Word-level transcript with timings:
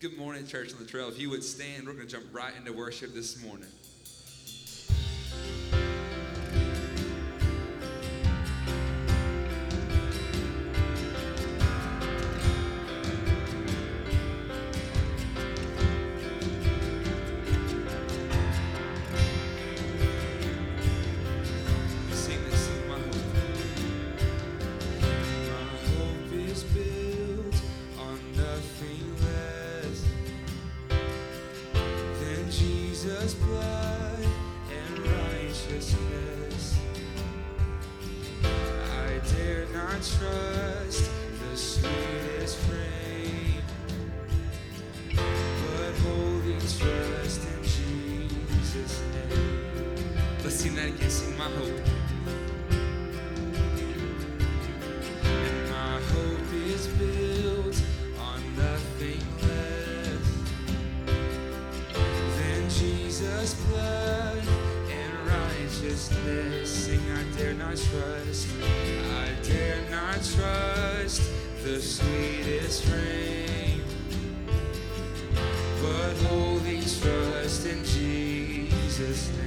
Good 0.00 0.16
morning, 0.16 0.46
Church 0.46 0.72
on 0.72 0.78
the 0.78 0.86
Trail. 0.86 1.10
If 1.10 1.18
you 1.18 1.28
would 1.28 1.44
stand, 1.44 1.86
we're 1.86 1.92
going 1.92 2.06
to 2.06 2.10
jump 2.10 2.24
right 2.32 2.54
into 2.56 2.72
worship 2.72 3.12
this 3.12 3.44
morning. 3.44 3.68
Just. 79.00 79.39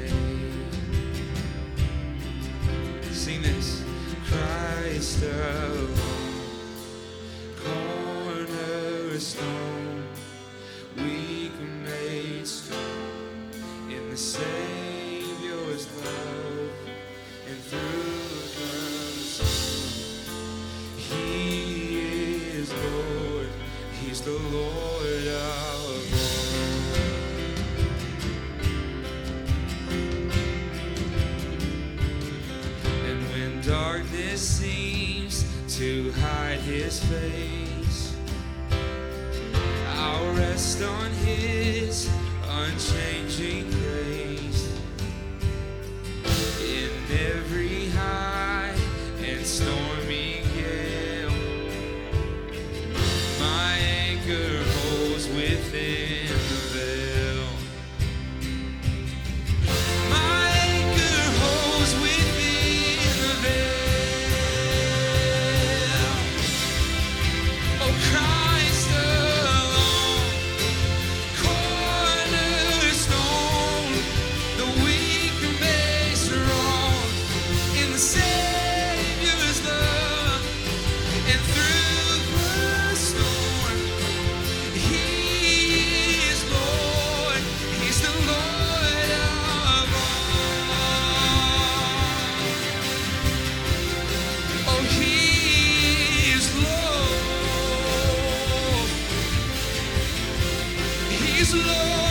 slow. 101.53 102.02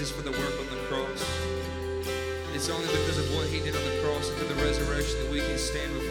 Jesus 0.00 0.16
for 0.16 0.22
the 0.22 0.32
work 0.32 0.56
on 0.56 0.64
the 0.72 0.80
cross. 0.88 1.20
It's 2.56 2.70
only 2.70 2.88
because 2.88 3.18
of 3.18 3.36
what 3.36 3.46
he 3.48 3.60
did 3.60 3.76
on 3.76 3.84
the 3.84 4.00
cross 4.00 4.30
and 4.30 4.38
through 4.38 4.48
the 4.48 4.64
resurrection 4.64 5.20
that 5.20 5.30
we 5.30 5.40
can 5.40 5.58
stand 5.58 5.92
before 5.92 6.09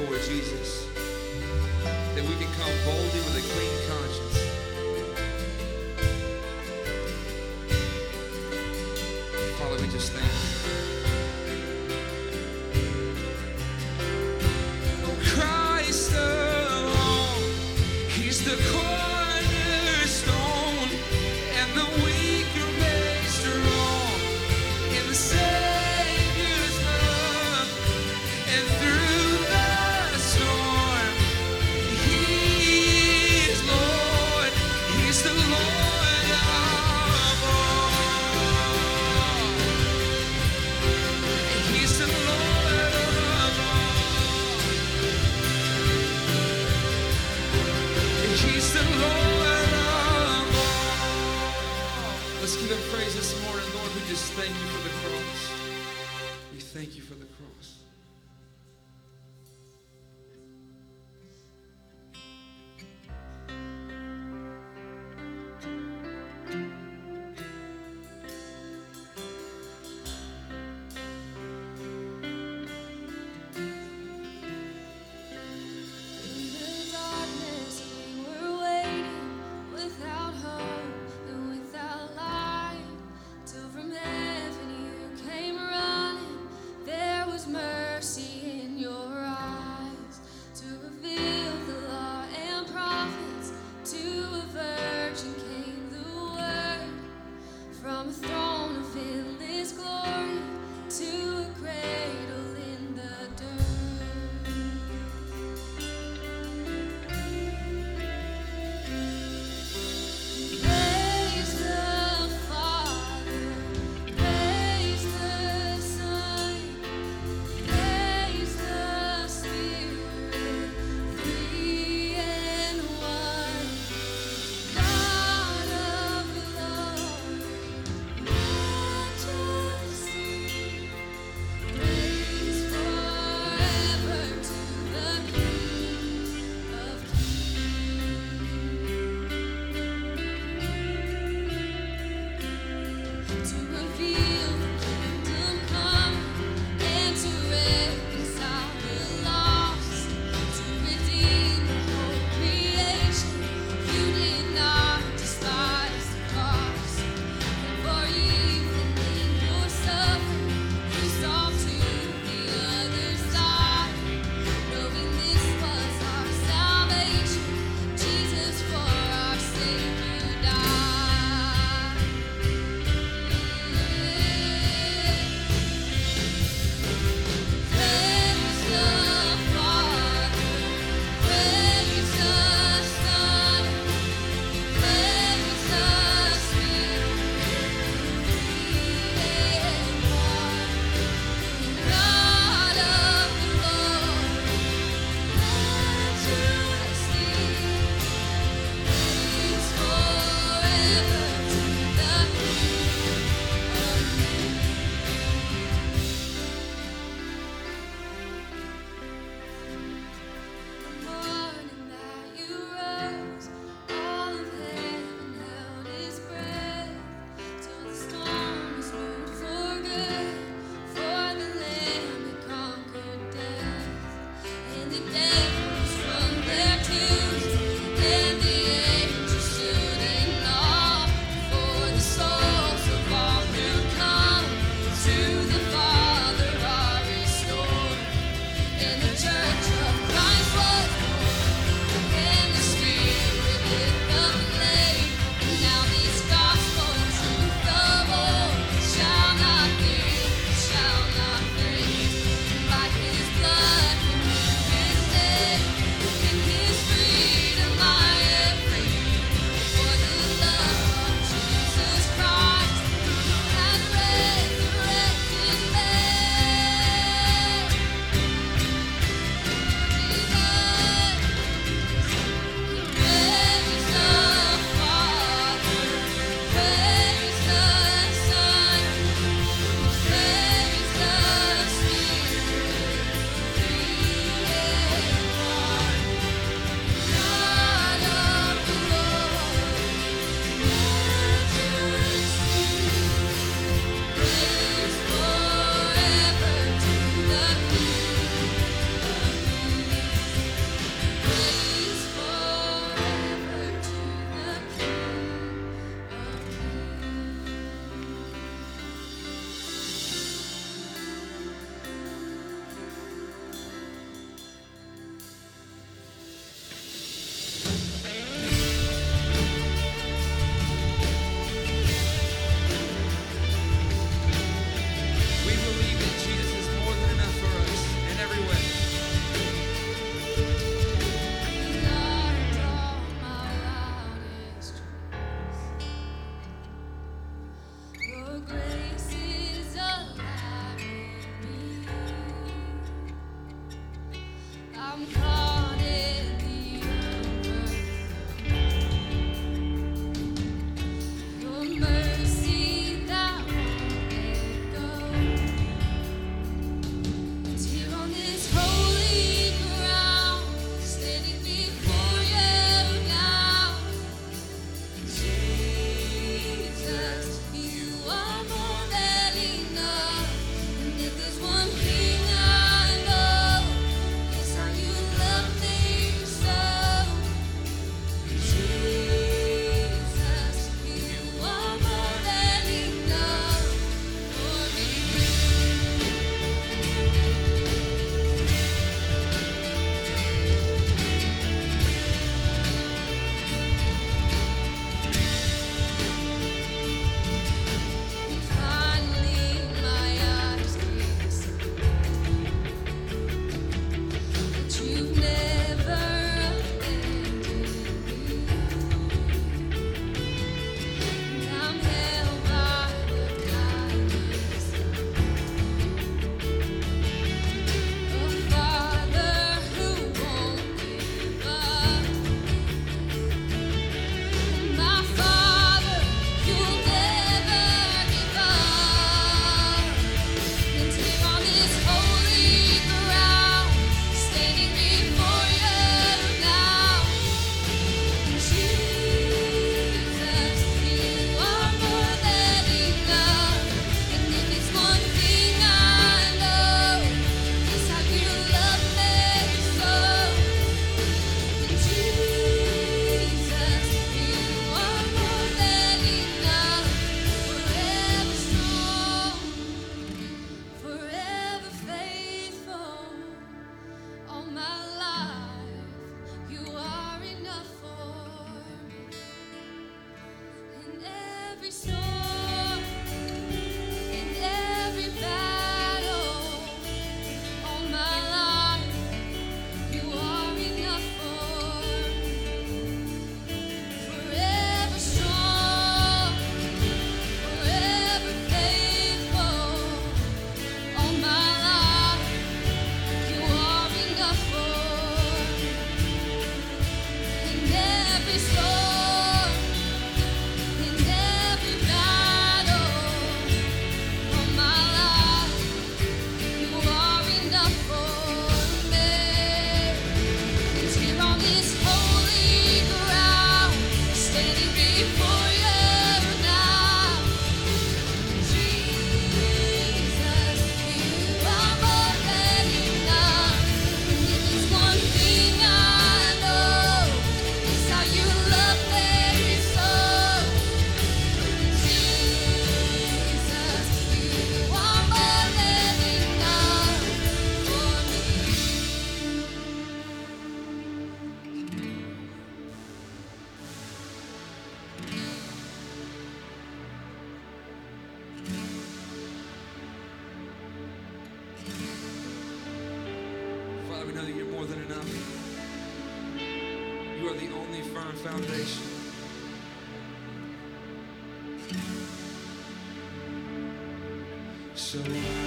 So 564.90 565.39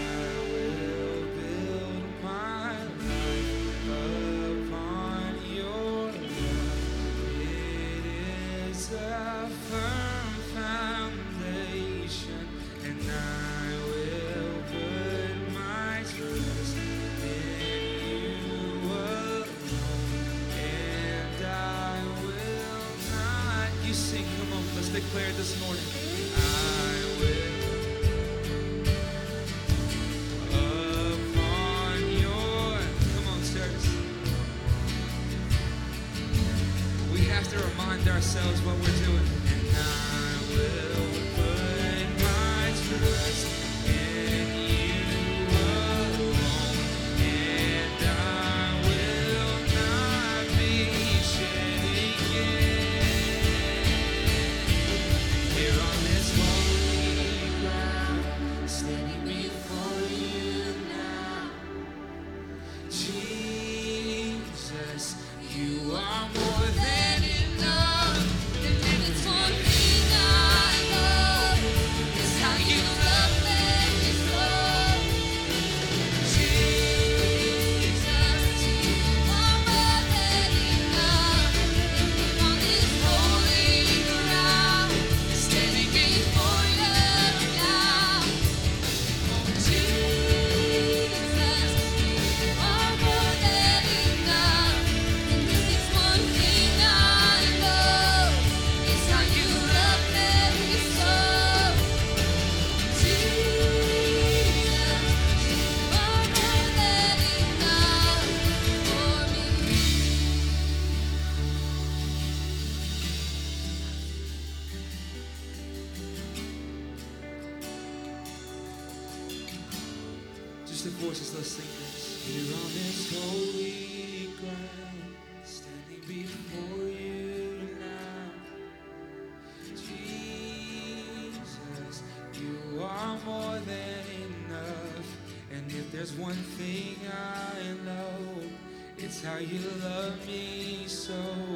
it's 139.13 139.23
how 139.23 139.37
you 139.37 139.61
love 139.83 140.27
me 140.27 140.85
so, 140.87 141.13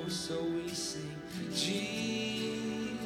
so 0.08 0.44
we 0.44 0.68
sing. 0.68 1.16
Jesus, 1.54 2.98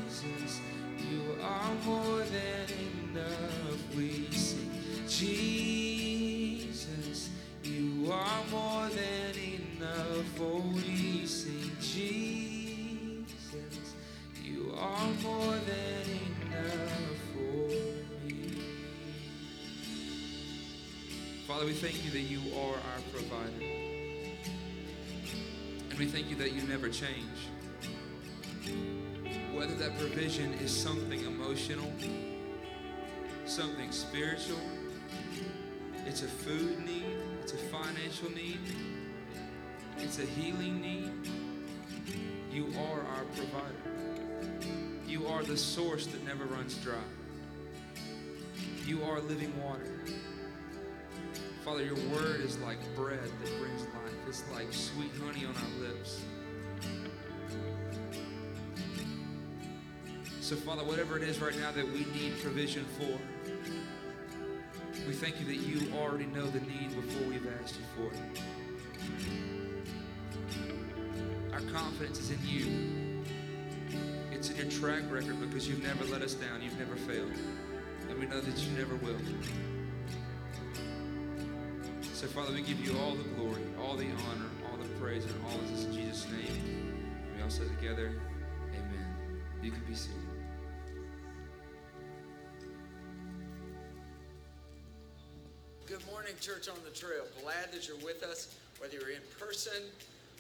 you 0.99 1.37
are 1.41 1.73
more 1.87 2.25
than 2.25 2.67
enough. 3.15 3.97
We 3.97 4.29
sing. 4.33 4.71
Jesus, 5.07 6.11
you 7.63 8.11
are 8.11 8.43
more 8.51 8.89
than 8.89 9.37
enough. 9.39 10.41
Oh, 10.41 10.65
we 10.75 11.27
sing. 11.27 11.71
Jesus, 11.81 12.75
you 14.43 14.75
are 14.77 15.11
more 15.23 15.59
than 15.71 16.07
enough 16.51 17.21
oh, 17.39 17.51
for 17.69 18.27
me. 18.27 18.41
Father, 21.47 21.67
we 21.67 21.73
thank 21.73 22.05
you 22.05 22.11
that 22.11 22.23
you 22.23 22.41
we 26.01 26.07
thank 26.07 26.31
you 26.31 26.37
that 26.37 26.53
you 26.53 26.63
never 26.63 26.89
change. 26.89 27.51
Whether 29.53 29.75
that 29.75 29.99
provision 29.99 30.55
is 30.55 30.75
something 30.75 31.23
emotional, 31.27 31.93
something 33.45 33.93
spiritual, 33.93 34.57
it's 36.07 36.23
a 36.23 36.27
food 36.27 36.83
need, 36.87 37.05
it's 37.43 37.53
a 37.53 37.59
financial 37.59 38.31
need, 38.31 38.61
it's 39.99 40.19
a 40.19 40.25
healing 40.25 40.81
need. 40.81 41.13
You 42.51 42.73
are 42.79 43.01
our 43.01 43.25
provider. 43.37 44.57
You 45.07 45.27
are 45.27 45.43
the 45.43 45.59
source 45.59 46.07
that 46.07 46.25
never 46.25 46.47
runs 46.47 46.77
dry. 46.77 46.95
You 48.87 49.05
are 49.05 49.21
living 49.21 49.53
water. 49.63 49.93
Father, 51.63 51.85
your 51.85 51.97
word 52.11 52.41
is 52.41 52.57
like 52.61 52.79
bread 52.97 53.21
that 53.21 53.59
brings 53.59 53.83
life. 53.83 54.00
Like 54.31 54.73
sweet 54.73 55.11
honey 55.21 55.45
on 55.45 55.57
our 55.57 55.89
lips. 55.89 56.23
So, 60.41 60.55
Father, 60.55 60.85
whatever 60.85 61.17
it 61.17 61.25
is 61.25 61.41
right 61.41 61.57
now 61.59 61.73
that 61.73 61.85
we 61.85 62.07
need 62.15 62.41
provision 62.41 62.85
for, 62.97 63.19
we 65.05 65.15
thank 65.15 65.41
you 65.41 65.47
that 65.47 65.57
you 65.57 65.93
already 65.99 66.27
know 66.27 66.47
the 66.47 66.61
need 66.61 66.95
before 66.95 67.27
we've 67.27 67.45
asked 67.61 67.75
you 67.75 67.85
for 67.97 68.13
it. 68.15 68.21
Our 71.53 71.63
confidence 71.73 72.21
is 72.21 72.31
in 72.31 72.39
you. 72.47 73.25
It's 74.31 74.51
in 74.51 74.57
your 74.59 74.67
track 74.67 75.03
record 75.11 75.41
because 75.41 75.67
you've 75.69 75.83
never 75.83 76.05
let 76.05 76.23
us 76.23 76.35
down, 76.35 76.63
you've 76.63 76.79
never 76.79 76.95
failed. 76.95 77.33
And 78.09 78.17
we 78.17 78.27
know 78.27 78.41
that 78.41 78.59
you 78.59 78.79
never 78.79 78.95
will. 78.95 79.19
So, 82.21 82.27
Father, 82.27 82.53
we 82.53 82.61
give 82.61 82.85
you 82.85 82.95
all 82.99 83.15
the 83.15 83.25
glory, 83.31 83.63
all 83.81 83.97
the 83.97 84.05
honor, 84.05 84.51
all 84.71 84.77
the 84.77 84.87
praise, 85.01 85.25
and 85.25 85.35
all 85.47 85.55
of 85.55 85.71
this 85.71 85.87
in 85.87 85.95
Jesus' 85.95 86.27
name. 86.31 86.95
We 87.35 87.43
all 87.43 87.49
say 87.49 87.65
together, 87.81 88.13
Amen. 88.75 89.41
You 89.63 89.71
can 89.71 89.81
be 89.89 89.95
seated. 89.95 90.21
Good 95.87 96.07
morning, 96.13 96.35
Church 96.43 96.69
on 96.69 96.77
the 96.85 96.91
Trail. 96.91 97.25
Glad 97.43 97.73
that 97.73 97.89
you're 97.89 97.97
with 98.05 98.23
us, 98.23 98.55
whether 98.77 98.99
you're 98.99 99.17
in 99.17 99.23
person 99.39 99.81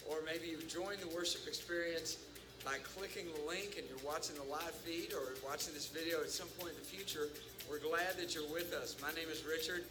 or 0.06 0.18
maybe 0.26 0.48
you've 0.48 0.68
joined 0.68 0.98
the 1.00 1.08
worship 1.16 1.46
experience 1.46 2.18
by 2.62 2.76
clicking 2.94 3.24
the 3.32 3.48
link 3.48 3.76
and 3.78 3.88
you're 3.88 4.06
watching 4.06 4.36
the 4.36 4.44
live 4.52 4.74
feed 4.84 5.14
or 5.14 5.32
watching 5.42 5.72
this 5.72 5.86
video 5.86 6.20
at 6.20 6.28
some 6.28 6.48
point 6.58 6.72
in 6.72 6.76
the 6.76 6.84
future. 6.84 7.28
We're 7.70 7.78
glad 7.78 8.18
that 8.18 8.34
you're 8.34 8.52
with 8.52 8.74
us. 8.74 8.96
My 9.00 9.14
name 9.14 9.32
is 9.32 9.46
Richard. 9.48 9.84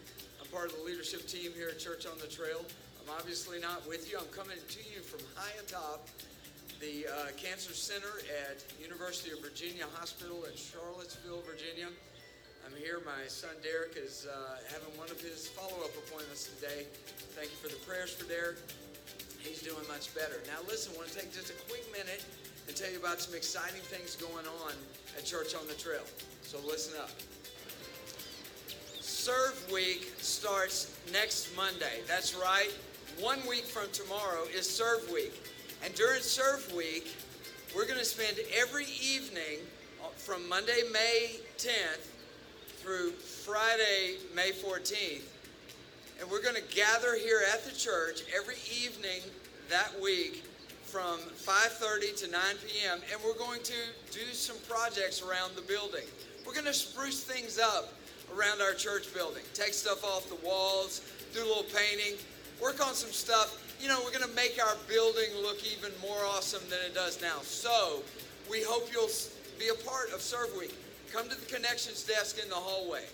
Part 0.51 0.71
of 0.71 0.77
the 0.77 0.83
leadership 0.83 1.27
team 1.27 1.51
here 1.55 1.69
at 1.69 1.77
Church 1.77 2.07
on 2.07 2.17
the 2.17 2.25
Trail. 2.25 2.65
I'm 2.97 3.13
obviously 3.13 3.59
not 3.59 3.85
with 3.87 4.09
you. 4.09 4.17
I'm 4.17 4.33
coming 4.33 4.57
to 4.57 4.81
you 4.89 5.01
from 5.05 5.21
high 5.37 5.53
atop 5.61 6.09
the 6.81 7.05
uh, 7.05 7.29
Cancer 7.37 7.73
Center 7.73 8.25
at 8.49 8.57
University 8.81 9.29
of 9.29 9.45
Virginia 9.45 9.85
Hospital 9.93 10.45
in 10.49 10.55
Charlottesville, 10.57 11.45
Virginia. 11.45 11.93
I'm 12.65 12.73
here. 12.81 12.97
My 13.05 13.27
son 13.27 13.53
Derek 13.61 13.93
is 13.93 14.25
uh, 14.25 14.57
having 14.73 14.89
one 14.97 15.11
of 15.13 15.21
his 15.21 15.47
follow-up 15.49 15.93
appointments 16.07 16.49
today. 16.49 16.89
Thank 17.37 17.53
you 17.53 17.59
for 17.61 17.69
the 17.69 17.79
prayers 17.85 18.09
for 18.09 18.25
Derek. 18.25 18.57
He's 19.45 19.61
doing 19.61 19.85
much 19.87 20.13
better. 20.17 20.41
Now, 20.49 20.65
listen, 20.65 20.93
I 20.95 20.97
want 20.97 21.09
to 21.09 21.15
take 21.15 21.29
just 21.29 21.53
a 21.53 21.57
quick 21.69 21.85
minute 21.93 22.25
and 22.65 22.75
tell 22.75 22.89
you 22.89 22.97
about 22.97 23.21
some 23.21 23.35
exciting 23.35 23.85
things 23.85 24.17
going 24.17 24.49
on 24.65 24.73
at 25.13 25.25
Church 25.25 25.53
on 25.53 25.67
the 25.69 25.77
Trail. 25.77 26.03
So 26.41 26.57
listen 26.65 26.97
up. 26.97 27.13
Serve 28.99 29.71
Week 29.71 30.13
starts 30.39 30.95
next 31.11 31.53
Monday. 31.57 31.99
That's 32.07 32.33
right. 32.33 32.69
one 33.19 33.39
week 33.45 33.65
from 33.65 33.91
tomorrow 33.91 34.45
is 34.55 34.69
Serve 34.69 35.11
Week. 35.11 35.33
And 35.83 35.93
during 35.95 36.21
Serve 36.21 36.73
Week, 36.73 37.13
we're 37.75 37.85
going 37.85 37.99
to 37.99 38.05
spend 38.05 38.39
every 38.57 38.85
evening 39.03 39.59
uh, 40.01 40.07
from 40.15 40.47
Monday, 40.47 40.83
May 40.93 41.41
10th 41.57 42.07
through 42.77 43.11
Friday, 43.11 44.15
May 44.33 44.51
14th. 44.51 45.27
And 46.21 46.31
we're 46.31 46.41
going 46.41 46.55
to 46.55 46.73
gather 46.73 47.17
here 47.17 47.41
at 47.51 47.65
the 47.65 47.75
church 47.75 48.21
every 48.33 48.55
evening 48.81 49.19
that 49.69 49.91
week 50.01 50.45
from 50.85 51.19
5:30 51.35 52.15
to 52.23 52.31
9 52.31 52.41
p.m. 52.65 53.01
and 53.11 53.21
we're 53.25 53.37
going 53.37 53.61
to 53.63 53.73
do 54.11 54.25
some 54.31 54.55
projects 54.69 55.21
around 55.21 55.57
the 55.57 55.61
building. 55.63 56.07
We're 56.47 56.53
going 56.53 56.65
to 56.65 56.73
spruce 56.73 57.25
things 57.25 57.59
up 57.59 57.93
around 58.35 58.61
our 58.61 58.73
church 58.73 59.13
building. 59.13 59.43
Take 59.53 59.73
stuff 59.73 60.03
off 60.03 60.29
the 60.29 60.45
walls, 60.45 61.01
do 61.33 61.43
a 61.43 61.47
little 61.47 61.63
painting, 61.63 62.17
work 62.61 62.85
on 62.85 62.93
some 62.93 63.11
stuff. 63.11 63.65
You 63.81 63.87
know, 63.87 63.99
we're 64.03 64.11
going 64.11 64.27
to 64.27 64.35
make 64.35 64.59
our 64.61 64.75
building 64.87 65.29
look 65.41 65.59
even 65.65 65.91
more 66.01 66.19
awesome 66.25 66.61
than 66.69 66.79
it 66.85 66.93
does 66.93 67.21
now. 67.21 67.39
So, 67.41 68.03
we 68.49 68.63
hope 68.63 68.89
you'll 68.91 69.09
be 69.59 69.69
a 69.69 69.85
part 69.87 70.11
of 70.13 70.21
Serve 70.21 70.49
Week. 70.57 70.75
Come 71.13 71.29
to 71.29 71.39
the 71.39 71.45
connections 71.45 72.03
desk 72.03 72.39
in 72.41 72.49
the 72.49 72.55
hallway. 72.55 73.05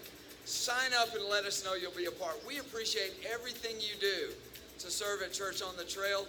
Sign 0.46 0.92
up 1.00 1.14
and 1.16 1.26
let 1.26 1.46
us 1.46 1.64
know 1.66 1.76
you'll 1.76 1.92
be 1.92 2.06
a 2.06 2.12
part. 2.12 2.42
We 2.48 2.60
appreciate 2.60 3.14
everything 3.32 3.76
you 3.78 4.00
do 4.00 4.34
to 4.80 4.92
serve 4.92 5.22
at 5.22 5.34
Church 5.34 5.62
on 5.62 5.76
the 5.78 5.84
Trail. 5.84 6.26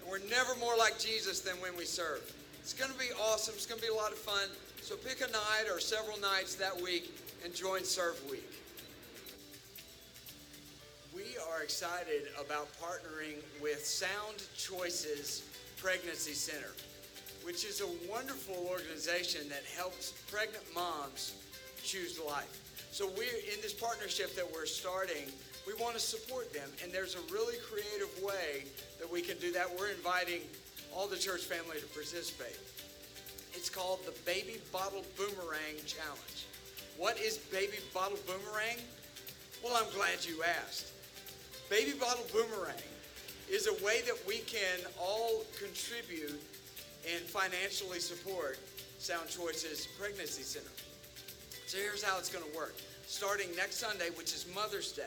And 0.00 0.10
we're 0.10 0.26
never 0.30 0.54
more 0.58 0.76
like 0.76 0.98
Jesus 0.98 1.40
than 1.40 1.54
when 1.60 1.76
we 1.76 1.84
serve. 1.84 2.22
It's 2.60 2.72
going 2.72 2.90
to 2.90 2.98
be 2.98 3.08
awesome. 3.20 3.54
It's 3.54 3.66
going 3.66 3.80
to 3.80 3.86
be 3.86 3.92
a 3.92 3.96
lot 3.96 4.12
of 4.12 4.18
fun. 4.18 4.48
So 4.80 4.96
pick 4.96 5.20
a 5.20 5.30
night 5.30 5.70
or 5.70 5.80
several 5.80 6.18
nights 6.20 6.54
that 6.56 6.74
week 6.80 7.12
and 7.44 7.54
join 7.54 7.84
Serve 7.84 8.18
Week. 8.30 8.50
We 11.14 11.36
are 11.50 11.62
excited 11.62 12.28
about 12.38 12.68
partnering 12.80 13.36
with 13.62 13.84
Sound 13.84 14.42
Choices 14.56 15.48
Pregnancy 15.76 16.32
Center, 16.32 16.72
which 17.44 17.64
is 17.64 17.80
a 17.80 18.10
wonderful 18.10 18.66
organization 18.68 19.48
that 19.48 19.64
helps 19.76 20.12
pregnant 20.30 20.64
moms 20.74 21.34
choose 21.82 22.20
life. 22.20 22.60
So 22.90 23.06
we're 23.16 23.40
in 23.52 23.60
this 23.62 23.72
partnership 23.72 24.34
that 24.34 24.46
we're 24.52 24.66
starting. 24.66 25.30
We 25.66 25.74
want 25.74 25.94
to 25.94 26.00
support 26.00 26.52
them, 26.52 26.68
and 26.82 26.92
there's 26.92 27.14
a 27.14 27.32
really 27.32 27.56
creative 27.70 28.10
way 28.22 28.64
that 28.98 29.10
we 29.10 29.22
can 29.22 29.38
do 29.38 29.52
that. 29.52 29.66
We're 29.78 29.90
inviting 29.90 30.40
all 30.94 31.06
the 31.06 31.16
church 31.16 31.44
family 31.44 31.78
to 31.78 31.86
participate. 31.88 32.58
It's 33.54 33.70
called 33.70 34.00
the 34.04 34.14
Baby 34.24 34.60
Bottle 34.72 35.04
Boomerang 35.16 35.76
Challenge. 35.86 36.47
What 36.98 37.20
is 37.20 37.38
Baby 37.38 37.78
Bottle 37.94 38.18
Boomerang? 38.26 38.76
Well, 39.62 39.76
I'm 39.76 39.88
glad 39.94 40.26
you 40.26 40.42
asked. 40.42 40.90
Baby 41.70 41.92
Bottle 41.92 42.26
Boomerang 42.32 42.74
is 43.48 43.68
a 43.68 43.84
way 43.84 44.00
that 44.04 44.16
we 44.26 44.38
can 44.38 44.80
all 45.00 45.44
contribute 45.56 46.42
and 47.08 47.22
financially 47.22 48.00
support 48.00 48.58
Sound 48.98 49.28
Choices 49.28 49.86
Pregnancy 49.96 50.42
Center. 50.42 50.72
So 51.68 51.78
here's 51.78 52.02
how 52.02 52.18
it's 52.18 52.30
going 52.30 52.44
to 52.50 52.58
work. 52.58 52.74
Starting 53.06 53.46
next 53.54 53.76
Sunday, 53.76 54.08
which 54.16 54.34
is 54.34 54.44
Mother's 54.52 54.90
Day, 54.90 55.04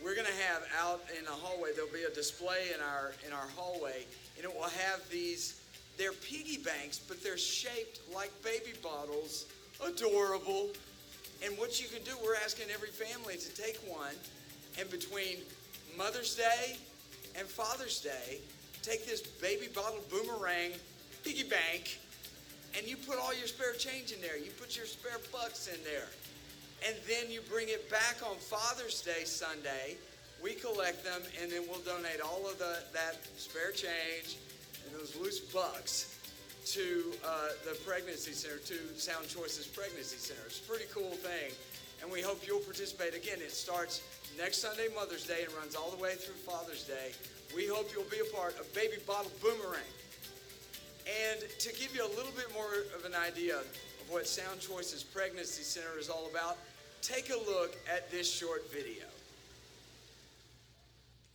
we're 0.00 0.14
going 0.14 0.28
to 0.28 0.42
have 0.44 0.62
out 0.80 1.02
in 1.18 1.24
the 1.24 1.32
hallway. 1.32 1.70
There'll 1.74 1.90
be 1.90 2.04
a 2.04 2.14
display 2.14 2.68
in 2.72 2.80
our 2.80 3.14
in 3.26 3.32
our 3.32 3.48
hallway, 3.56 4.06
and 4.36 4.44
it 4.44 4.54
will 4.54 4.62
have 4.62 5.00
these. 5.10 5.60
They're 5.98 6.12
piggy 6.12 6.58
banks, 6.58 7.00
but 7.00 7.20
they're 7.20 7.36
shaped 7.36 7.98
like 8.14 8.30
baby 8.44 8.74
bottles. 8.80 9.46
Adorable. 9.82 10.70
And 11.44 11.56
what 11.58 11.80
you 11.80 11.88
can 11.88 12.02
do, 12.04 12.12
we're 12.24 12.36
asking 12.36 12.66
every 12.72 12.88
family 12.88 13.36
to 13.36 13.54
take 13.54 13.78
one, 13.86 14.14
and 14.78 14.88
between 14.90 15.38
Mother's 15.96 16.34
Day 16.34 16.76
and 17.38 17.46
Father's 17.46 18.00
Day, 18.00 18.38
take 18.82 19.06
this 19.06 19.20
baby 19.20 19.68
bottle 19.74 20.00
boomerang 20.10 20.72
piggy 21.24 21.44
bank 21.44 21.98
and 22.76 22.86
you 22.86 22.96
put 22.96 23.18
all 23.18 23.32
your 23.34 23.46
spare 23.46 23.72
change 23.74 24.12
in 24.12 24.20
there. 24.20 24.36
You 24.36 24.50
put 24.58 24.76
your 24.76 24.86
spare 24.86 25.18
bucks 25.32 25.68
in 25.68 25.82
there. 25.84 26.08
And 26.86 26.96
then 27.08 27.30
you 27.30 27.40
bring 27.48 27.68
it 27.68 27.88
back 27.90 28.16
on 28.28 28.36
Father's 28.36 29.00
Day 29.00 29.24
Sunday. 29.24 29.96
We 30.42 30.54
collect 30.54 31.04
them 31.04 31.22
and 31.40 31.50
then 31.50 31.62
we'll 31.68 31.80
donate 31.80 32.20
all 32.20 32.48
of 32.50 32.58
the, 32.58 32.78
that 32.92 33.16
spare 33.36 33.70
change 33.70 34.36
and 34.84 35.00
those 35.00 35.16
loose 35.16 35.40
bucks 35.40 36.13
to 36.66 37.12
uh, 37.24 37.48
the 37.64 37.76
pregnancy 37.84 38.32
center, 38.32 38.58
to 38.58 38.74
Sound 38.96 39.28
Choices 39.28 39.66
Pregnancy 39.66 40.16
Center. 40.16 40.40
It's 40.46 40.60
a 40.60 40.68
pretty 40.68 40.86
cool 40.92 41.12
thing. 41.20 41.52
And 42.02 42.10
we 42.10 42.20
hope 42.20 42.46
you'll 42.46 42.60
participate. 42.60 43.14
Again, 43.14 43.38
it 43.40 43.52
starts 43.52 44.02
next 44.36 44.58
Sunday, 44.58 44.88
Mother's 44.94 45.26
Day, 45.26 45.44
and 45.44 45.52
runs 45.54 45.74
all 45.74 45.90
the 45.90 46.02
way 46.02 46.14
through 46.14 46.34
Father's 46.34 46.84
Day. 46.84 47.12
We 47.54 47.66
hope 47.66 47.88
you'll 47.94 48.10
be 48.10 48.20
a 48.20 48.36
part 48.36 48.58
of 48.58 48.72
Baby 48.74 48.96
Bottle 49.06 49.30
Boomerang. 49.40 49.92
And 51.04 51.40
to 51.60 51.68
give 51.76 51.94
you 51.94 52.04
a 52.04 52.12
little 52.16 52.32
bit 52.32 52.48
more 52.52 52.88
of 52.96 53.04
an 53.04 53.14
idea 53.14 53.60
of 53.60 53.66
what 54.08 54.26
Sound 54.26 54.60
Choices 54.60 55.04
Pregnancy 55.04 55.62
Center 55.62 55.98
is 55.98 56.08
all 56.08 56.28
about, 56.30 56.56
take 57.02 57.28
a 57.28 57.36
look 57.44 57.76
at 57.84 58.10
this 58.10 58.24
short 58.24 58.64
video. 58.72 59.04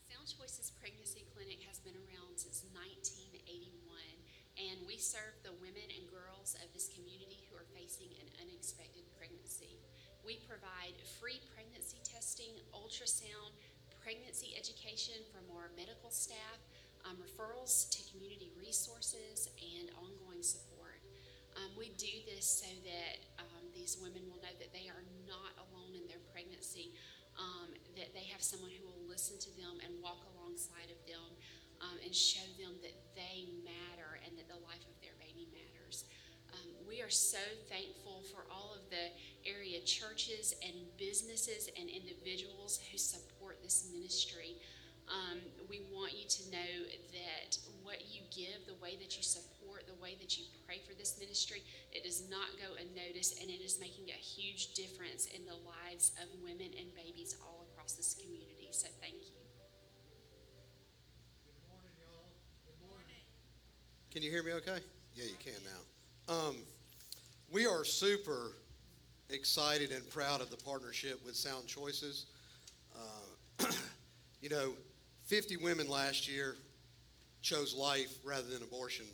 Sound 0.09 0.25
Choices 0.25 0.73
Pregnancy 0.81 1.21
Clinic 1.37 1.61
has 1.69 1.77
been 1.85 1.93
around 2.09 2.33
since 2.33 2.65
1981, 2.73 3.69
and 4.57 4.77
we 4.99 5.07
serve 5.07 5.39
the 5.47 5.55
women 5.63 5.87
and 5.95 6.11
girls 6.11 6.59
of 6.59 6.67
this 6.75 6.91
community 6.91 7.47
who 7.47 7.55
are 7.55 7.63
facing 7.71 8.11
an 8.19 8.27
unexpected 8.43 9.07
pregnancy. 9.15 9.79
We 10.27 10.43
provide 10.43 10.91
free 11.23 11.39
pregnancy 11.55 12.03
testing, 12.03 12.59
ultrasound, 12.75 13.55
pregnancy 14.03 14.59
education 14.59 15.23
from 15.31 15.47
our 15.55 15.71
medical 15.79 16.11
staff, 16.11 16.59
um, 17.07 17.15
referrals 17.15 17.87
to 17.95 18.03
community 18.11 18.51
resources, 18.59 19.47
and 19.79 19.87
ongoing 19.95 20.43
support. 20.43 20.99
Um, 21.55 21.71
we 21.79 21.95
do 21.95 22.11
this 22.27 22.43
so 22.43 22.67
that 22.83 23.23
um, 23.39 23.71
these 23.71 23.95
women 24.03 24.27
will 24.27 24.43
know 24.43 24.51
that 24.59 24.75
they 24.75 24.91
are 24.91 25.07
not 25.23 25.55
alone 25.63 25.95
in 25.95 26.11
their 26.11 26.19
pregnancy, 26.35 26.91
um, 27.39 27.71
that 27.95 28.11
they 28.11 28.27
have 28.35 28.43
someone 28.43 28.75
who 28.75 28.83
will 28.83 29.07
listen 29.07 29.39
to 29.47 29.51
them 29.55 29.79
and 29.79 29.95
walk 30.03 30.27
alongside 30.35 30.91
of 30.91 30.99
them 31.07 31.39
um, 31.81 31.97
and 32.03 32.13
show 32.13 32.45
them 32.59 32.75
that 32.83 32.95
they 33.15 33.47
matter 33.63 34.19
and 34.25 34.37
that 34.37 34.47
the 34.47 34.59
life 34.63 34.83
of 34.87 34.95
their 35.01 35.15
baby 35.19 35.47
matters. 35.51 36.05
Um, 36.53 36.69
we 36.87 37.01
are 37.01 37.09
so 37.09 37.41
thankful 37.69 38.23
for 38.33 38.45
all 38.49 38.73
of 38.73 38.83
the 38.89 39.13
area 39.45 39.79
churches 39.81 40.53
and 40.65 40.73
businesses 40.97 41.69
and 41.77 41.89
individuals 41.89 42.79
who 42.91 42.97
support 42.97 43.61
this 43.61 43.89
ministry. 43.93 44.57
Um, 45.09 45.41
we 45.69 45.81
want 45.89 46.13
you 46.13 46.29
to 46.29 46.41
know 46.53 46.73
that 47.13 47.57
what 47.81 48.05
you 48.13 48.21
give, 48.29 48.69
the 48.69 48.77
way 48.77 48.93
that 49.01 49.17
you 49.17 49.23
support, 49.23 49.89
the 49.89 49.97
way 49.97 50.13
that 50.21 50.37
you 50.37 50.45
pray 50.65 50.81
for 50.85 50.93
this 50.93 51.17
ministry, 51.17 51.63
it 51.91 52.03
does 52.03 52.29
not 52.29 52.53
go 52.61 52.77
unnoticed 52.77 53.41
and 53.41 53.49
it 53.49 53.61
is 53.61 53.79
making 53.81 54.09
a 54.09 54.21
huge 54.21 54.73
difference 54.73 55.25
in 55.33 55.45
the 55.45 55.57
lives 55.65 56.13
of 56.21 56.29
women 56.43 56.69
and 56.77 56.93
babies 56.93 57.35
all 57.41 57.65
across 57.73 57.93
this 57.93 58.13
community. 58.13 58.69
So 58.71 58.87
thank 59.01 59.17
you. 59.33 59.38
Can 64.11 64.23
you 64.23 64.31
hear 64.31 64.41
me 64.41 64.53
okay? 64.53 64.79
Yeah, 65.13 65.25
you 65.25 65.35
can 65.39 65.53
now. 65.63 66.33
Um, 66.33 66.55
we 67.51 67.67
are 67.67 67.83
super 67.83 68.53
excited 69.29 69.91
and 69.91 70.07
proud 70.09 70.41
of 70.41 70.49
the 70.49 70.57
partnership 70.57 71.23
with 71.23 71.35
Sound 71.35 71.67
Choices. 71.67 72.25
Uh, 72.95 73.65
you 74.41 74.49
know, 74.49 74.73
50 75.25 75.57
women 75.57 75.87
last 75.87 76.27
year 76.27 76.55
chose 77.43 77.75
life 77.75 78.17
rather 78.23 78.47
than 78.47 78.63
abortion 78.63 79.05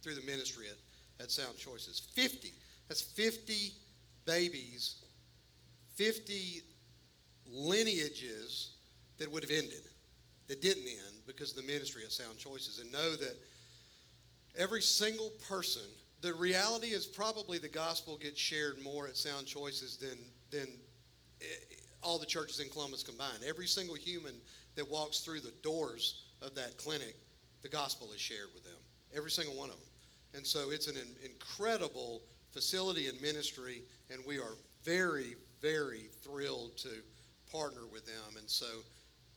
through 0.00 0.14
the 0.14 0.24
ministry 0.24 0.66
at, 0.68 1.24
at 1.24 1.32
Sound 1.32 1.58
Choices. 1.58 2.00
50. 2.14 2.52
That's 2.86 3.02
50 3.02 3.72
babies, 4.26 5.02
50 5.96 6.62
lineages 7.50 8.74
that 9.18 9.30
would 9.32 9.42
have 9.42 9.50
ended, 9.50 9.82
that 10.46 10.62
didn't 10.62 10.86
end 10.86 11.16
because 11.26 11.50
of 11.50 11.56
the 11.56 11.72
ministry 11.72 12.02
at 12.04 12.12
Sound 12.12 12.38
Choices. 12.38 12.78
And 12.78 12.92
know 12.92 13.16
that 13.16 13.36
every 14.58 14.82
single 14.82 15.30
person 15.48 15.82
the 16.22 16.34
reality 16.34 16.88
is 16.88 17.06
probably 17.06 17.58
the 17.58 17.68
gospel 17.68 18.16
gets 18.16 18.40
shared 18.40 18.82
more 18.82 19.06
at 19.06 19.16
sound 19.16 19.46
choices 19.46 19.96
than 19.96 20.18
than 20.50 20.66
eh, 21.40 21.44
all 22.02 22.18
the 22.18 22.26
churches 22.26 22.60
in 22.60 22.68
columbus 22.68 23.02
combined. 23.02 23.38
Every 23.46 23.66
single 23.66 23.94
human 23.96 24.34
that 24.76 24.90
walks 24.90 25.20
through 25.20 25.40
the 25.40 25.52
doors 25.62 26.24
of 26.42 26.54
that 26.54 26.76
clinic 26.78 27.16
the 27.62 27.68
gospel 27.68 28.08
is 28.12 28.20
shared 28.20 28.48
with 28.54 28.64
them 28.64 28.78
every 29.14 29.30
single 29.30 29.54
one 29.54 29.70
of 29.70 29.76
them. 29.76 29.88
And 30.34 30.46
so 30.46 30.70
it's 30.70 30.88
an 30.88 30.96
incredible 31.24 32.22
facility 32.52 33.08
and 33.08 33.20
ministry 33.20 33.82
and 34.10 34.20
we 34.26 34.38
are 34.38 34.56
very 34.84 35.36
very 35.62 36.08
thrilled 36.22 36.76
to 36.78 36.88
partner 37.52 37.82
with 37.92 38.04
them. 38.04 38.36
And 38.38 38.48
so 38.48 38.66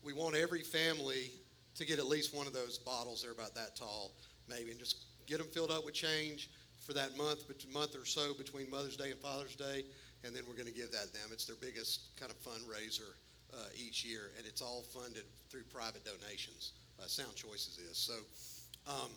we 0.04 0.14
want 0.14 0.36
every 0.36 0.62
family 0.62 1.32
to 1.76 1.86
get 1.86 2.00
at 2.00 2.08
least 2.08 2.36
one 2.36 2.48
of 2.48 2.54
those 2.54 2.78
bottles. 2.78 3.22
They're 3.22 3.32
about 3.32 3.56
that 3.56 3.76
tall 3.76 4.12
maybe 4.50 4.72
and 4.72 4.80
just 4.80 5.09
get 5.30 5.38
them 5.38 5.48
filled 5.48 5.70
up 5.70 5.86
with 5.86 5.94
change 5.94 6.50
for 6.80 6.94
that 6.94 7.16
month, 7.16 7.44
month 7.72 7.96
or 7.96 8.06
so 8.06 8.34
between 8.34 8.70
Mother's 8.70 8.98
Day 8.98 9.12
and 9.12 9.20
Father's 9.20 9.56
Day, 9.56 9.84
and 10.24 10.36
then 10.36 10.42
we're 10.48 10.56
going 10.56 10.68
to 10.68 10.74
give 10.74 10.92
that 10.92 11.08
to 11.08 11.14
them. 11.14 11.30
It's 11.32 11.46
their 11.46 11.56
biggest 11.62 12.18
kind 12.20 12.32
of 12.32 12.38
fundraiser 12.42 13.14
uh, 13.54 13.58
each 13.78 14.04
year, 14.04 14.32
and 14.38 14.48
it's 14.48 14.62
all 14.62 14.82
funded 14.82 15.24
through 15.50 15.64
private 15.72 16.04
donations. 16.04 16.74
Uh, 17.00 17.06
Sound 17.06 17.36
Choices 17.36 17.78
is. 17.78 17.98
So 17.98 18.14
um, 18.88 19.12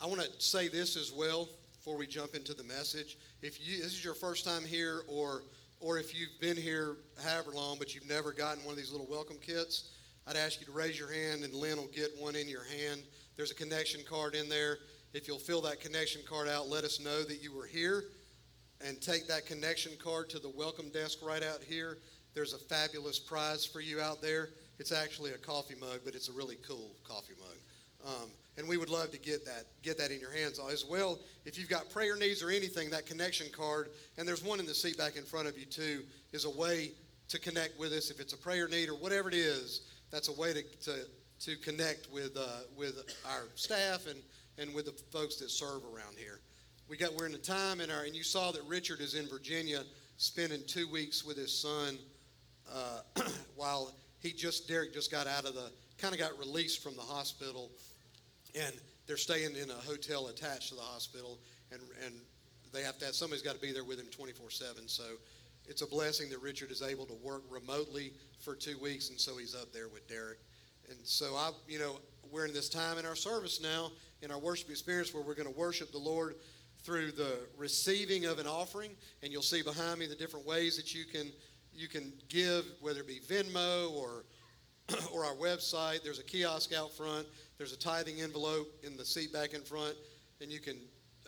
I 0.00 0.06
want 0.06 0.22
to 0.22 0.28
say 0.38 0.68
this 0.68 0.96
as 0.96 1.12
well 1.12 1.48
before 1.76 1.98
we 1.98 2.06
jump 2.06 2.34
into 2.34 2.54
the 2.54 2.64
message. 2.64 3.18
If 3.42 3.60
you 3.60 3.82
this 3.82 3.92
is 3.92 4.02
your 4.02 4.14
first 4.14 4.46
time 4.46 4.64
here, 4.64 5.02
or 5.06 5.42
or 5.80 5.98
if 5.98 6.18
you've 6.18 6.40
been 6.40 6.56
here 6.56 6.96
however 7.22 7.50
long 7.50 7.76
but 7.78 7.94
you've 7.94 8.08
never 8.08 8.32
gotten 8.32 8.64
one 8.64 8.72
of 8.72 8.78
these 8.78 8.90
little 8.90 9.06
welcome 9.10 9.36
kits, 9.40 9.90
I'd 10.26 10.36
ask 10.36 10.60
you 10.60 10.66
to 10.66 10.72
raise 10.72 10.98
your 10.98 11.12
hand 11.12 11.44
and 11.44 11.52
Lynn 11.52 11.76
will 11.76 11.88
get 11.88 12.10
one 12.18 12.34
in 12.34 12.48
your 12.48 12.64
hand. 12.64 13.02
There's 13.36 13.50
a 13.50 13.54
connection 13.54 14.00
card 14.08 14.34
in 14.34 14.48
there. 14.48 14.78
If 15.14 15.28
you'll 15.28 15.38
fill 15.38 15.60
that 15.60 15.80
connection 15.80 16.22
card 16.28 16.48
out, 16.48 16.68
let 16.68 16.82
us 16.82 16.98
know 16.98 17.22
that 17.22 17.40
you 17.40 17.54
were 17.54 17.66
here 17.66 18.06
and 18.84 19.00
take 19.00 19.28
that 19.28 19.46
connection 19.46 19.92
card 20.02 20.28
to 20.30 20.40
the 20.40 20.48
welcome 20.48 20.90
desk 20.90 21.18
right 21.22 21.42
out 21.42 21.62
here. 21.62 21.98
There's 22.34 22.52
a 22.52 22.58
fabulous 22.58 23.20
prize 23.20 23.64
for 23.64 23.80
you 23.80 24.00
out 24.00 24.20
there. 24.20 24.48
It's 24.80 24.90
actually 24.90 25.30
a 25.30 25.38
coffee 25.38 25.76
mug, 25.80 26.00
but 26.04 26.16
it's 26.16 26.28
a 26.28 26.32
really 26.32 26.56
cool 26.66 26.90
coffee 27.04 27.34
mug. 27.38 28.12
Um, 28.12 28.28
and 28.58 28.66
we 28.68 28.76
would 28.76 28.90
love 28.90 29.12
to 29.12 29.18
get 29.18 29.44
that 29.44 29.66
get 29.82 29.98
that 29.98 30.10
in 30.10 30.18
your 30.18 30.32
hands 30.32 30.60
as 30.70 30.84
well. 30.84 31.20
If 31.44 31.58
you've 31.58 31.68
got 31.68 31.90
prayer 31.90 32.16
needs 32.16 32.42
or 32.42 32.50
anything, 32.50 32.90
that 32.90 33.06
connection 33.06 33.46
card, 33.56 33.90
and 34.18 34.26
there's 34.26 34.42
one 34.42 34.58
in 34.58 34.66
the 34.66 34.74
seat 34.74 34.98
back 34.98 35.16
in 35.16 35.22
front 35.22 35.46
of 35.46 35.56
you 35.56 35.64
too, 35.64 36.02
is 36.32 36.44
a 36.44 36.50
way 36.50 36.90
to 37.28 37.38
connect 37.38 37.78
with 37.78 37.92
us. 37.92 38.10
If 38.10 38.18
it's 38.18 38.32
a 38.32 38.36
prayer 38.36 38.66
need 38.66 38.88
or 38.88 38.96
whatever 38.96 39.28
it 39.28 39.34
is, 39.36 39.82
that's 40.10 40.28
a 40.28 40.32
way 40.32 40.52
to 40.54 40.62
to, 40.62 41.04
to 41.40 41.56
connect 41.58 42.12
with 42.12 42.36
uh, 42.36 42.62
with 42.76 42.96
our 43.26 43.44
staff 43.54 44.08
and 44.08 44.20
and 44.58 44.74
with 44.74 44.86
the 44.86 44.92
folks 45.10 45.36
that 45.36 45.50
serve 45.50 45.82
around 45.84 46.16
here. 46.16 46.40
We 46.88 46.96
got 46.96 47.14
we're 47.14 47.26
in 47.26 47.34
a 47.34 47.38
time 47.38 47.80
in 47.80 47.90
our 47.90 48.04
and 48.04 48.14
you 48.14 48.22
saw 48.22 48.52
that 48.52 48.62
Richard 48.66 49.00
is 49.00 49.14
in 49.14 49.26
Virginia 49.28 49.80
spending 50.16 50.60
two 50.66 50.88
weeks 50.90 51.24
with 51.24 51.36
his 51.36 51.56
son 51.56 51.98
uh, 52.72 53.00
while 53.56 53.94
he 54.20 54.32
just 54.32 54.68
Derek 54.68 54.92
just 54.92 55.10
got 55.10 55.26
out 55.26 55.44
of 55.44 55.54
the 55.54 55.70
kind 55.98 56.14
of 56.14 56.20
got 56.20 56.38
released 56.38 56.82
from 56.82 56.96
the 56.96 57.02
hospital. 57.02 57.70
And 58.54 58.74
they're 59.06 59.16
staying 59.16 59.56
in 59.56 59.70
a 59.70 59.74
hotel 59.74 60.28
attached 60.28 60.68
to 60.70 60.74
the 60.74 60.80
hospital 60.80 61.38
and 61.72 61.80
and 62.04 62.14
they 62.72 62.82
have 62.82 62.98
to 62.98 63.04
have 63.06 63.14
somebody's 63.14 63.42
got 63.42 63.54
to 63.54 63.60
be 63.60 63.72
there 63.72 63.84
with 63.84 63.98
him 63.98 64.06
24/7 64.06 64.88
so 64.88 65.04
it's 65.66 65.82
a 65.82 65.86
blessing 65.86 66.28
that 66.30 66.40
Richard 66.42 66.70
is 66.70 66.82
able 66.82 67.06
to 67.06 67.14
work 67.14 67.42
remotely 67.48 68.12
for 68.40 68.54
2 68.54 68.78
weeks 68.78 69.08
and 69.10 69.18
so 69.18 69.36
he's 69.38 69.54
up 69.54 69.72
there 69.72 69.88
with 69.88 70.06
Derek. 70.08 70.38
And 70.90 70.98
so 71.04 71.34
I 71.36 71.50
you 71.68 71.78
know 71.78 72.00
we're 72.30 72.46
in 72.46 72.52
this 72.52 72.68
time 72.68 72.98
in 72.98 73.06
our 73.06 73.16
service 73.16 73.60
now 73.60 73.90
in 74.24 74.30
our 74.30 74.38
worship 74.38 74.70
experience 74.70 75.12
where 75.12 75.22
we're 75.22 75.34
going 75.34 75.52
to 75.52 75.58
worship 75.58 75.92
the 75.92 75.98
Lord 75.98 76.36
through 76.82 77.12
the 77.12 77.38
receiving 77.58 78.24
of 78.24 78.38
an 78.38 78.46
offering 78.46 78.90
and 79.22 79.30
you'll 79.30 79.42
see 79.42 79.62
behind 79.62 79.98
me 79.98 80.06
the 80.06 80.14
different 80.14 80.46
ways 80.46 80.76
that 80.76 80.94
you 80.94 81.04
can 81.04 81.30
you 81.74 81.88
can 81.88 82.12
give 82.28 82.64
whether 82.80 83.00
it 83.00 83.06
be 83.06 83.20
Venmo 83.28 83.92
or 83.92 84.24
or 85.12 85.24
our 85.24 85.34
website. 85.34 86.02
There's 86.02 86.18
a 86.18 86.24
kiosk 86.24 86.72
out 86.72 86.92
front. 86.92 87.26
There's 87.58 87.72
a 87.72 87.78
tithing 87.78 88.20
envelope 88.22 88.68
in 88.82 88.96
the 88.96 89.04
seat 89.04 89.32
back 89.32 89.52
in 89.52 89.60
front 89.60 89.94
and 90.40 90.50
you 90.50 90.58
can 90.58 90.78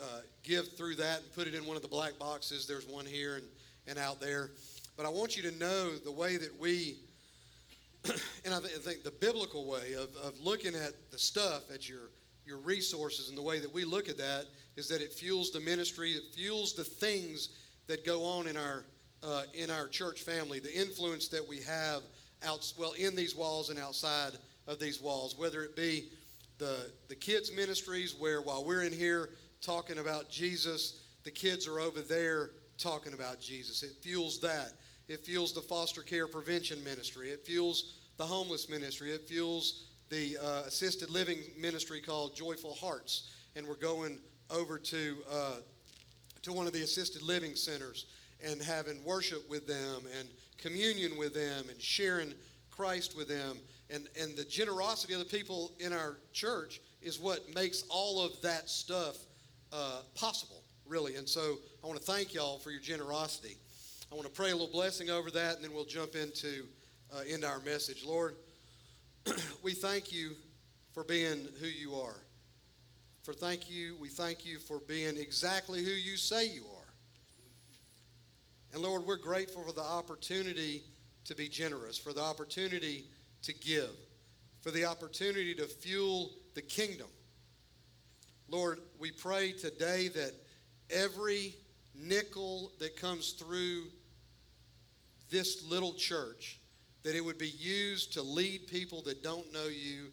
uh, 0.01 0.21
give 0.43 0.73
through 0.77 0.95
that 0.97 1.21
and 1.21 1.33
put 1.35 1.47
it 1.47 1.55
in 1.55 1.67
one 1.67 1.77
of 1.77 1.83
the 1.83 1.89
black 1.89 2.19
boxes. 2.19 2.67
There's 2.67 2.87
one 2.87 3.05
here 3.05 3.37
and, 3.37 3.45
and 3.87 3.99
out 3.99 4.21
there. 4.21 4.53
But 4.97 5.05
I 5.05 5.11
want 5.11 5.37
you 5.37 5.43
to 5.51 5.59
know 5.59 5.97
the 5.97 6.13
way 6.13 6.39
that 6.39 6.59
we 6.59 6.97
and 8.45 8.55
I, 8.55 8.61
th- 8.61 8.73
I 8.75 8.79
think 8.79 9.03
the 9.03 9.11
biblical 9.11 9.69
way 9.69 9.95
of, 9.95 10.15
of 10.17 10.39
looking 10.41 10.75
at 10.75 10.93
the 11.11 11.19
stuff 11.19 11.71
at 11.73 11.89
your 11.89 12.11
your 12.47 12.59
resources 12.59 13.29
and 13.29 13.37
the 13.37 13.43
way 13.43 13.59
that 13.59 13.73
we 13.73 13.85
look 13.85 14.09
at 14.09 14.17
that 14.19 14.47
is 14.77 14.89
that 14.89 15.01
it 15.01 15.13
fuels 15.13 15.51
the 15.51 15.61
ministry 15.61 16.13
it 16.13 16.23
fuels 16.35 16.75
the 16.75 16.85
things 16.85 17.51
that 17.87 18.05
go 18.05 18.25
on 18.25 18.47
in 18.47 18.57
our 18.57 18.85
uh, 19.23 19.43
in 19.55 19.71
our 19.71 19.89
church 19.89 20.23
family 20.23 20.59
the 20.59 20.75
influence 20.79 21.29
that 21.29 21.47
we 21.47 21.61
have 21.61 22.03
out 22.47 22.73
well 22.79 22.93
in 22.93 23.17
these 23.17 23.35
walls 23.35 23.71
and 23.71 23.79
outside 23.79 24.33
of 24.67 24.79
these 24.79 25.01
walls 25.01 25.37
whether 25.39 25.63
it 25.63 25.75
be 25.75 26.09
the 26.59 26.91
the 27.09 27.15
kids 27.15 27.53
ministries 27.55 28.15
where 28.19 28.41
while 28.41 28.65
we're 28.65 28.83
in 28.83 28.93
here 28.93 29.31
talking 29.61 29.99
about 29.99 30.31
jesus 30.31 31.01
the 31.25 31.31
kids 31.31 31.67
are 31.67 31.81
over 31.81 32.01
there 32.01 32.51
talking 32.79 33.13
about 33.13 33.41
jesus. 33.41 33.83
It 33.83 33.93
fuels 34.03 34.41
that. 34.41 34.73
It 35.09 35.25
fuels 35.25 35.53
the 35.53 35.61
foster 35.61 36.03
care 36.03 36.27
prevention 36.27 36.83
ministry. 36.85 37.31
It 37.31 37.47
fuels 37.47 37.95
the 38.17 38.25
homeless 38.25 38.69
ministry. 38.69 39.13
It 39.13 39.29
fuels 39.29 39.86
the 40.09 40.37
uh, 40.39 40.63
assisted 40.67 41.11
living 41.11 41.39
ministry 41.59 42.01
called 42.01 42.37
Joyful 42.37 42.75
Hearts, 42.75 43.29
and 43.57 43.67
we're 43.67 43.75
going 43.75 44.19
over 44.51 44.79
to 44.79 45.17
uh, 45.31 45.57
to 46.43 46.53
one 46.53 46.67
of 46.67 46.73
the 46.73 46.83
assisted 46.83 47.23
living 47.23 47.57
centers 47.57 48.07
and 48.45 48.63
having 48.63 49.03
worship 49.05 49.49
with 49.51 49.67
them 49.67 50.03
and 50.19 50.29
communion 50.59 51.19
with 51.19 51.35
them 51.35 51.69
and 51.69 51.81
sharing 51.81 52.33
Christ 52.71 53.17
with 53.17 53.29
them. 53.29 53.59
And 53.91 54.09
and 54.21 54.37
the 54.37 54.45
generosity 54.45 55.15
of 55.15 55.19
the 55.19 55.25
people 55.25 55.73
in 55.81 55.93
our 55.93 56.19
church 56.33 56.81
is 57.03 57.19
what 57.19 57.53
makes 57.55 57.85
all 57.89 58.25
of 58.25 58.41
that 58.43 58.71
stuff 58.71 59.17
uh, 59.73 60.03
possible, 60.15 60.63
really. 60.87 61.17
And 61.17 61.29
so 61.29 61.57
I 61.83 61.87
want 61.87 61.99
to 61.99 62.05
thank 62.05 62.33
y'all 62.33 62.59
for 62.59 62.71
your 62.71 62.81
generosity. 62.81 63.57
I 64.13 64.15
want 64.15 64.27
to 64.27 64.33
pray 64.33 64.51
a 64.51 64.53
little 64.53 64.73
blessing 64.73 65.11
over 65.11 65.33
that, 65.33 65.57
and 65.57 65.65
then 65.65 65.73
we'll 65.73 65.85
jump 65.85 66.15
into 66.15 66.65
uh, 67.13 67.23
into 67.29 67.49
our 67.49 67.61
message, 67.61 68.05
Lord 68.05 68.37
we 69.63 69.73
thank 69.73 70.13
you 70.13 70.33
for 70.93 71.05
being 71.05 71.49
who 71.61 71.67
you 71.67 71.95
are. 71.95 72.17
For 73.23 73.33
thank 73.33 73.69
you, 73.69 73.97
we 74.01 74.09
thank 74.09 74.47
you 74.47 74.59
for 74.59 74.81
being 74.81 75.17
exactly 75.17 75.83
who 75.83 75.91
you 75.91 76.17
say 76.17 76.47
you 76.47 76.63
are. 76.63 76.95
And 78.73 78.83
Lord, 78.83 79.05
we're 79.07 79.17
grateful 79.17 79.63
for 79.63 79.73
the 79.73 79.81
opportunity 79.81 80.83
to 81.25 81.35
be 81.35 81.49
generous, 81.49 81.99
for 81.99 82.13
the 82.13 82.23
opportunity 82.23 83.07
to 83.43 83.53
give, 83.53 83.91
for 84.61 84.71
the 84.71 84.85
opportunity 84.85 85.55
to 85.55 85.65
fuel 85.65 86.31
the 86.55 86.63
kingdom. 86.63 87.09
Lord, 88.49 88.79
we 88.99 89.11
pray 89.11 89.53
today 89.53 90.09
that 90.09 90.33
every 90.91 91.55
nickel 91.95 92.71
that 92.79 92.97
comes 92.97 93.33
through 93.33 93.85
this 95.31 95.69
little 95.69 95.95
church 95.95 96.61
that 97.07 97.15
it 97.15 97.25
would 97.25 97.39
be 97.39 97.51
used 97.61 98.13
to 98.15 98.21
lead 98.21 98.67
people 98.67 99.01
that 99.01 99.23
don't 99.23 99.53
know 99.53 99.69
you 99.69 100.09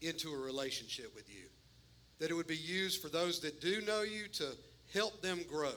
into 0.00 0.32
a 0.32 0.36
relationship 0.36 1.14
with 1.14 1.32
you. 1.32 1.44
That 2.18 2.32
it 2.32 2.34
would 2.34 2.48
be 2.48 2.56
used 2.56 3.00
for 3.00 3.08
those 3.08 3.38
that 3.42 3.60
do 3.60 3.80
know 3.82 4.02
you 4.02 4.26
to 4.32 4.48
help 4.92 5.22
them 5.22 5.44
grow. 5.48 5.76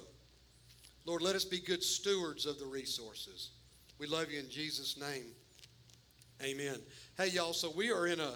Lord, 1.06 1.22
let 1.22 1.36
us 1.36 1.46
be 1.46 1.60
good 1.60 1.84
stewards 1.84 2.48
of 2.48 2.58
the 2.58 2.66
resources. 2.66 3.52
We 4.00 4.08
love 4.08 4.32
you 4.32 4.40
in 4.40 4.50
Jesus' 4.50 5.00
name. 5.00 5.28
Amen. 6.42 6.80
Hey, 7.16 7.28
y'all, 7.28 7.54
so 7.54 7.72
we 7.76 7.92
are 7.92 8.08
in 8.08 8.20
a, 8.20 8.34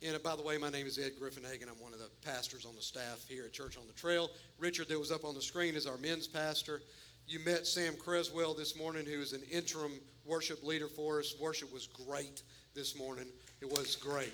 in 0.00 0.14
a, 0.14 0.18
by 0.18 0.36
the 0.36 0.42
way, 0.42 0.56
my 0.56 0.70
name 0.70 0.86
is 0.86 0.98
Ed 0.98 1.12
Griffin 1.18 1.44
Hagen. 1.44 1.68
I'm 1.68 1.82
one 1.82 1.92
of 1.92 1.98
the 1.98 2.08
pastors 2.24 2.64
on 2.64 2.74
the 2.74 2.80
staff 2.82 3.26
here 3.28 3.44
at 3.44 3.52
Church 3.52 3.76
on 3.76 3.86
the 3.86 3.92
Trail. 3.92 4.30
Richard, 4.58 4.88
that 4.88 4.98
was 4.98 5.12
up 5.12 5.26
on 5.26 5.34
the 5.34 5.42
screen, 5.42 5.74
is 5.74 5.86
our 5.86 5.98
men's 5.98 6.26
pastor. 6.26 6.80
You 7.26 7.40
met 7.40 7.66
Sam 7.66 7.94
Creswell 7.94 8.54
this 8.54 8.74
morning, 8.74 9.04
who 9.04 9.20
is 9.20 9.34
an 9.34 9.42
interim 9.50 9.92
worship 10.24 10.62
leader 10.62 10.88
for 10.88 11.18
us. 11.18 11.34
Worship 11.40 11.72
was 11.72 11.86
great 11.86 12.42
this 12.74 12.96
morning. 12.96 13.26
It 13.60 13.70
was 13.70 13.96
great. 13.96 14.32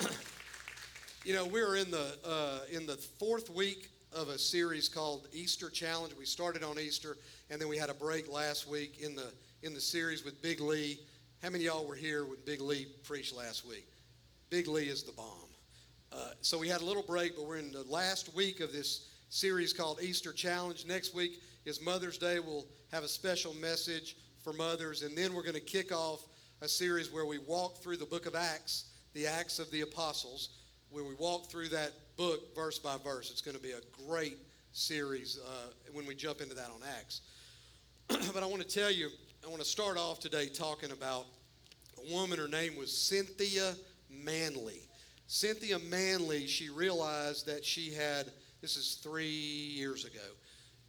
you 1.24 1.34
know, 1.34 1.46
we're 1.46 1.76
in 1.76 1.90
the 1.90 2.16
uh, 2.24 2.60
in 2.70 2.86
the 2.86 2.96
fourth 2.96 3.50
week 3.50 3.90
of 4.12 4.28
a 4.28 4.38
series 4.38 4.88
called 4.88 5.28
Easter 5.32 5.70
Challenge. 5.70 6.14
We 6.18 6.24
started 6.24 6.62
on 6.62 6.78
Easter, 6.78 7.16
and 7.50 7.60
then 7.60 7.68
we 7.68 7.76
had 7.76 7.90
a 7.90 7.94
break 7.94 8.30
last 8.30 8.68
week 8.68 9.00
in 9.00 9.14
the 9.14 9.32
in 9.62 9.74
the 9.74 9.80
series 9.80 10.24
with 10.24 10.40
Big 10.42 10.60
Lee. 10.60 11.00
How 11.42 11.50
many 11.50 11.64
y'all 11.64 11.86
were 11.86 11.94
here 11.94 12.24
when 12.24 12.38
Big 12.44 12.60
Lee 12.60 12.86
preached 13.04 13.36
last 13.36 13.66
week? 13.66 13.86
Big 14.50 14.68
Lee 14.68 14.88
is 14.88 15.02
the 15.02 15.12
bomb. 15.12 15.26
Uh, 16.12 16.30
so 16.40 16.58
we 16.58 16.68
had 16.68 16.80
a 16.80 16.84
little 16.84 17.04
break, 17.04 17.36
but 17.36 17.46
we're 17.46 17.58
in 17.58 17.70
the 17.70 17.84
last 17.84 18.34
week 18.34 18.60
of 18.60 18.72
this 18.72 19.10
series 19.28 19.72
called 19.72 20.00
Easter 20.02 20.32
Challenge. 20.32 20.84
Next 20.86 21.14
week 21.14 21.40
is 21.64 21.80
Mother's 21.80 22.18
Day. 22.18 22.40
We'll 22.40 22.66
have 22.90 23.04
a 23.04 23.08
special 23.08 23.54
message 23.54 24.16
for 24.42 24.52
mothers. 24.52 25.02
And 25.02 25.16
then 25.16 25.34
we're 25.34 25.42
going 25.42 25.54
to 25.54 25.60
kick 25.60 25.92
off 25.92 26.26
a 26.62 26.68
series 26.68 27.12
where 27.12 27.26
we 27.26 27.38
walk 27.38 27.78
through 27.78 27.96
the 27.96 28.06
book 28.06 28.26
of 28.26 28.34
Acts, 28.34 28.86
the 29.14 29.26
Acts 29.26 29.58
of 29.58 29.70
the 29.70 29.82
Apostles, 29.82 30.50
where 30.90 31.04
we 31.04 31.14
walk 31.14 31.50
through 31.50 31.68
that 31.68 31.92
book 32.16 32.54
verse 32.54 32.78
by 32.78 32.96
verse. 33.02 33.30
It's 33.30 33.40
going 33.40 33.56
to 33.56 33.62
be 33.62 33.72
a 33.72 34.06
great 34.06 34.38
series 34.72 35.38
uh, 35.44 35.70
when 35.92 36.06
we 36.06 36.14
jump 36.14 36.40
into 36.40 36.54
that 36.54 36.66
on 36.66 36.80
Acts. 36.98 37.22
but 38.08 38.42
I 38.42 38.46
want 38.46 38.62
to 38.62 38.68
tell 38.68 38.90
you, 38.90 39.08
I 39.44 39.48
want 39.48 39.60
to 39.60 39.68
start 39.68 39.96
off 39.96 40.20
today 40.20 40.46
talking 40.48 40.90
about 40.90 41.26
a 41.98 42.12
woman. 42.12 42.38
Her 42.38 42.48
name 42.48 42.76
was 42.76 42.96
Cynthia 42.96 43.74
Manley. 44.10 44.80
Cynthia 45.26 45.78
Manley, 45.78 46.46
she 46.46 46.68
realized 46.68 47.46
that 47.46 47.64
she 47.64 47.92
had, 47.92 48.26
this 48.60 48.76
is 48.76 48.98
three 49.02 49.28
years 49.28 50.04
ago, 50.04 50.18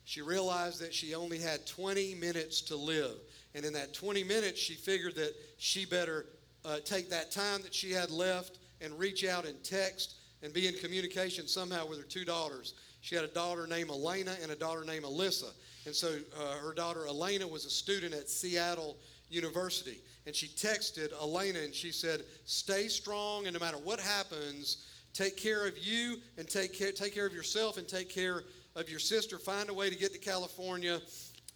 she 0.03 0.21
realized 0.21 0.81
that 0.81 0.93
she 0.93 1.13
only 1.13 1.37
had 1.37 1.65
20 1.67 2.15
minutes 2.15 2.61
to 2.61 2.75
live. 2.75 3.15
And 3.55 3.65
in 3.65 3.73
that 3.73 3.93
20 3.93 4.23
minutes, 4.23 4.59
she 4.59 4.73
figured 4.73 5.15
that 5.15 5.33
she 5.57 5.85
better 5.85 6.25
uh, 6.63 6.77
take 6.85 7.09
that 7.09 7.31
time 7.31 7.61
that 7.63 7.73
she 7.73 7.91
had 7.91 8.11
left 8.11 8.59
and 8.81 8.97
reach 8.97 9.25
out 9.25 9.45
and 9.45 9.61
text 9.63 10.15
and 10.43 10.53
be 10.53 10.67
in 10.67 10.73
communication 10.75 11.47
somehow 11.47 11.87
with 11.87 11.99
her 11.99 12.05
two 12.05 12.25
daughters. 12.25 12.73
She 13.01 13.15
had 13.15 13.23
a 13.23 13.29
daughter 13.29 13.67
named 13.67 13.89
Elena 13.89 14.35
and 14.41 14.51
a 14.51 14.55
daughter 14.55 14.83
named 14.83 15.05
Alyssa. 15.05 15.51
And 15.85 15.95
so 15.95 16.17
uh, 16.39 16.57
her 16.57 16.73
daughter 16.73 17.07
Elena 17.07 17.47
was 17.47 17.65
a 17.65 17.69
student 17.69 18.13
at 18.13 18.29
Seattle 18.29 18.97
University. 19.29 19.99
And 20.27 20.35
she 20.35 20.47
texted 20.47 21.11
Elena 21.19 21.59
and 21.59 21.73
she 21.73 21.91
said, 21.91 22.21
Stay 22.45 22.87
strong, 22.87 23.47
and 23.47 23.53
no 23.53 23.59
matter 23.59 23.77
what 23.77 23.99
happens, 23.99 24.85
take 25.13 25.35
care 25.35 25.67
of 25.67 25.77
you 25.79 26.17
and 26.37 26.47
take 26.47 26.77
care, 26.77 26.91
take 26.91 27.13
care 27.15 27.25
of 27.25 27.33
yourself 27.33 27.77
and 27.77 27.87
take 27.87 28.09
care 28.09 28.43
of 28.75 28.89
your 28.89 28.99
sister. 28.99 29.39
Find 29.39 29.69
a 29.69 29.73
way 29.73 29.89
to 29.89 29.95
get 29.97 30.13
to 30.13 30.19
California 30.19 31.01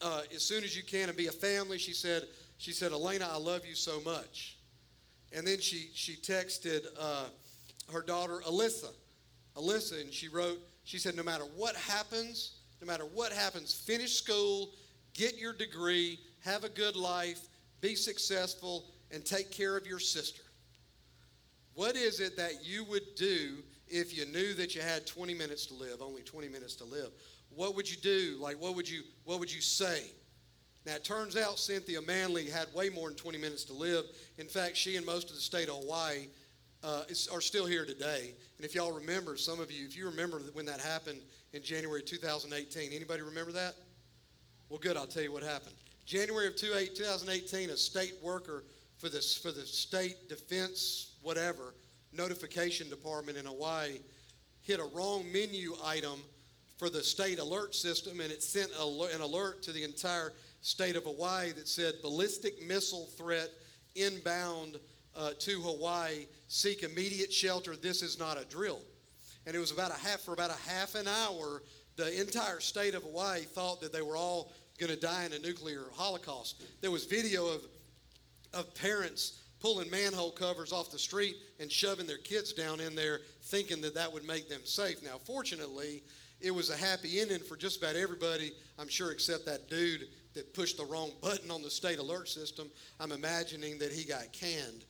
uh, 0.01 0.21
as 0.34 0.43
soon 0.43 0.63
as 0.63 0.75
you 0.75 0.84
can 0.84 1.10
and 1.10 1.17
be 1.17 1.27
a 1.27 1.31
family. 1.31 1.77
She 1.77 1.93
said, 1.93 2.23
she 2.58 2.71
said, 2.71 2.91
Elena, 2.91 3.27
I 3.31 3.38
love 3.38 3.65
you 3.65 3.75
so 3.75 3.99
much. 4.01 4.58
And 5.34 5.45
then 5.45 5.60
she, 5.60 5.89
she 5.93 6.15
texted 6.15 6.86
uh, 6.99 7.25
her 7.91 8.01
daughter 8.01 8.41
Alyssa, 8.47 8.91
Alyssa, 9.58 10.01
and 10.01 10.13
she 10.13 10.27
wrote, 10.27 10.60
she 10.84 10.97
said, 10.97 11.15
no 11.15 11.23
matter 11.23 11.43
what 11.55 11.75
happens, 11.75 12.53
no 12.81 12.88
matter 12.88 13.03
what 13.03 13.31
happens, 13.31 13.73
finish 13.73 14.13
school, 14.13 14.69
get 15.13 15.38
your 15.38 15.53
degree, 15.53 16.19
have 16.43 16.63
a 16.63 16.69
good 16.69 16.95
life, 16.95 17.47
be 17.81 17.95
successful, 17.95 18.86
and 19.12 19.25
take 19.25 19.51
care 19.51 19.75
of 19.75 19.88
your 19.88 19.99
sister. 19.99 20.43
What 21.73 21.95
is 21.95 22.19
it 22.19 22.38
that 22.38 22.63
you 22.63 22.86
would 22.86 23.15
do 23.15 23.58
if 23.88 24.17
you 24.17 24.25
knew 24.25 24.53
that 24.53 24.75
you 24.75 24.81
had 24.81 25.05
20 25.05 25.34
minutes 25.34 25.65
to 25.67 25.73
live, 25.73 26.02
only 26.02 26.21
20 26.21 26.48
minutes 26.48 26.75
to 26.75 26.85
live? 26.85 27.12
What 27.56 27.75
would 27.75 27.89
you 27.89 27.97
do? 27.97 28.37
Like 28.39 28.62
what 28.62 28.75
would 28.75 28.89
you 28.89 29.03
what 29.23 29.39
would 29.39 29.53
you 29.53 29.62
say? 29.62 30.03
Now 30.85 30.95
it 30.95 31.03
turns 31.03 31.35
out 31.35 31.58
Cynthia 31.58 32.01
Manley 32.01 32.49
had 32.49 32.67
way 32.73 32.89
more 32.89 33.08
than 33.08 33.17
20 33.17 33.37
minutes 33.37 33.63
to 33.65 33.73
live. 33.73 34.06
In 34.37 34.47
fact, 34.47 34.77
she 34.77 34.97
and 34.97 35.06
most 35.06 35.29
of 35.29 35.35
the 35.35 35.41
state 35.41 35.67
of 35.67 35.75
Hawaii 35.75 36.27
uh, 36.83 37.03
is, 37.10 37.27
are 37.27 37.41
still 37.41 37.65
here 37.65 37.85
today. 37.85 38.33
And 38.58 38.65
if 38.65 38.75
y'all 38.75 38.91
remember, 38.91 39.35
some 39.37 39.60
of 39.60 39.71
you, 39.71 39.85
if 39.85 39.97
you 39.97 40.06
remember 40.06 40.39
when 40.53 40.65
that 40.67 40.79
happened 40.79 41.19
in 41.53 41.63
January 41.63 42.03
2018, 42.03 42.91
anybody 42.93 43.23
remember 43.23 43.51
that? 43.53 43.73
Well, 44.69 44.79
good. 44.79 44.95
I'll 44.95 45.08
tell 45.08 45.23
you 45.23 45.31
what 45.31 45.41
happened. 45.41 45.73
January 46.06 46.47
of 46.47 46.56
2018, 46.56 47.71
a 47.71 47.77
state 47.77 48.13
worker 48.21 48.63
for 48.97 49.10
the, 49.10 49.19
for 49.41 49.51
the 49.51 49.65
state 49.65 50.29
defense, 50.29 51.15
whatever, 51.23 51.73
notification 52.13 52.89
department 52.89 53.37
in 53.37 53.45
Hawaii 53.45 53.99
hit 54.62 54.79
a 54.79 54.85
wrong 54.95 55.23
menu 55.31 55.75
item 55.83 56.19
for 56.78 56.90
the 56.90 57.04
state 57.04 57.40
alert 57.40 57.73
system, 57.73 58.19
and 58.19 58.32
it 58.32 58.44
sent 58.44 58.71
an 58.71 59.21
alert 59.21 59.63
to 59.63 59.71
the 59.71 59.84
entire 59.84 60.34
state 60.62 60.96
of 60.96 61.04
Hawaii 61.04 61.52
that 61.54 61.67
said 61.67 61.94
ballistic 62.02 62.65
missile 62.65 63.08
threat 63.17 63.50
inbound 63.96 64.78
uh, 65.15 65.32
to 65.40 65.62
Hawaii. 65.62 66.26
Seek 66.48 66.84
immediate 66.84 67.32
shelter. 67.32 67.76
This 67.76 68.02
is 68.02 68.19
not 68.19 68.42
a 68.42 68.46
drill. 68.46 68.82
And 69.46 69.56
it 69.56 69.60
was 69.60 69.71
about 69.71 69.92
a 69.92 70.00
half 70.00 70.21
for 70.21 70.34
about 70.34 70.50
a 70.50 70.69
half 70.69 70.96
an 70.96 71.08
hour. 71.08 71.62
The 71.96 72.19
entire 72.19 72.60
state 72.60 72.96
of 72.96 73.04
Hawaii 73.04 73.42
thought 73.42 73.80
that 73.82 73.94
they 73.94 74.02
were 74.02 74.17
all 74.17 74.52
going 74.80 74.92
to 74.92 75.00
die 75.00 75.26
in 75.26 75.34
a 75.34 75.40
nuclear 75.40 75.84
holocaust. 75.94 76.62
There 76.82 76.92
was 76.92 77.06
video 77.06 77.48
of 77.48 77.62
of 78.56 78.73
parents 78.73 79.42
pulling 79.60 79.90
manhole 79.90 80.32
covers 80.32 80.71
off 80.71 80.92
the 80.92 81.00
street 81.00 81.36
and 81.60 81.71
shoving 81.71 82.08
their 82.08 82.17
kids 82.17 82.54
down 82.54 82.80
in 82.80 82.96
there, 82.96 83.21
thinking 83.44 83.82
that 83.82 83.96
that 83.96 84.12
would 84.12 84.26
make 84.26 84.50
them 84.50 84.62
safe. 84.63 85.04
Now, 85.04 85.17
fortunately, 85.17 86.04
it 86.46 86.54
was 86.54 86.69
a 86.69 86.77
happy 86.77 87.19
ending 87.19 87.39
for 87.39 87.56
just 87.56 87.81
about 87.81 87.96
everybody, 87.96 88.52
I'm 88.77 88.87
sure, 88.87 89.12
except 89.12 89.48
that 89.48 89.67
dude 89.67 90.08
that 90.35 90.54
pushed 90.54 90.77
the 90.77 90.85
wrong 90.85 91.12
button 91.19 91.50
on 91.50 91.63
the 91.63 91.71
state 91.71 91.98
alert 91.98 92.29
system. 92.29 92.69
I'm 93.00 93.12
imagining 93.12 93.79
that 93.79 93.91
he 93.91 94.06
got 94.06 94.31
canned. 94.31 94.85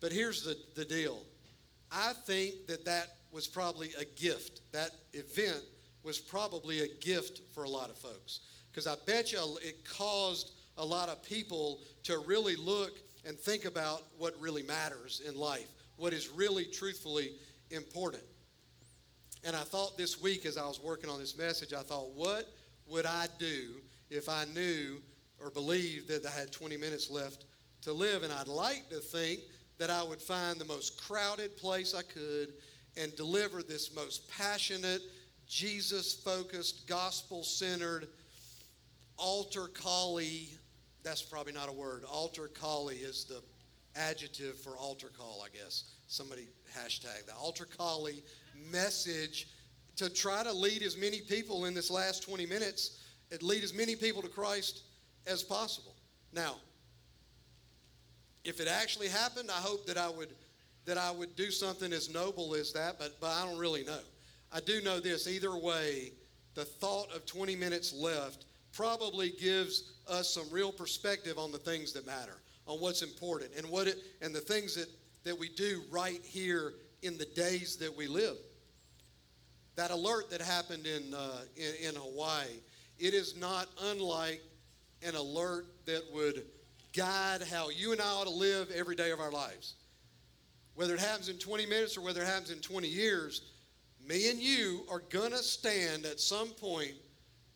But 0.00 0.10
here's 0.10 0.42
the, 0.42 0.56
the 0.74 0.86
deal 0.86 1.18
I 1.92 2.14
think 2.24 2.66
that 2.68 2.86
that 2.86 3.08
was 3.30 3.46
probably 3.46 3.90
a 4.00 4.06
gift. 4.18 4.62
That 4.72 4.92
event 5.12 5.62
was 6.02 6.18
probably 6.18 6.80
a 6.80 6.88
gift 6.88 7.42
for 7.52 7.64
a 7.64 7.68
lot 7.68 7.90
of 7.90 7.98
folks. 7.98 8.40
Because 8.72 8.86
I 8.86 8.94
bet 9.04 9.32
you 9.32 9.58
it 9.62 9.84
caused 9.84 10.52
a 10.78 10.84
lot 10.84 11.10
of 11.10 11.22
people 11.22 11.80
to 12.04 12.20
really 12.20 12.56
look 12.56 12.92
and 13.26 13.38
think 13.38 13.66
about 13.66 14.04
what 14.16 14.34
really 14.40 14.62
matters 14.62 15.20
in 15.28 15.36
life, 15.36 15.68
what 15.96 16.14
is 16.14 16.30
really 16.30 16.64
truthfully 16.64 17.32
important. 17.70 18.22
And 19.44 19.56
I 19.56 19.60
thought 19.60 19.96
this 19.96 20.20
week 20.20 20.44
as 20.44 20.56
I 20.56 20.66
was 20.66 20.80
working 20.80 21.10
on 21.10 21.18
this 21.18 21.36
message, 21.36 21.72
I 21.72 21.82
thought, 21.82 22.10
what 22.14 22.46
would 22.86 23.06
I 23.06 23.26
do 23.38 23.76
if 24.10 24.28
I 24.28 24.44
knew 24.54 25.00
or 25.40 25.50
believed 25.50 26.08
that 26.08 26.26
I 26.26 26.30
had 26.30 26.52
20 26.52 26.76
minutes 26.76 27.10
left 27.10 27.46
to 27.82 27.92
live? 27.92 28.22
And 28.22 28.32
I'd 28.32 28.48
like 28.48 28.88
to 28.90 28.96
think 28.96 29.40
that 29.78 29.90
I 29.90 30.02
would 30.02 30.20
find 30.20 30.58
the 30.60 30.66
most 30.66 31.00
crowded 31.02 31.56
place 31.56 31.94
I 31.94 32.02
could 32.02 32.52
and 32.96 33.14
deliver 33.16 33.62
this 33.62 33.94
most 33.94 34.28
passionate, 34.30 35.00
Jesus 35.48 36.14
focused, 36.14 36.86
gospel 36.86 37.42
centered, 37.42 38.08
altar 39.16 39.68
collie 39.68 40.50
that's 41.02 41.22
probably 41.22 41.52
not 41.52 41.68
a 41.68 41.72
word. 41.72 42.04
Altar 42.04 42.48
collie 42.48 42.96
is 42.96 43.24
the 43.24 43.42
adjective 43.96 44.56
for 44.56 44.76
altar 44.76 45.10
call, 45.16 45.44
I 45.44 45.56
guess. 45.56 45.84
Somebody 46.08 46.48
hashtag 46.76 47.26
the 47.26 47.34
altar 47.34 47.66
collie 47.76 48.22
message 48.70 49.48
to 49.96 50.08
try 50.08 50.42
to 50.42 50.52
lead 50.52 50.82
as 50.82 50.96
many 50.96 51.20
people 51.20 51.66
in 51.66 51.74
this 51.74 51.90
last 51.90 52.22
20 52.22 52.46
minutes, 52.46 53.00
lead 53.42 53.62
as 53.62 53.74
many 53.74 53.96
people 53.96 54.22
to 54.22 54.28
Christ 54.28 54.82
as 55.26 55.42
possible. 55.42 55.94
Now, 56.32 56.56
if 58.44 58.60
it 58.60 58.68
actually 58.68 59.08
happened, 59.08 59.50
I 59.50 59.60
hope 59.60 59.86
that 59.86 59.98
I 59.98 60.08
would 60.08 60.30
that 60.86 60.98
I 60.98 61.10
would 61.10 61.36
do 61.36 61.50
something 61.50 61.92
as 61.92 62.12
noble 62.12 62.54
as 62.54 62.72
that, 62.72 62.98
but, 62.98 63.20
but 63.20 63.28
I 63.28 63.44
don't 63.44 63.58
really 63.58 63.84
know. 63.84 64.00
I 64.50 64.60
do 64.60 64.80
know 64.80 64.98
this 64.98 65.28
either 65.28 65.56
way, 65.56 66.12
the 66.54 66.64
thought 66.64 67.14
of 67.14 67.26
20 67.26 67.54
minutes 67.54 67.92
left 67.92 68.46
probably 68.72 69.30
gives 69.30 69.92
us 70.08 70.30
some 70.30 70.48
real 70.50 70.72
perspective 70.72 71.38
on 71.38 71.52
the 71.52 71.58
things 71.58 71.92
that 71.92 72.06
matter, 72.06 72.40
on 72.66 72.80
what's 72.80 73.02
important, 73.02 73.50
and 73.56 73.68
what 73.68 73.88
it 73.88 73.98
and 74.20 74.34
the 74.34 74.40
things 74.40 74.74
that, 74.74 74.88
that 75.24 75.38
we 75.38 75.48
do 75.50 75.82
right 75.90 76.20
here 76.24 76.74
in 77.02 77.18
the 77.18 77.24
days 77.26 77.76
that 77.76 77.94
we 77.96 78.06
live. 78.06 78.36
That 79.76 79.90
alert 79.90 80.30
that 80.30 80.42
happened 80.42 80.86
in, 80.86 81.14
uh, 81.14 81.40
in, 81.56 81.88
in 81.88 81.94
Hawaii, 81.94 82.46
it 82.98 83.14
is 83.14 83.36
not 83.36 83.68
unlike 83.82 84.42
an 85.02 85.14
alert 85.14 85.66
that 85.86 86.02
would 86.12 86.44
guide 86.94 87.42
how 87.42 87.70
you 87.70 87.92
and 87.92 88.00
I 88.00 88.04
ought 88.04 88.26
to 88.26 88.30
live 88.30 88.70
every 88.74 88.96
day 88.96 89.10
of 89.10 89.20
our 89.20 89.30
lives. 89.30 89.74
Whether 90.74 90.94
it 90.94 91.00
happens 91.00 91.28
in 91.28 91.38
20 91.38 91.66
minutes 91.66 91.96
or 91.96 92.02
whether 92.02 92.22
it 92.22 92.26
happens 92.26 92.50
in 92.50 92.58
20 92.58 92.88
years, 92.88 93.42
me 94.06 94.30
and 94.30 94.38
you 94.38 94.84
are 94.90 95.02
going 95.10 95.30
to 95.30 95.38
stand 95.38 96.04
at 96.04 96.20
some 96.20 96.48
point 96.48 96.94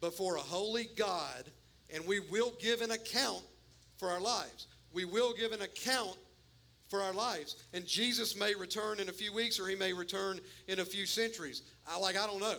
before 0.01 0.37
a 0.37 0.41
holy 0.41 0.89
God 0.97 1.51
and 1.93 2.07
we 2.07 2.21
will 2.21 2.53
give 2.61 2.81
an 2.81 2.91
account 2.91 3.43
for 3.99 4.11
our 4.11 4.21
lives. 4.21 4.67
We 4.93 5.05
will 5.05 5.33
give 5.33 5.53
an 5.53 5.63
account 5.63 6.17
for 6.95 7.03
our 7.03 7.13
lives. 7.13 7.57
And 7.73 7.85
Jesus 7.85 8.37
may 8.37 8.55
return 8.55 9.01
in 9.01 9.09
a 9.09 9.13
few 9.13 9.33
weeks 9.33 9.59
or 9.59 9.67
he 9.67 9.75
may 9.75 9.93
return 9.93 10.39
in 10.69 10.79
a 10.79 10.85
few 10.85 11.07
centuries. 11.07 11.63
I 11.89 11.99
like 11.99 12.17
I 12.17 12.25
don't 12.25 12.41
know. 12.41 12.59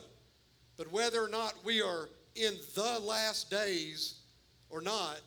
But 0.76 0.92
whether 0.92 1.24
or 1.24 1.30
not 1.30 1.54
we 1.64 1.82
are 1.82 2.10
in 2.36 2.58
the 2.76 3.00
last 3.00 3.50
days 3.50 4.16
or 4.70 4.82
not, 4.82 5.22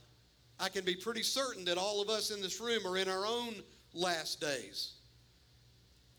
I 0.60 0.68
can 0.68 0.84
be 0.84 0.94
pretty 0.94 1.22
certain 1.22 1.64
that 1.64 1.78
all 1.78 2.02
of 2.02 2.10
us 2.10 2.30
in 2.30 2.42
this 2.42 2.60
room 2.60 2.86
are 2.86 2.98
in 2.98 3.08
our 3.08 3.24
own 3.24 3.54
last 3.94 4.42
days. 4.42 4.92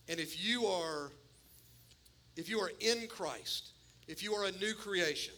And 0.08 0.20
if 0.20 0.44
you 0.44 0.66
are 0.66 1.12
if 2.38 2.50
you 2.50 2.60
are 2.60 2.72
in 2.80 3.08
Christ, 3.08 3.70
if 4.08 4.24
you 4.24 4.34
are 4.34 4.46
a 4.46 4.52
new 4.54 4.74
creation, 4.74 5.36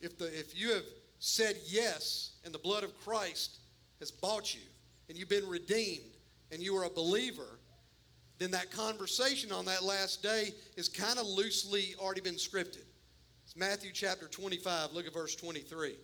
if 0.00 0.18
the 0.18 0.26
if 0.36 0.58
you 0.58 0.72
have 0.72 0.84
said 1.20 1.54
yes 1.64 2.32
and 2.44 2.52
the 2.52 2.58
blood 2.58 2.82
of 2.82 2.98
Christ 3.04 3.58
has 4.00 4.10
bought 4.10 4.52
you 4.52 4.62
and 5.08 5.16
you've 5.16 5.28
been 5.28 5.48
redeemed 5.48 6.13
and 6.54 6.62
you 6.62 6.76
are 6.76 6.84
a 6.84 6.90
believer, 6.90 7.58
then 8.38 8.52
that 8.52 8.70
conversation 8.70 9.50
on 9.50 9.64
that 9.66 9.82
last 9.82 10.22
day 10.22 10.54
is 10.76 10.88
kind 10.88 11.18
of 11.18 11.26
loosely 11.26 11.94
already 11.98 12.20
been 12.20 12.36
scripted. 12.36 12.84
It's 13.44 13.56
Matthew 13.56 13.90
chapter 13.92 14.28
25, 14.28 14.92
look 14.92 15.06
at 15.06 15.12
verse 15.12 15.34
23. 15.34 15.96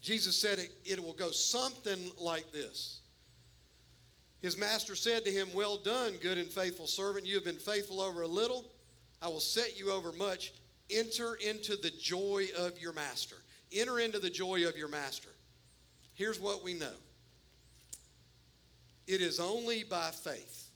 Jesus 0.00 0.40
said 0.40 0.60
it, 0.60 0.70
it 0.84 1.02
will 1.02 1.12
go 1.14 1.30
something 1.32 2.12
like 2.16 2.52
this. 2.52 3.00
His 4.40 4.56
master 4.56 4.94
said 4.94 5.24
to 5.24 5.32
him, 5.32 5.48
Well 5.52 5.76
done, 5.76 6.14
good 6.22 6.38
and 6.38 6.48
faithful 6.48 6.86
servant. 6.86 7.26
You 7.26 7.34
have 7.34 7.44
been 7.44 7.56
faithful 7.56 8.00
over 8.00 8.22
a 8.22 8.28
little. 8.28 8.64
I 9.20 9.26
will 9.26 9.40
set 9.40 9.76
you 9.76 9.90
over 9.90 10.12
much. 10.12 10.52
Enter 10.90 11.34
into 11.34 11.76
the 11.76 11.90
joy 11.90 12.46
of 12.56 12.78
your 12.80 12.92
master. 12.92 13.34
Enter 13.72 13.98
into 13.98 14.20
the 14.20 14.30
joy 14.30 14.66
of 14.68 14.76
your 14.76 14.88
master. 14.88 15.30
Here's 16.14 16.38
what 16.38 16.62
we 16.62 16.74
know 16.74 16.94
it 19.08 19.22
is 19.22 19.40
only 19.40 19.82
by 19.82 20.10
faith. 20.10 20.68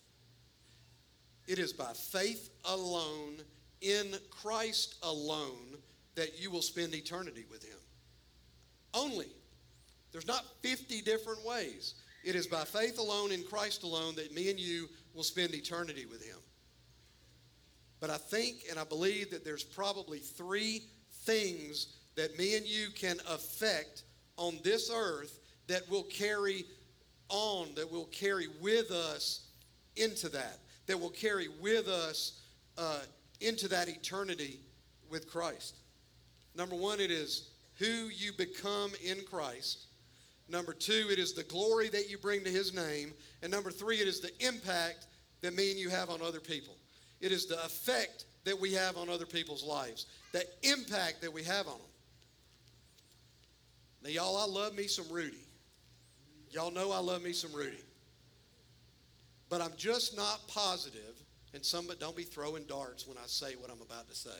It 1.47 1.59
is 1.59 1.72
by 1.72 1.93
faith 1.93 2.49
alone, 2.64 3.37
in 3.83 4.14
Christ 4.30 4.97
alone, 5.03 5.76
that 6.14 6.41
you 6.41 6.51
will 6.51 6.62
spend 6.62 6.95
eternity 6.95 7.45
with 7.51 7.62
Him. 7.62 7.78
Only. 8.95 9.28
There's 10.12 10.26
not 10.26 10.45
50 10.62 11.03
different 11.03 11.45
ways. 11.45 11.95
It 12.24 12.35
is 12.35 12.47
by 12.47 12.64
faith 12.64 12.99
alone, 12.99 13.33
in 13.33 13.43
Christ 13.45 13.83
alone, 13.83 14.14
that 14.16 14.35
me 14.35 14.51
and 14.51 14.59
you 14.59 14.89
will 15.14 15.24
spend 15.24 15.55
eternity 15.55 16.07
with 16.07 16.24
Him. 16.24 16.39
But 18.01 18.11
I 18.11 18.16
think 18.16 18.64
and 18.70 18.78
I 18.78 18.85
believe 18.85 19.30
that 19.30 19.45
there's 19.45 19.64
probably 19.64 20.18
three 20.18 20.83
things 21.24 21.99
that 22.16 22.39
me 22.39 22.57
and 22.57 22.66
you 22.66 22.89
can 22.95 23.18
affect 23.28 24.05
on 24.37 24.59
this 24.64 24.91
earth 24.93 25.39
that 25.66 25.89
will 25.91 26.05
carry 26.05 26.64
on, 27.33 27.74
that 27.74 27.91
will 27.91 28.05
carry 28.12 28.47
with 28.61 28.91
us 28.91 29.41
into 29.97 30.28
that, 30.28 30.59
that 30.87 31.01
will 31.01 31.11
carry 31.11 31.49
with 31.61 31.89
us 31.89 32.41
uh, 32.78 33.01
into 33.41 33.66
that 33.68 33.89
eternity 33.89 34.61
with 35.11 35.28
Christ. 35.30 35.76
Number 36.55 36.76
one, 36.76 37.01
it 37.01 37.11
is 37.11 37.49
who 37.78 38.09
you 38.09 38.33
become 38.37 38.93
in 39.05 39.18
Christ. 39.28 39.87
Number 40.49 40.72
two, 40.72 41.09
it 41.11 41.18
is 41.18 41.33
the 41.33 41.45
glory 41.45 41.89
that 41.89 42.11
you 42.11 42.18
bring 42.18 42.45
to 42.45 42.51
his 42.51 42.74
name. 42.74 43.12
And 43.43 43.51
number 43.51 43.70
three, 43.70 43.97
it 43.97 44.07
is 44.07 44.20
the 44.20 44.30
impact 44.47 45.07
that 45.41 45.55
me 45.55 45.70
and 45.70 45.80
you 45.80 45.89
have 45.89 46.11
on 46.11 46.20
other 46.22 46.41
people. 46.41 46.74
It 47.20 47.33
is 47.33 47.47
the 47.47 47.62
effect 47.64 48.26
that 48.45 48.59
we 48.59 48.72
have 48.74 48.97
on 48.97 49.09
other 49.09 49.26
people's 49.26 49.64
lives, 49.64 50.07
the 50.33 50.45
impact 50.62 51.22
that 51.22 51.33
we 51.33 51.43
have 51.45 51.66
on 51.66 51.74
them. 51.74 51.87
Now, 54.03 54.11
y'all, 54.11 54.37
I 54.37 54.47
love 54.47 54.74
me 54.74 54.89
some 54.89 55.09
Rudy. 55.11 55.37
Y'all 56.53 56.71
know 56.71 56.93
I 56.93 56.99
love 56.99 57.23
me 57.23 57.33
some 57.33 57.53
Rudy. 57.53 57.83
But 59.49 59.61
I'm 59.61 59.73
just 59.77 60.17
not 60.17 60.41
positive, 60.49 61.23
and 61.55 61.65
some 61.65 61.89
don't 61.99 62.17
be 62.17 62.23
throwing 62.23 62.65
darts 62.65 63.07
when 63.07 63.17
I 63.17 63.27
say 63.27 63.55
what 63.57 63.71
I'm 63.71 63.81
about 63.81 64.09
to 64.09 64.15
say. 64.15 64.31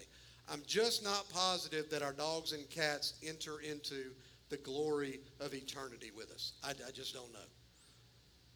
I'm 0.51 0.63
just 0.67 1.03
not 1.03 1.29
positive 1.31 1.89
that 1.91 2.03
our 2.03 2.13
dogs 2.13 2.53
and 2.53 2.69
cats 2.69 3.15
enter 3.27 3.61
into 3.61 4.11
the 4.51 4.59
glory 4.59 5.21
of 5.41 5.55
eternity 5.55 6.11
with 6.15 6.31
us. 6.31 6.53
I, 6.63 6.71
I 6.71 6.91
just 6.93 7.15
don't 7.15 7.33
know. 7.33 7.39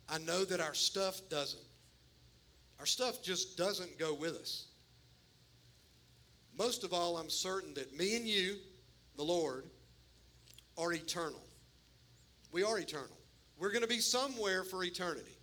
I 0.09 0.19
know 0.19 0.45
that 0.45 0.61
our 0.61 0.75
stuff 0.75 1.21
doesn't. 1.31 1.63
Our 2.79 2.87
stuff 2.87 3.23
just 3.23 3.57
doesn't 3.57 3.99
go 3.99 4.13
with 4.13 4.35
us. 4.35 4.67
Most 6.59 6.85
of 6.85 6.93
all, 6.93 7.17
I'm 7.17 7.31
certain 7.31 7.73
that 7.75 7.97
me 7.97 8.17
and 8.17 8.27
you, 8.27 8.57
the 9.17 9.23
Lord, 9.23 9.65
are 10.77 10.93
eternal. 10.93 11.41
We 12.53 12.63
are 12.63 12.79
eternal. 12.79 13.16
We're 13.59 13.71
going 13.71 13.83
to 13.83 13.89
be 13.89 14.01
somewhere 14.01 14.65
for 14.65 14.85
eternity. 14.85 15.37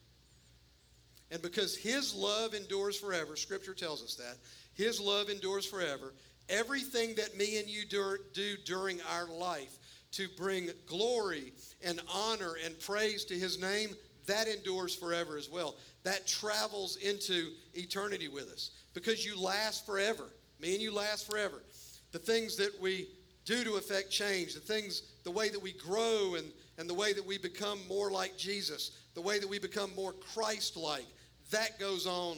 And 1.31 1.41
because 1.41 1.75
His 1.75 2.13
love 2.13 2.53
endures 2.53 2.97
forever, 2.97 3.35
Scripture 3.35 3.73
tells 3.73 4.03
us 4.03 4.15
that, 4.15 4.37
His 4.75 4.99
love 5.01 5.29
endures 5.29 5.65
forever, 5.65 6.13
everything 6.47 7.15
that 7.15 7.35
me 7.35 7.59
and 7.59 7.67
you 7.67 7.85
do, 7.85 8.17
do 8.33 8.55
during 8.65 8.99
our 9.13 9.27
life 9.27 9.77
to 10.11 10.27
bring 10.37 10.69
glory 10.85 11.53
and 11.83 11.99
honor 12.13 12.53
and 12.63 12.79
praise 12.79 13.25
to 13.25 13.33
His 13.33 13.59
name, 13.59 13.89
that 14.27 14.47
endures 14.47 14.95
forever 14.95 15.37
as 15.37 15.49
well. 15.49 15.75
That 16.03 16.27
travels 16.27 16.97
into 16.97 17.51
eternity 17.73 18.27
with 18.27 18.51
us 18.51 18.71
because 18.93 19.25
you 19.25 19.39
last 19.39 19.85
forever. 19.85 20.25
Me 20.59 20.73
and 20.73 20.81
you 20.81 20.93
last 20.93 21.29
forever. 21.29 21.63
The 22.11 22.19
things 22.19 22.55
that 22.57 22.79
we 22.79 23.07
do 23.45 23.63
to 23.63 23.75
affect 23.75 24.11
change, 24.11 24.53
the 24.53 24.59
things, 24.59 25.01
the 25.23 25.31
way 25.31 25.49
that 25.49 25.61
we 25.61 25.73
grow 25.73 26.35
and, 26.37 26.45
and 26.77 26.89
the 26.89 26.93
way 26.93 27.13
that 27.13 27.25
we 27.25 27.37
become 27.37 27.79
more 27.87 28.11
like 28.11 28.37
Jesus, 28.37 28.91
the 29.13 29.21
way 29.21 29.39
that 29.39 29.49
we 29.49 29.59
become 29.59 29.93
more 29.95 30.13
Christ 30.13 30.75
like, 30.75 31.05
that 31.51 31.79
goes 31.79 32.07
on 32.07 32.37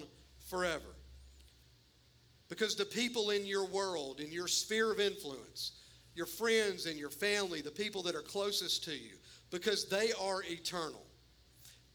forever. 0.49 0.83
Because 2.49 2.75
the 2.75 2.85
people 2.85 3.31
in 3.31 3.45
your 3.45 3.65
world, 3.65 4.19
in 4.19 4.31
your 4.31 4.47
sphere 4.47 4.91
of 4.91 4.99
influence, 4.99 5.71
your 6.15 6.25
friends 6.25 6.85
and 6.85 6.97
your 6.97 7.09
family, 7.09 7.61
the 7.61 7.71
people 7.71 8.03
that 8.03 8.15
are 8.15 8.21
closest 8.21 8.83
to 8.85 8.91
you, 8.91 9.15
because 9.51 9.85
they 9.89 10.11
are 10.21 10.43
eternal. 10.43 11.05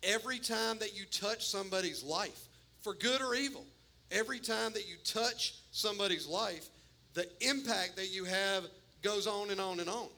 Every 0.03 0.38
time 0.38 0.78
that 0.78 0.97
you 0.97 1.05
touch 1.05 1.47
somebody's 1.47 2.03
life, 2.03 2.49
for 2.82 2.95
good 2.95 3.20
or 3.20 3.34
evil, 3.34 3.66
every 4.11 4.38
time 4.38 4.72
that 4.72 4.88
you 4.88 4.97
touch 5.05 5.55
somebody's 5.70 6.26
life, 6.26 6.68
the 7.14 7.28
impact 7.41 7.97
that 7.97 8.11
you 8.11 8.24
have 8.24 8.64
goes 9.03 9.26
on 9.26 9.51
and 9.51 9.61
on 9.61 9.80
and 9.80 9.88
on. 9.88 10.09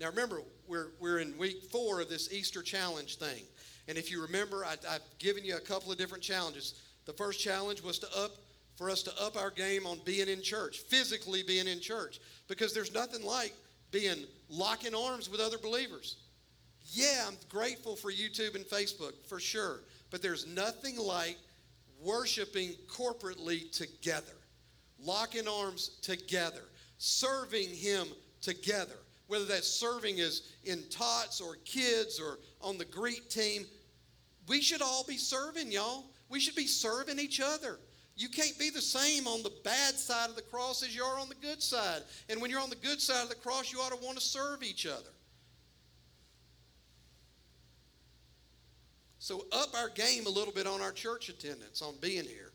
Now 0.00 0.08
remember, 0.08 0.42
we're, 0.68 0.88
we're 1.00 1.18
in 1.18 1.36
week 1.38 1.64
four 1.70 2.00
of 2.00 2.08
this 2.08 2.32
Easter 2.32 2.62
challenge 2.62 3.16
thing. 3.16 3.42
And 3.88 3.96
if 3.96 4.10
you 4.10 4.22
remember, 4.22 4.64
I, 4.64 4.76
I've 4.88 5.02
given 5.18 5.44
you 5.44 5.56
a 5.56 5.60
couple 5.60 5.90
of 5.90 5.98
different 5.98 6.22
challenges. 6.22 6.74
The 7.06 7.12
first 7.12 7.40
challenge 7.40 7.82
was 7.82 7.98
to 8.00 8.06
up 8.18 8.32
for 8.76 8.90
us 8.90 9.02
to 9.02 9.12
up 9.20 9.36
our 9.36 9.50
game 9.50 9.86
on 9.86 9.98
being 10.04 10.28
in 10.28 10.40
church, 10.40 10.78
physically 10.78 11.42
being 11.42 11.66
in 11.66 11.80
church, 11.80 12.20
because 12.46 12.72
there's 12.72 12.94
nothing 12.94 13.24
like 13.24 13.52
being 13.90 14.24
locking 14.48 14.94
arms 14.94 15.28
with 15.28 15.40
other 15.40 15.58
believers. 15.58 16.16
Yeah, 16.92 17.24
I'm 17.26 17.34
grateful 17.48 17.96
for 17.96 18.12
YouTube 18.12 18.54
and 18.54 18.64
Facebook 18.64 19.14
for 19.26 19.40
sure, 19.40 19.80
but 20.10 20.22
there's 20.22 20.46
nothing 20.46 20.96
like 20.96 21.38
worshiping 22.00 22.74
corporately 22.88 23.70
together, 23.72 24.36
locking 25.02 25.48
arms 25.48 25.98
together, 26.00 26.62
serving 26.98 27.70
Him 27.70 28.06
together. 28.40 28.96
Whether 29.28 29.44
that 29.46 29.64
serving 29.64 30.18
is 30.18 30.54
in 30.64 30.82
tots 30.90 31.40
or 31.40 31.56
kids 31.64 32.18
or 32.18 32.38
on 32.60 32.78
the 32.78 32.84
greet 32.84 33.30
team, 33.30 33.64
we 34.48 34.60
should 34.60 34.82
all 34.82 35.04
be 35.04 35.18
serving, 35.18 35.70
y'all. 35.70 36.06
We 36.28 36.40
should 36.40 36.56
be 36.56 36.66
serving 36.66 37.18
each 37.18 37.40
other. 37.40 37.78
You 38.16 38.28
can't 38.28 38.58
be 38.58 38.70
the 38.70 38.80
same 38.80 39.28
on 39.28 39.42
the 39.42 39.52
bad 39.62 39.94
side 39.94 40.28
of 40.28 40.34
the 40.34 40.42
cross 40.42 40.82
as 40.82 40.96
you 40.96 41.04
are 41.04 41.20
on 41.20 41.28
the 41.28 41.36
good 41.36 41.62
side. 41.62 42.02
And 42.28 42.40
when 42.42 42.50
you're 42.50 42.60
on 42.60 42.70
the 42.70 42.76
good 42.76 43.00
side 43.00 43.22
of 43.22 43.28
the 43.28 43.36
cross, 43.36 43.72
you 43.72 43.78
ought 43.78 43.96
to 43.96 44.04
want 44.04 44.18
to 44.18 44.24
serve 44.24 44.62
each 44.62 44.86
other. 44.86 45.10
So 49.18 49.46
up 49.52 49.76
our 49.76 49.90
game 49.90 50.26
a 50.26 50.30
little 50.30 50.52
bit 50.52 50.66
on 50.66 50.80
our 50.80 50.90
church 50.90 51.28
attendance, 51.28 51.82
on 51.82 51.94
being 52.00 52.24
here. 52.24 52.50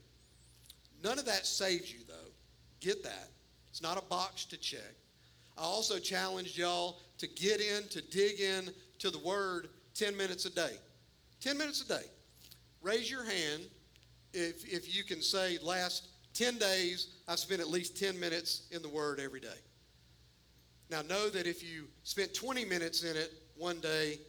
None 1.03 1.19
of 1.19 1.25
that 1.25 1.45
saves 1.45 1.93
you, 1.93 1.99
though. 2.07 2.31
Get 2.79 3.03
that. 3.03 3.29
It's 3.69 3.81
not 3.81 3.97
a 3.97 4.05
box 4.05 4.45
to 4.45 4.57
check. 4.57 4.95
I 5.57 5.61
also 5.61 5.99
challenged 5.99 6.57
y'all 6.57 6.99
to 7.19 7.27
get 7.27 7.61
in, 7.61 7.87
to 7.89 8.01
dig 8.01 8.39
in 8.39 8.69
to 8.99 9.09
the 9.09 9.19
Word 9.19 9.69
10 9.95 10.15
minutes 10.17 10.45
a 10.45 10.49
day. 10.49 10.71
10 11.41 11.57
minutes 11.57 11.81
a 11.81 11.87
day. 11.87 12.05
Raise 12.81 13.09
your 13.09 13.23
hand 13.23 13.63
if, 14.33 14.67
if 14.67 14.95
you 14.95 15.03
can 15.03 15.21
say, 15.21 15.57
last 15.61 16.07
10 16.33 16.57
days, 16.57 17.15
I've 17.27 17.39
spent 17.39 17.61
at 17.61 17.69
least 17.69 17.97
10 17.97 18.19
minutes 18.19 18.63
in 18.71 18.81
the 18.81 18.89
Word 18.89 19.19
every 19.19 19.39
day. 19.39 19.47
Now, 20.89 21.01
know 21.01 21.29
that 21.29 21.47
if 21.47 21.63
you 21.63 21.85
spent 22.03 22.33
20 22.33 22.65
minutes 22.65 23.03
in 23.03 23.15
it 23.15 23.33
one 23.57 23.79
day, 23.79 24.19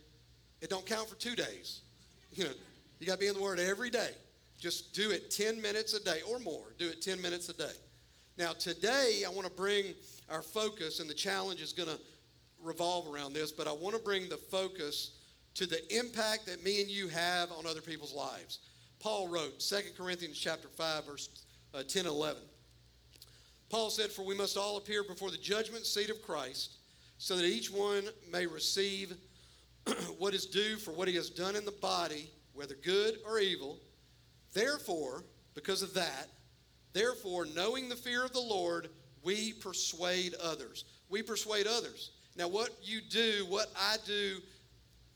it 0.60 0.70
don't 0.70 0.86
count 0.86 1.08
for 1.08 1.16
two 1.16 1.34
days. 1.34 1.80
You 2.36 2.42
know, 2.42 2.50
you 2.98 3.06
got 3.06 3.12
to 3.12 3.18
be 3.20 3.28
in 3.28 3.34
the 3.34 3.40
Word 3.40 3.60
every 3.60 3.90
day. 3.90 4.10
Just 4.58 4.92
do 4.92 5.12
it 5.12 5.30
10 5.30 5.62
minutes 5.62 5.94
a 5.94 6.02
day 6.02 6.18
or 6.28 6.40
more. 6.40 6.64
Do 6.78 6.88
it 6.88 7.00
10 7.00 7.22
minutes 7.22 7.48
a 7.48 7.52
day. 7.52 7.70
Now, 8.36 8.54
today, 8.54 9.22
I 9.24 9.30
want 9.30 9.46
to 9.46 9.52
bring 9.52 9.94
our 10.30 10.42
focus, 10.42 11.00
and 11.00 11.08
the 11.08 11.14
challenge 11.14 11.60
is 11.60 11.72
going 11.72 11.88
to 11.88 11.98
revolve 12.62 13.12
around 13.12 13.32
this, 13.32 13.52
but 13.52 13.68
I 13.68 13.72
want 13.72 13.94
to 13.94 14.02
bring 14.02 14.28
the 14.28 14.36
focus 14.36 15.12
to 15.54 15.66
the 15.66 15.96
impact 15.96 16.46
that 16.46 16.64
me 16.64 16.80
and 16.80 16.90
you 16.90 17.08
have 17.08 17.52
on 17.52 17.66
other 17.66 17.80
people's 17.80 18.14
lives. 18.14 18.60
Paul 18.98 19.28
wrote, 19.28 19.60
2 19.60 19.76
Corinthians 19.96 20.38
chapter 20.38 20.68
5, 20.68 21.06
verse 21.06 21.28
uh, 21.74 21.82
10 21.82 22.06
and 22.06 22.14
11. 22.14 22.42
Paul 23.68 23.90
said, 23.90 24.10
For 24.10 24.24
we 24.24 24.34
must 24.34 24.56
all 24.56 24.76
appear 24.76 25.04
before 25.04 25.30
the 25.30 25.36
judgment 25.36 25.84
seat 25.84 26.10
of 26.10 26.22
Christ, 26.22 26.72
so 27.18 27.36
that 27.36 27.44
each 27.44 27.70
one 27.70 28.04
may 28.32 28.46
receive 28.46 29.14
what 30.18 30.34
is 30.34 30.46
due 30.46 30.76
for 30.76 30.92
what 30.92 31.08
he 31.08 31.14
has 31.16 31.30
done 31.30 31.56
in 31.56 31.64
the 31.64 31.72
body, 31.72 32.30
whether 32.54 32.74
good 32.76 33.18
or 33.26 33.38
evil. 33.38 33.78
Therefore, 34.52 35.24
because 35.54 35.82
of 35.82 35.94
that, 35.94 36.28
therefore, 36.92 37.46
knowing 37.54 37.88
the 37.88 37.96
fear 37.96 38.24
of 38.24 38.32
the 38.32 38.40
Lord, 38.40 38.88
we 39.24 39.52
persuade 39.54 40.34
others. 40.42 40.84
We 41.08 41.22
persuade 41.22 41.66
others. 41.66 42.10
Now, 42.36 42.48
what 42.48 42.70
you 42.82 43.00
do, 43.00 43.46
what 43.48 43.70
I 43.76 43.96
do, 44.06 44.36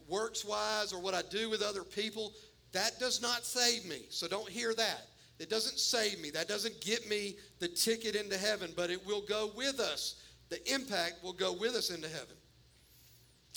works 0.09 0.45
wise, 0.45 0.93
or 0.93 1.01
what 1.01 1.15
I 1.15 1.23
do 1.31 1.51
with 1.51 1.63
other 1.63 1.85
people, 1.85 2.33
that 2.73 2.99
does 2.99 3.21
not 3.21 3.45
save 3.45 3.85
me. 3.85 4.03
So 4.09 4.27
don't 4.27 4.49
hear 4.49 4.75
that. 4.75 5.09
It 5.39 5.51
doesn't 5.51 5.79
save 5.79 6.21
me. 6.21 6.31
That 6.31 6.49
doesn't 6.49 6.81
get 6.81 7.09
me 7.09 7.37
the 7.61 7.69
ticket 7.69 8.17
into 8.17 8.37
heaven, 8.37 8.73
but 8.77 8.91
it 8.91 9.05
will 9.07 9.23
go 9.23 9.51
with 9.57 9.79
us. 9.79 10.23
The 10.49 10.73
impact 10.73 11.23
will 11.23 11.33
go 11.33 11.53
with 11.53 11.75
us 11.75 11.91
into 11.91 12.09
heaven. 12.09 12.37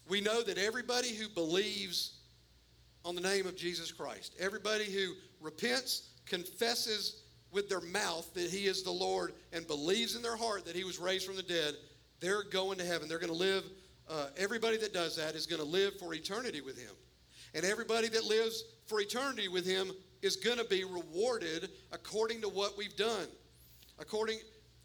We 0.08 0.22
know 0.22 0.44
that 0.44 0.58
everybody 0.58 1.16
who 1.16 1.30
believes 1.30 2.20
on 3.06 3.16
the 3.16 3.22
name 3.22 3.48
of 3.48 3.56
Jesus 3.56 3.92
Christ, 3.92 4.36
everybody 4.40 4.86
who 4.86 5.14
repents, 5.40 6.10
confesses 6.26 7.21
with 7.52 7.70
their 7.70 7.82
mouth 7.82 8.34
that 8.34 8.50
he 8.50 8.66
is 8.66 8.84
the 8.84 8.92
Lord, 8.92 9.34
and 9.52 9.68
believes 9.68 10.16
in 10.16 10.22
their 10.22 10.36
heart 10.36 10.66
that 10.66 10.76
he 10.76 10.84
was 10.84 11.00
raised 11.00 11.26
from 11.26 11.36
the 11.36 11.44
dead, 11.44 11.76
they're 12.20 12.44
going 12.44 12.78
to 12.78 12.86
heaven. 12.86 13.10
They're 13.10 13.20
going 13.20 13.32
to 13.32 13.38
live, 13.38 13.64
uh, 14.10 14.28
everybody 14.38 14.78
that 14.78 14.94
does 14.94 15.16
that 15.18 15.36
is 15.36 15.46
going 15.46 15.62
to 15.62 15.68
live 15.68 16.00
for 16.00 16.14
eternity 16.14 16.62
with 16.62 16.78
him. 16.78 16.94
And 17.54 17.66
everybody 17.66 18.08
that 18.10 18.24
lives 18.24 18.64
for 18.86 19.02
eternity 19.02 19.48
with 19.48 19.66
him 19.66 19.92
is 20.22 20.36
going 20.38 20.58
to 20.58 20.66
be 20.66 20.84
rewarded 20.84 21.70
according 21.92 22.42
to 22.42 22.50
what 22.50 22.78
we've 22.78 22.96
done. 22.96 23.28
According 24.00 24.38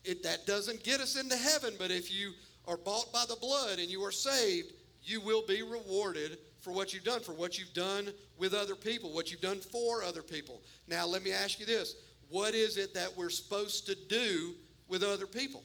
it 0.07 0.23
that 0.23 0.47
doesn't 0.47 0.85
get 0.85 1.01
us 1.01 1.21
into 1.21 1.37
heaven, 1.37 1.75
but 1.79 1.91
if 1.91 2.13
you 2.13 2.33
are 2.67 2.77
bought 2.77 3.13
by 3.13 3.25
the 3.29 3.37
blood 3.37 3.79
and 3.79 3.89
you 3.89 4.03
are 4.05 4.13
saved, 4.13 4.73
you 5.03 5.21
will 5.21 5.45
be 5.47 5.63
rewarded 5.63 6.39
for 6.61 6.73
what 6.73 6.95
you've 6.95 7.05
done, 7.05 7.21
for 7.21 7.33
what 7.33 7.59
you've 7.59 7.73
done 7.75 8.09
with 8.39 8.55
other 8.55 8.75
people, 8.75 9.13
what 9.13 9.31
you've 9.31 9.41
done 9.41 9.59
for 9.59 10.03
other 10.03 10.23
people. 10.23 10.63
Now, 10.89 11.07
let 11.07 11.23
me 11.23 11.33
ask 11.33 11.61
you 11.61 11.67
this 11.67 11.95
what 12.29 12.55
is 12.55 12.77
it 12.77 12.95
that 12.95 13.17
we're 13.17 13.31
supposed 13.31 13.87
to 13.87 13.95
do 14.09 14.55
with 14.89 15.03
other 15.03 15.27
people? 15.27 15.63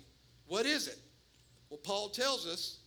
What 0.48 0.66
is 0.66 0.88
it? 0.88 1.00
Well, 1.70 1.80
Paul 1.84 2.10
tells 2.10 2.46
us 2.46 2.80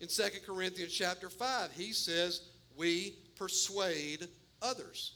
in 0.00 0.08
2 0.08 0.22
Corinthians 0.46 0.92
chapter 0.92 1.28
5, 1.28 1.72
he 1.72 1.92
says, 1.92 2.42
We 2.76 3.16
persuade 3.36 4.28
others. 4.62 5.14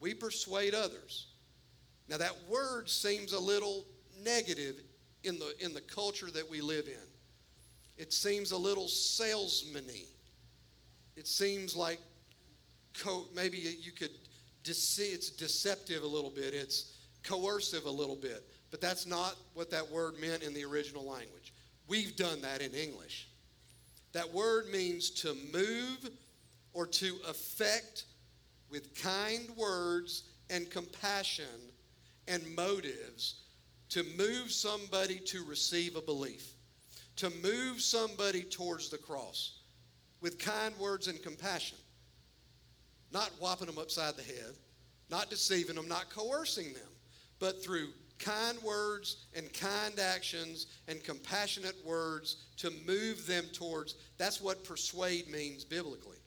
We 0.00 0.14
persuade 0.14 0.74
others. 0.74 1.28
Now, 2.08 2.18
that 2.18 2.34
word 2.48 2.88
seems 2.88 3.32
a 3.32 3.40
little 3.40 3.84
negative 4.22 4.76
in 5.22 5.38
the, 5.38 5.54
in 5.60 5.72
the 5.72 5.80
culture 5.80 6.30
that 6.30 6.48
we 6.48 6.60
live 6.60 6.86
in. 6.86 7.06
It 7.96 8.12
seems 8.12 8.52
a 8.52 8.56
little 8.56 8.88
salesman-y. 8.88 10.04
It 11.16 11.26
seems 11.26 11.76
like 11.76 12.00
co- 12.98 13.26
maybe 13.34 13.58
you 13.58 13.92
could 13.92 14.10
dece- 14.64 15.14
it's 15.14 15.30
deceptive 15.30 16.02
a 16.02 16.06
little 16.06 16.30
bit. 16.30 16.54
It's 16.54 16.93
coercive 17.24 17.86
a 17.86 17.90
little 17.90 18.16
bit. 18.16 18.44
But 18.70 18.80
that's 18.80 19.06
not 19.06 19.36
what 19.54 19.70
that 19.70 19.90
word 19.90 20.14
meant 20.20 20.42
in 20.42 20.54
the 20.54 20.64
original 20.64 21.04
language. 21.04 21.52
We've 21.88 22.16
done 22.16 22.40
that 22.42 22.60
in 22.60 22.72
English. 22.72 23.28
That 24.12 24.32
word 24.32 24.68
means 24.70 25.10
to 25.10 25.36
move 25.52 26.10
or 26.72 26.86
to 26.86 27.16
affect 27.28 28.04
with 28.70 29.00
kind 29.00 29.48
words 29.56 30.24
and 30.50 30.70
compassion 30.70 31.44
and 32.26 32.42
motives 32.56 33.42
to 33.90 34.04
move 34.16 34.50
somebody 34.50 35.20
to 35.20 35.44
receive 35.44 35.94
a 35.94 36.00
belief, 36.00 36.54
to 37.16 37.30
move 37.42 37.80
somebody 37.80 38.42
towards 38.42 38.88
the 38.88 38.98
cross 38.98 39.60
with 40.20 40.38
kind 40.38 40.76
words 40.78 41.06
and 41.06 41.22
compassion. 41.22 41.78
Not 43.12 43.30
whopping 43.38 43.66
them 43.66 43.78
upside 43.78 44.16
the 44.16 44.22
head, 44.22 44.54
not 45.10 45.30
deceiving 45.30 45.76
them, 45.76 45.86
not 45.86 46.10
coercing 46.10 46.72
them, 46.72 46.82
but 47.38 47.62
through 47.62 47.88
kind 48.18 48.58
words 48.62 49.26
and 49.34 49.52
kind 49.52 49.98
actions 49.98 50.66
and 50.88 51.02
compassionate 51.02 51.76
words 51.84 52.36
to 52.56 52.72
move 52.86 53.26
them 53.26 53.44
towards. 53.52 53.96
That's 54.18 54.40
what 54.40 54.64
persuade 54.64 55.28
means 55.28 55.64
biblically. 55.64 56.18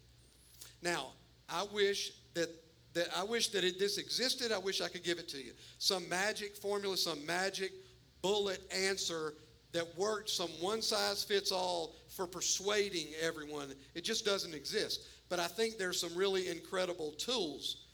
Now, 0.82 1.08
I 1.50 1.66
wish 1.74 2.12
that 2.34 2.50
that 2.94 3.10
I 3.16 3.24
wish 3.24 3.50
that 3.50 3.64
it, 3.64 3.78
this 3.78 3.98
existed. 3.98 4.52
I 4.52 4.58
wish 4.58 4.82
I 4.82 4.88
could 4.88 5.04
give 5.04 5.20
it 5.20 5.28
to 5.30 5.38
you. 5.38 5.52
Some 5.78 6.08
magic 6.10 6.56
formula, 6.56 6.98
some 6.98 7.24
magic 7.26 7.72
bullet 8.22 8.62
answer 8.74 9.36
that 9.72 9.86
worked, 9.98 10.30
some 10.30 10.50
one 10.60 10.82
size 10.82 11.24
fits 11.24 11.52
all 11.52 11.94
for 12.10 12.26
persuading 12.26 13.08
everyone. 13.22 13.72
It 13.94 14.04
just 14.04 14.26
doesn't 14.26 14.56
exist. 14.56 15.08
But 15.30 15.40
I 15.40 15.48
think 15.48 15.78
there's 15.78 16.00
some 16.00 16.16
really 16.16 16.48
incredible 16.48 17.12
tools. 17.12 17.86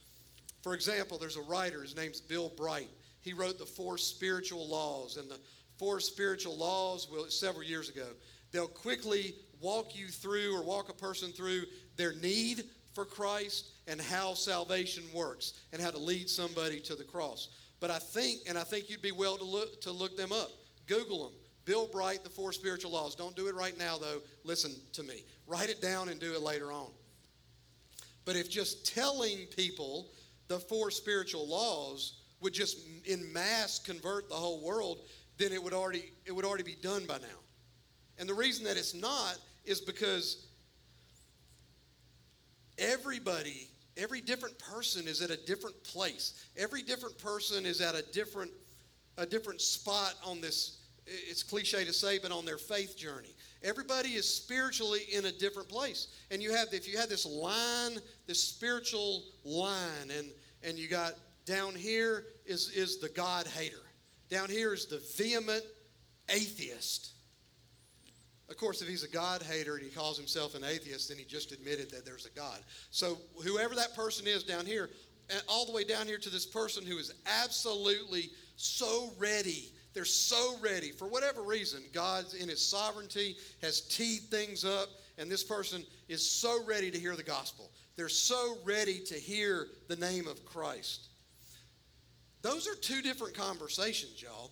For 0.61 0.73
example, 0.73 1.17
there's 1.17 1.35
a 1.35 1.41
writer, 1.41 1.81
his 1.81 1.95
name's 1.95 2.21
Bill 2.21 2.49
Bright. 2.55 2.89
He 3.23 3.33
wrote 3.33 3.57
the 3.57 3.65
Four 3.65 3.97
Spiritual 3.97 4.67
Laws, 4.67 5.17
and 5.17 5.29
the 5.29 5.39
Four 5.77 5.99
Spiritual 5.99 6.57
Laws, 6.57 7.07
well, 7.11 7.25
several 7.29 7.63
years 7.63 7.89
ago, 7.89 8.07
they'll 8.51 8.67
quickly 8.67 9.33
walk 9.59 9.95
you 9.95 10.07
through 10.07 10.55
or 10.55 10.63
walk 10.63 10.89
a 10.89 10.93
person 10.93 11.31
through 11.31 11.63
their 11.95 12.13
need 12.13 12.65
for 12.93 13.05
Christ 13.05 13.69
and 13.87 13.99
how 13.99 14.33
salvation 14.33 15.03
works 15.13 15.53
and 15.71 15.81
how 15.81 15.89
to 15.89 15.97
lead 15.97 16.29
somebody 16.29 16.79
to 16.81 16.95
the 16.95 17.03
cross. 17.03 17.49
But 17.79 17.91
I 17.91 17.99
think, 17.99 18.41
and 18.47 18.57
I 18.57 18.63
think 18.63 18.89
you'd 18.89 19.01
be 19.01 19.11
well 19.11 19.37
to 19.37 19.43
look, 19.43 19.81
to 19.81 19.91
look 19.91 20.15
them 20.15 20.31
up. 20.31 20.51
Google 20.87 21.23
them. 21.23 21.33
Bill 21.65 21.87
Bright, 21.87 22.23
The 22.23 22.29
Four 22.29 22.51
Spiritual 22.51 22.91
Laws. 22.91 23.15
Don't 23.15 23.35
do 23.35 23.47
it 23.47 23.55
right 23.55 23.77
now, 23.77 23.97
though. 23.97 24.21
Listen 24.43 24.73
to 24.93 25.03
me. 25.03 25.23
Write 25.47 25.69
it 25.69 25.81
down 25.81 26.09
and 26.09 26.19
do 26.19 26.33
it 26.33 26.41
later 26.41 26.71
on. 26.71 26.87
But 28.25 28.35
if 28.35 28.49
just 28.49 28.93
telling 28.93 29.45
people 29.55 30.07
the 30.47 30.59
four 30.59 30.91
spiritual 30.91 31.47
laws 31.47 32.21
would 32.43 32.53
just 32.53 32.77
in 33.05 33.31
mass 33.33 33.79
convert 33.79 34.29
the 34.29 34.35
whole 34.35 34.61
world, 34.61 34.99
then 35.37 35.51
it 35.51 35.63
would 35.63 35.73
already 35.73 36.11
it 36.25 36.31
would 36.31 36.45
already 36.45 36.63
be 36.63 36.75
done 36.75 37.05
by 37.07 37.17
now. 37.17 37.39
And 38.19 38.29
the 38.29 38.33
reason 38.33 38.65
that 38.65 38.77
it's 38.77 38.93
not 38.93 39.37
is 39.65 39.81
because 39.81 40.45
everybody, 42.77 43.67
every 43.97 44.21
different 44.21 44.57
person 44.59 45.07
is 45.07 45.21
at 45.21 45.31
a 45.31 45.37
different 45.45 45.81
place. 45.83 46.45
Every 46.57 46.83
different 46.83 47.17
person 47.17 47.65
is 47.65 47.81
at 47.81 47.95
a 47.95 48.03
different 48.11 48.51
a 49.17 49.25
different 49.25 49.61
spot 49.61 50.15
on 50.25 50.41
this 50.41 50.79
it's 51.05 51.43
cliche 51.43 51.83
to 51.83 51.91
say 51.91 52.17
but 52.17 52.31
on 52.31 52.45
their 52.45 52.57
faith 52.57 52.97
journey. 52.97 53.35
Everybody 53.63 54.09
is 54.09 54.27
spiritually 54.27 55.01
in 55.11 55.25
a 55.25 55.31
different 55.31 55.69
place. 55.69 56.07
And 56.31 56.41
you 56.41 56.53
have 56.53 56.67
if 56.73 56.87
you 56.87 56.97
had 56.97 57.09
this 57.09 57.25
line, 57.25 57.97
this 58.27 58.43
spiritual 58.43 59.23
line 59.43 60.11
and 60.15 60.29
and 60.63 60.77
you 60.77 60.87
got 60.87 61.13
down 61.45 61.75
here 61.75 62.25
is 62.45 62.69
is 62.69 62.97
the 62.99 63.09
God 63.09 63.47
hater. 63.47 63.81
Down 64.29 64.49
here 64.49 64.73
is 64.73 64.85
the 64.85 65.01
vehement 65.17 65.63
atheist. 66.29 67.13
Of 68.49 68.57
course, 68.57 68.81
if 68.81 68.87
he's 68.87 69.03
a 69.03 69.09
God 69.09 69.41
hater 69.41 69.75
and 69.75 69.83
he 69.83 69.89
calls 69.89 70.17
himself 70.17 70.53
an 70.55 70.63
atheist, 70.63 71.09
then 71.09 71.17
he 71.17 71.23
just 71.23 71.51
admitted 71.51 71.89
that 71.91 72.05
there's 72.05 72.25
a 72.25 72.29
God. 72.31 72.59
So, 72.91 73.17
whoever 73.43 73.73
that 73.75 73.95
person 73.95 74.27
is 74.27 74.43
down 74.43 74.65
here, 74.65 74.89
eh, 75.29 75.39
all 75.47 75.65
the 75.65 75.71
way 75.71 75.83
down 75.83 76.07
here 76.07 76.17
to 76.17 76.29
this 76.29 76.45
person 76.45 76.85
who 76.85 76.97
is 76.97 77.13
absolutely 77.25 78.29
so 78.55 79.11
ready, 79.17 79.71
they're 79.93 80.05
so 80.05 80.55
ready, 80.61 80.91
for 80.91 81.07
whatever 81.07 81.41
reason, 81.41 81.83
God 81.93 82.25
in 82.39 82.49
his 82.49 82.63
sovereignty 82.63 83.37
has 83.61 83.81
teed 83.81 84.23
things 84.29 84.65
up, 84.65 84.89
and 85.17 85.31
this 85.31 85.43
person 85.43 85.83
is 86.09 86.27
so 86.27 86.63
ready 86.65 86.91
to 86.91 86.99
hear 86.99 87.15
the 87.15 87.23
gospel. 87.23 87.71
They're 87.95 88.09
so 88.09 88.57
ready 88.65 88.99
to 88.99 89.15
hear 89.15 89.67
the 89.87 89.95
name 89.95 90.27
of 90.27 90.43
Christ. 90.45 91.07
Those 92.43 92.67
are 92.67 92.75
two 92.75 93.01
different 93.01 93.33
conversations, 93.33 94.21
y'all. 94.21 94.51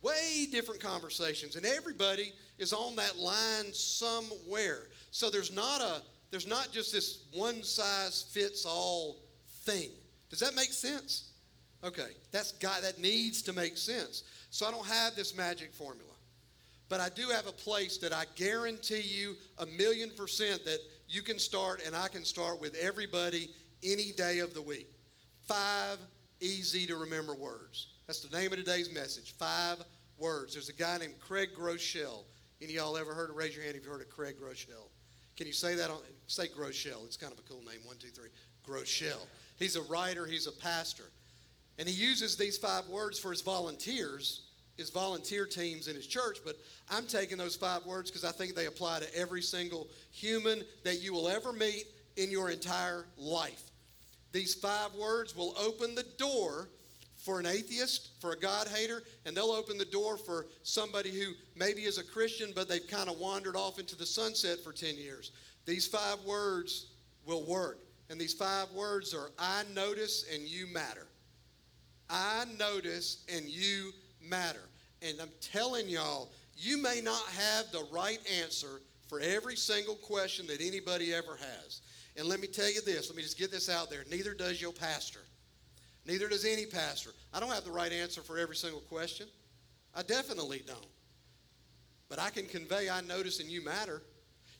Way 0.00 0.46
different 0.50 0.80
conversations. 0.80 1.56
And 1.56 1.66
everybody 1.66 2.32
is 2.58 2.72
on 2.72 2.96
that 2.96 3.18
line 3.18 3.72
somewhere. 3.72 4.84
So 5.10 5.28
there's 5.28 5.52
not 5.52 5.80
a 5.80 6.02
there's 6.30 6.46
not 6.46 6.70
just 6.72 6.92
this 6.92 7.24
one 7.32 7.62
size 7.62 8.24
fits 8.32 8.64
all 8.64 9.16
thing. 9.64 9.90
Does 10.30 10.40
that 10.40 10.54
make 10.54 10.72
sense? 10.72 11.32
Okay. 11.84 12.10
That's 12.30 12.52
got 12.52 12.82
that 12.82 13.00
needs 13.00 13.42
to 13.42 13.52
make 13.52 13.76
sense. 13.76 14.22
So 14.50 14.66
I 14.66 14.70
don't 14.70 14.86
have 14.86 15.16
this 15.16 15.36
magic 15.36 15.74
formula. 15.74 16.04
But 16.88 17.00
I 17.00 17.08
do 17.08 17.28
have 17.30 17.48
a 17.48 17.52
place 17.52 17.98
that 17.98 18.12
I 18.12 18.24
guarantee 18.36 19.00
you 19.00 19.34
a 19.58 19.66
million 19.66 20.10
percent 20.10 20.64
that 20.64 20.78
you 21.08 21.22
can 21.22 21.40
start 21.40 21.82
and 21.84 21.96
I 21.96 22.06
can 22.06 22.24
start 22.24 22.60
with 22.60 22.76
everybody 22.76 23.50
any 23.82 24.12
day 24.12 24.38
of 24.38 24.54
the 24.54 24.62
week. 24.62 24.88
Five 25.42 25.98
easy 26.40 26.86
to 26.86 26.96
remember 26.96 27.34
words. 27.34 27.88
That's 28.06 28.20
the 28.20 28.36
name 28.36 28.52
of 28.52 28.58
today's 28.58 28.92
message. 28.92 29.34
Five 29.36 29.78
words. 30.18 30.54
There's 30.54 30.68
a 30.68 30.74
guy 30.74 30.98
named 30.98 31.18
Craig 31.20 31.50
Groeschel. 31.58 32.24
Any 32.60 32.76
of 32.76 32.84
y'all 32.84 32.96
ever 32.96 33.14
heard 33.14 33.30
of? 33.30 33.36
Raise 33.36 33.54
your 33.54 33.64
hand 33.64 33.76
if 33.76 33.82
you've 33.82 33.92
heard 33.92 34.00
of 34.00 34.08
Craig 34.08 34.36
Groeschel. 34.40 34.88
Can 35.36 35.46
you 35.46 35.52
say 35.52 35.74
that 35.74 35.90
on? 35.90 35.98
Say 36.26 36.48
Groeschel. 36.48 37.04
It's 37.04 37.16
kind 37.16 37.32
of 37.32 37.38
a 37.38 37.42
cool 37.42 37.62
name. 37.62 37.80
One, 37.84 37.96
two, 37.98 38.08
three. 38.08 38.28
Groeschel. 38.66 39.18
He's 39.58 39.76
a 39.76 39.82
writer. 39.82 40.26
He's 40.26 40.46
a 40.46 40.52
pastor, 40.52 41.04
and 41.78 41.88
he 41.88 41.94
uses 41.94 42.36
these 42.36 42.58
five 42.58 42.88
words 42.88 43.18
for 43.18 43.30
his 43.30 43.42
volunteers, 43.42 44.42
his 44.76 44.90
volunteer 44.90 45.46
teams 45.46 45.88
in 45.88 45.96
his 45.96 46.06
church. 46.06 46.38
But 46.44 46.56
I'm 46.90 47.06
taking 47.06 47.38
those 47.38 47.56
five 47.56 47.84
words 47.86 48.10
because 48.10 48.24
I 48.24 48.32
think 48.32 48.54
they 48.54 48.66
apply 48.66 49.00
to 49.00 49.16
every 49.16 49.42
single 49.42 49.88
human 50.10 50.62
that 50.84 51.02
you 51.02 51.12
will 51.12 51.28
ever 51.28 51.52
meet 51.52 51.84
in 52.16 52.30
your 52.30 52.50
entire 52.50 53.06
life. 53.16 53.62
These 54.36 54.54
five 54.54 54.94
words 54.94 55.34
will 55.34 55.54
open 55.58 55.94
the 55.94 56.04
door 56.18 56.68
for 57.16 57.40
an 57.40 57.46
atheist, 57.46 58.10
for 58.20 58.32
a 58.32 58.38
God 58.38 58.68
hater, 58.68 59.02
and 59.24 59.34
they'll 59.34 59.46
open 59.46 59.78
the 59.78 59.86
door 59.86 60.18
for 60.18 60.44
somebody 60.62 61.10
who 61.10 61.32
maybe 61.54 61.84
is 61.84 61.96
a 61.96 62.04
Christian, 62.04 62.52
but 62.54 62.68
they've 62.68 62.86
kind 62.86 63.08
of 63.08 63.18
wandered 63.18 63.56
off 63.56 63.78
into 63.78 63.96
the 63.96 64.04
sunset 64.04 64.58
for 64.62 64.74
10 64.74 64.98
years. 64.98 65.32
These 65.64 65.86
five 65.86 66.18
words 66.26 66.88
will 67.24 67.46
work. 67.46 67.78
And 68.10 68.20
these 68.20 68.34
five 68.34 68.70
words 68.72 69.14
are 69.14 69.30
I 69.38 69.62
notice 69.74 70.26
and 70.30 70.42
you 70.42 70.66
matter. 70.66 71.06
I 72.10 72.44
notice 72.58 73.24
and 73.34 73.46
you 73.46 73.92
matter. 74.20 74.68
And 75.00 75.18
I'm 75.18 75.32
telling 75.40 75.88
y'all, 75.88 76.30
you 76.58 76.76
may 76.76 77.00
not 77.02 77.24
have 77.28 77.72
the 77.72 77.86
right 77.90 78.20
answer 78.42 78.82
for 79.08 79.18
every 79.18 79.56
single 79.56 79.94
question 79.94 80.46
that 80.48 80.60
anybody 80.60 81.14
ever 81.14 81.38
has. 81.38 81.80
And 82.16 82.26
let 82.26 82.40
me 82.40 82.46
tell 82.46 82.70
you 82.70 82.80
this, 82.80 83.08
let 83.08 83.16
me 83.16 83.22
just 83.22 83.38
get 83.38 83.50
this 83.50 83.68
out 83.68 83.90
there. 83.90 84.04
Neither 84.10 84.32
does 84.32 84.60
your 84.60 84.72
pastor. 84.72 85.20
Neither 86.06 86.28
does 86.28 86.44
any 86.44 86.66
pastor. 86.66 87.10
I 87.34 87.40
don't 87.40 87.50
have 87.50 87.64
the 87.64 87.70
right 87.70 87.92
answer 87.92 88.22
for 88.22 88.38
every 88.38 88.56
single 88.56 88.80
question. 88.80 89.26
I 89.94 90.02
definitely 90.02 90.62
don't. 90.66 90.86
But 92.08 92.20
I 92.20 92.30
can 92.30 92.46
convey 92.46 92.88
I 92.88 93.00
notice 93.02 93.40
and 93.40 93.50
you 93.50 93.64
matter. 93.64 94.02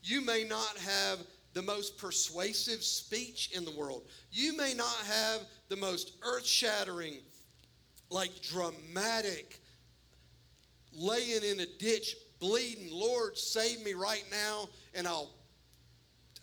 You 0.03 0.25
may 0.25 0.45
not 0.45 0.77
have 0.79 1.21
the 1.55 1.63
most 1.63 1.97
persuasive 1.97 2.83
speech 2.83 3.51
in 3.55 3.65
the 3.65 3.71
world. 3.71 4.03
You 4.31 4.57
may 4.57 4.75
not 4.75 4.97
have 5.07 5.41
the 5.69 5.77
most 5.77 6.13
earth 6.23 6.47
shattering, 6.47 7.15
like 8.11 8.31
dramatic, 8.43 9.61
laying 10.93 11.43
in 11.43 11.61
a 11.61 11.67
ditch, 11.79 12.17
bleeding, 12.41 12.89
Lord, 12.91 13.39
save 13.39 13.83
me 13.85 13.95
right 13.95 14.25
now, 14.31 14.69
and 14.95 15.09
I'll, 15.09 15.31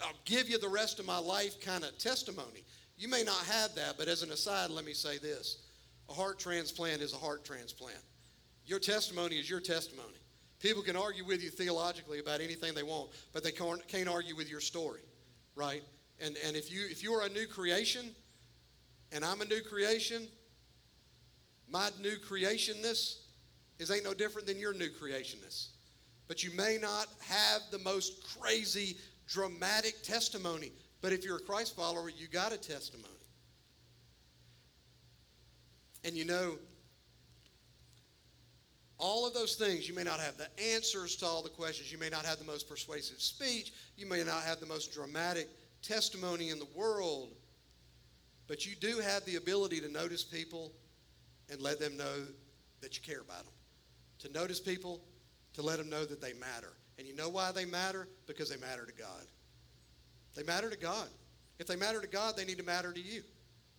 I'll 0.03 0.13
give 0.25 0.49
you 0.49 0.57
the 0.57 0.69
rest 0.69 0.99
of 0.99 1.05
my 1.05 1.17
life 1.17 1.59
kind 1.61 1.83
of 1.83 1.97
testimony. 1.97 2.65
You 2.97 3.07
may 3.07 3.23
not 3.23 3.43
have 3.45 3.73
that, 3.75 3.97
but 3.97 4.07
as 4.07 4.23
an 4.23 4.31
aside, 4.31 4.69
let 4.69 4.85
me 4.85 4.93
say 4.93 5.17
this. 5.17 5.63
A 6.09 6.13
heart 6.13 6.39
transplant 6.39 7.01
is 7.01 7.13
a 7.13 7.17
heart 7.17 7.45
transplant. 7.45 7.97
Your 8.65 8.79
testimony 8.79 9.35
is 9.37 9.49
your 9.49 9.59
testimony. 9.59 10.17
People 10.59 10.81
can 10.81 10.95
argue 10.95 11.25
with 11.25 11.43
you 11.43 11.49
theologically 11.49 12.19
about 12.19 12.39
anything 12.39 12.73
they 12.73 12.83
want, 12.83 13.09
but 13.33 13.43
they 13.43 13.51
can't, 13.51 14.07
argue 14.07 14.35
with 14.35 14.49
your 14.49 14.61
story, 14.61 15.01
right? 15.55 15.83
And, 16.21 16.37
and 16.45 16.55
if, 16.55 16.71
you, 16.71 16.85
if 16.89 17.03
you 17.03 17.13
are 17.13 17.25
a 17.25 17.29
new 17.29 17.45
creation, 17.47 18.11
and 19.11 19.25
I'm 19.25 19.41
a 19.41 19.45
new 19.45 19.61
creation, 19.61 20.27
my 21.69 21.89
new 22.01 22.15
creationness 22.17 23.17
is 23.79 23.91
ain't 23.91 24.03
no 24.03 24.13
different 24.13 24.47
than 24.47 24.57
your 24.57 24.73
new 24.73 24.89
creationness. 24.89 25.67
But 26.27 26.43
you 26.43 26.51
may 26.55 26.77
not 26.81 27.07
have 27.27 27.61
the 27.71 27.79
most 27.79 28.23
crazy, 28.39 28.95
dramatic 29.27 30.01
testimony. 30.03 30.71
But 31.01 31.13
if 31.13 31.23
you're 31.23 31.37
a 31.37 31.41
Christ 31.41 31.75
follower, 31.75 32.09
you 32.09 32.27
got 32.27 32.53
a 32.53 32.57
testimony. 32.57 33.09
And 36.05 36.15
you 36.15 36.25
know, 36.25 36.55
all 38.97 39.27
of 39.27 39.33
those 39.33 39.55
things, 39.55 39.87
you 39.87 39.93
may 39.93 40.03
not 40.03 40.19
have 40.19 40.37
the 40.37 40.47
answers 40.73 41.15
to 41.17 41.25
all 41.25 41.41
the 41.41 41.49
questions. 41.49 41.91
You 41.91 41.97
may 41.97 42.09
not 42.09 42.25
have 42.25 42.39
the 42.39 42.45
most 42.45 42.69
persuasive 42.69 43.21
speech. 43.21 43.73
You 43.97 44.05
may 44.05 44.23
not 44.23 44.43
have 44.43 44.59
the 44.59 44.65
most 44.65 44.93
dramatic 44.93 45.49
testimony 45.81 46.49
in 46.49 46.59
the 46.59 46.67
world. 46.75 47.33
But 48.47 48.65
you 48.65 48.75
do 48.75 48.99
have 48.99 49.25
the 49.25 49.35
ability 49.35 49.79
to 49.81 49.89
notice 49.89 50.23
people 50.23 50.71
and 51.49 51.61
let 51.61 51.79
them 51.79 51.97
know 51.97 52.25
that 52.81 52.95
you 52.95 53.03
care 53.03 53.21
about 53.21 53.43
them. 53.43 53.53
To 54.19 54.31
notice 54.31 54.59
people, 54.59 55.01
to 55.53 55.61
let 55.61 55.77
them 55.77 55.89
know 55.89 56.05
that 56.05 56.21
they 56.21 56.33
matter. 56.33 56.73
And 56.97 57.07
you 57.07 57.15
know 57.15 57.29
why 57.29 57.51
they 57.51 57.65
matter? 57.65 58.07
Because 58.27 58.49
they 58.49 58.57
matter 58.57 58.85
to 58.85 58.93
God. 58.93 59.25
They 60.35 60.43
matter 60.43 60.69
to 60.69 60.77
God. 60.77 61.07
If 61.59 61.67
they 61.67 61.75
matter 61.75 62.01
to 62.01 62.07
God, 62.07 62.35
they 62.35 62.45
need 62.45 62.57
to 62.57 62.63
matter 62.63 62.91
to 62.91 62.99
you. 62.99 63.23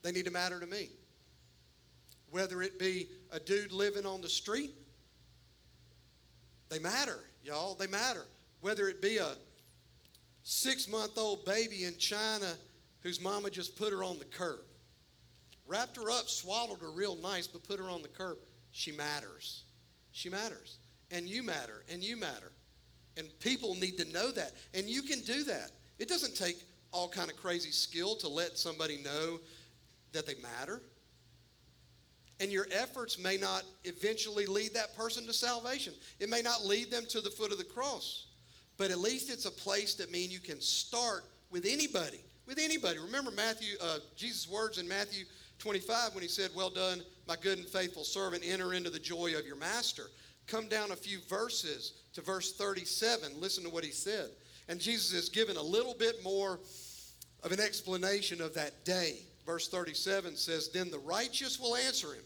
They 0.02 0.12
need 0.12 0.26
to 0.26 0.30
matter 0.30 0.60
to 0.60 0.66
me. 0.66 0.90
Whether 2.30 2.62
it 2.62 2.78
be 2.78 3.08
a 3.32 3.40
dude 3.40 3.72
living 3.72 4.06
on 4.06 4.20
the 4.20 4.28
street, 4.28 4.74
they 6.68 6.78
matter, 6.78 7.20
y'all. 7.44 7.74
They 7.74 7.86
matter. 7.86 8.24
Whether 8.60 8.88
it 8.88 9.00
be 9.00 9.18
a 9.18 9.32
six 10.42 10.88
month 10.88 11.16
old 11.16 11.44
baby 11.44 11.84
in 11.84 11.96
China 11.98 12.54
whose 13.02 13.20
mama 13.20 13.50
just 13.50 13.76
put 13.76 13.92
her 13.92 14.02
on 14.02 14.18
the 14.18 14.24
curb, 14.24 14.60
wrapped 15.66 15.96
her 15.96 16.10
up, 16.10 16.28
swallowed 16.28 16.80
her 16.80 16.90
real 16.90 17.16
nice, 17.16 17.46
but 17.46 17.62
put 17.62 17.78
her 17.78 17.88
on 17.88 18.02
the 18.02 18.08
curb, 18.08 18.38
she 18.72 18.92
matters. 18.92 19.62
She 20.12 20.28
matters. 20.28 20.78
And 21.10 21.28
you 21.28 21.42
matter. 21.42 21.84
And 21.92 22.02
you 22.02 22.16
matter. 22.16 22.52
And 23.16 23.28
people 23.40 23.74
need 23.74 23.96
to 23.98 24.12
know 24.12 24.30
that. 24.32 24.52
And 24.74 24.86
you 24.86 25.02
can 25.02 25.20
do 25.20 25.44
that. 25.44 25.70
It 25.98 26.08
doesn't 26.08 26.36
take 26.36 26.56
all 26.92 27.08
kind 27.08 27.30
of 27.30 27.36
crazy 27.36 27.70
skill 27.70 28.14
to 28.16 28.28
let 28.28 28.58
somebody 28.58 28.98
know 29.02 29.40
that 30.12 30.26
they 30.26 30.34
matter. 30.36 30.80
And 32.40 32.50
your 32.50 32.66
efforts 32.72 33.18
may 33.18 33.36
not 33.36 33.62
eventually 33.84 34.46
lead 34.46 34.74
that 34.74 34.96
person 34.96 35.26
to 35.26 35.32
salvation. 35.32 35.92
It 36.18 36.28
may 36.28 36.42
not 36.42 36.64
lead 36.64 36.90
them 36.90 37.04
to 37.10 37.20
the 37.20 37.30
foot 37.30 37.52
of 37.52 37.58
the 37.58 37.64
cross. 37.64 38.26
But 38.76 38.90
at 38.90 38.98
least 38.98 39.30
it's 39.30 39.44
a 39.44 39.50
place 39.50 39.94
that 39.94 40.10
means 40.10 40.32
you 40.32 40.40
can 40.40 40.60
start 40.60 41.24
with 41.50 41.64
anybody. 41.64 42.20
With 42.46 42.58
anybody. 42.58 42.98
Remember 42.98 43.30
Matthew, 43.30 43.76
uh, 43.80 43.98
Jesus' 44.16 44.48
words 44.48 44.78
in 44.78 44.88
Matthew 44.88 45.24
25 45.58 46.14
when 46.14 46.22
he 46.22 46.28
said, 46.28 46.50
Well 46.54 46.70
done, 46.70 47.02
my 47.26 47.36
good 47.36 47.58
and 47.58 47.66
faithful 47.66 48.04
servant, 48.04 48.42
enter 48.44 48.74
into 48.74 48.90
the 48.90 48.98
joy 48.98 49.34
of 49.38 49.46
your 49.46 49.56
master. 49.56 50.04
Come 50.46 50.68
down 50.68 50.90
a 50.90 50.96
few 50.96 51.20
verses 51.28 52.03
to 52.14 52.20
verse 52.20 52.52
37. 52.52 53.40
Listen 53.40 53.64
to 53.64 53.70
what 53.70 53.84
he 53.84 53.90
said. 53.90 54.30
And 54.68 54.80
Jesus 54.80 55.12
is 55.12 55.28
given 55.28 55.56
a 55.56 55.62
little 55.62 55.94
bit 55.94 56.22
more 56.22 56.58
of 57.42 57.52
an 57.52 57.60
explanation 57.60 58.40
of 58.40 58.54
that 58.54 58.84
day. 58.84 59.18
Verse 59.44 59.68
37 59.68 60.36
says, 60.36 60.70
Then 60.70 60.90
the 60.90 60.98
righteous 60.98 61.60
will 61.60 61.76
answer 61.76 62.14
him. 62.14 62.24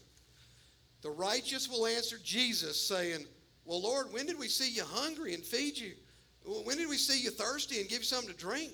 The 1.01 1.11
righteous 1.11 1.69
will 1.69 1.85
answer 1.85 2.17
Jesus, 2.23 2.79
saying, 2.79 3.25
Well, 3.65 3.81
Lord, 3.81 4.11
when 4.11 4.25
did 4.25 4.39
we 4.39 4.47
see 4.47 4.71
you 4.71 4.83
hungry 4.85 5.33
and 5.33 5.43
feed 5.43 5.77
you? 5.77 5.93
When 6.63 6.77
did 6.77 6.89
we 6.89 6.97
see 6.97 7.21
you 7.21 7.31
thirsty 7.31 7.79
and 7.79 7.89
give 7.89 7.99
you 7.99 8.05
something 8.05 8.31
to 8.31 8.37
drink? 8.37 8.71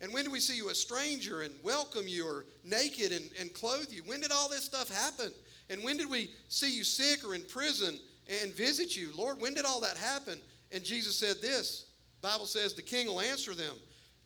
And 0.00 0.12
when 0.12 0.24
did 0.24 0.32
we 0.32 0.40
see 0.40 0.56
you 0.56 0.70
a 0.70 0.74
stranger 0.74 1.42
and 1.42 1.54
welcome 1.62 2.08
you 2.08 2.26
or 2.26 2.46
naked 2.64 3.12
and, 3.12 3.30
and 3.38 3.52
clothe 3.52 3.90
you? 3.90 4.02
When 4.06 4.20
did 4.20 4.32
all 4.32 4.48
this 4.48 4.64
stuff 4.64 4.90
happen? 4.90 5.32
And 5.68 5.84
when 5.84 5.96
did 5.96 6.10
we 6.10 6.30
see 6.48 6.74
you 6.74 6.84
sick 6.84 7.24
or 7.24 7.34
in 7.34 7.42
prison 7.42 7.98
and 8.42 8.54
visit 8.54 8.96
you? 8.96 9.10
Lord, 9.16 9.40
when 9.40 9.54
did 9.54 9.64
all 9.64 9.80
that 9.80 9.96
happen? 9.96 10.38
And 10.72 10.84
Jesus 10.84 11.16
said 11.16 11.36
this 11.40 11.86
Bible 12.22 12.46
says 12.46 12.74
the 12.74 12.82
king 12.82 13.06
will 13.06 13.20
answer 13.20 13.54
them. 13.54 13.74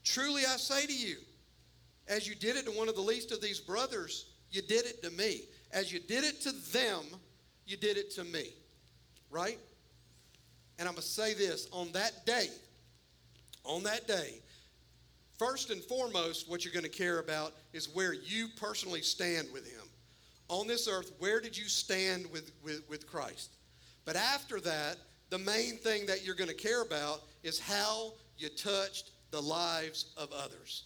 Truly 0.04 0.42
I 0.42 0.56
say 0.56 0.86
to 0.86 0.92
you, 0.92 1.16
as 2.08 2.28
you 2.28 2.34
did 2.34 2.56
it 2.56 2.66
to 2.66 2.70
one 2.70 2.88
of 2.88 2.94
the 2.94 3.00
least 3.00 3.32
of 3.32 3.40
these 3.40 3.60
brothers, 3.60 4.26
you 4.50 4.62
did 4.62 4.84
it 4.84 5.02
to 5.02 5.10
me. 5.10 5.42
As 5.72 5.92
you 5.92 5.98
did 5.98 6.24
it 6.24 6.40
to 6.42 6.52
them, 6.72 7.02
you 7.66 7.76
did 7.76 7.96
it 7.96 8.10
to 8.12 8.24
me. 8.24 8.50
Right? 9.30 9.58
And 10.78 10.86
I'm 10.86 10.94
going 10.94 11.02
to 11.02 11.08
say 11.08 11.34
this 11.34 11.68
on 11.72 11.90
that 11.92 12.26
day, 12.26 12.48
on 13.64 13.82
that 13.84 14.06
day, 14.06 14.40
first 15.38 15.70
and 15.70 15.82
foremost, 15.82 16.48
what 16.48 16.64
you're 16.64 16.74
going 16.74 16.84
to 16.84 16.90
care 16.90 17.20
about 17.20 17.54
is 17.72 17.88
where 17.94 18.12
you 18.12 18.48
personally 18.56 19.02
stand 19.02 19.48
with 19.52 19.66
Him. 19.66 19.86
On 20.48 20.66
this 20.66 20.86
earth, 20.88 21.12
where 21.18 21.40
did 21.40 21.56
you 21.56 21.64
stand 21.64 22.30
with, 22.30 22.52
with, 22.62 22.88
with 22.88 23.06
Christ? 23.06 23.50
But 24.04 24.16
after 24.16 24.60
that, 24.60 24.96
the 25.30 25.38
main 25.38 25.78
thing 25.78 26.06
that 26.06 26.24
you're 26.24 26.34
going 26.34 26.48
to 26.48 26.54
care 26.54 26.82
about 26.82 27.22
is 27.42 27.58
how 27.58 28.12
you 28.38 28.48
touched 28.48 29.10
the 29.30 29.40
lives 29.40 30.12
of 30.16 30.30
others. 30.32 30.84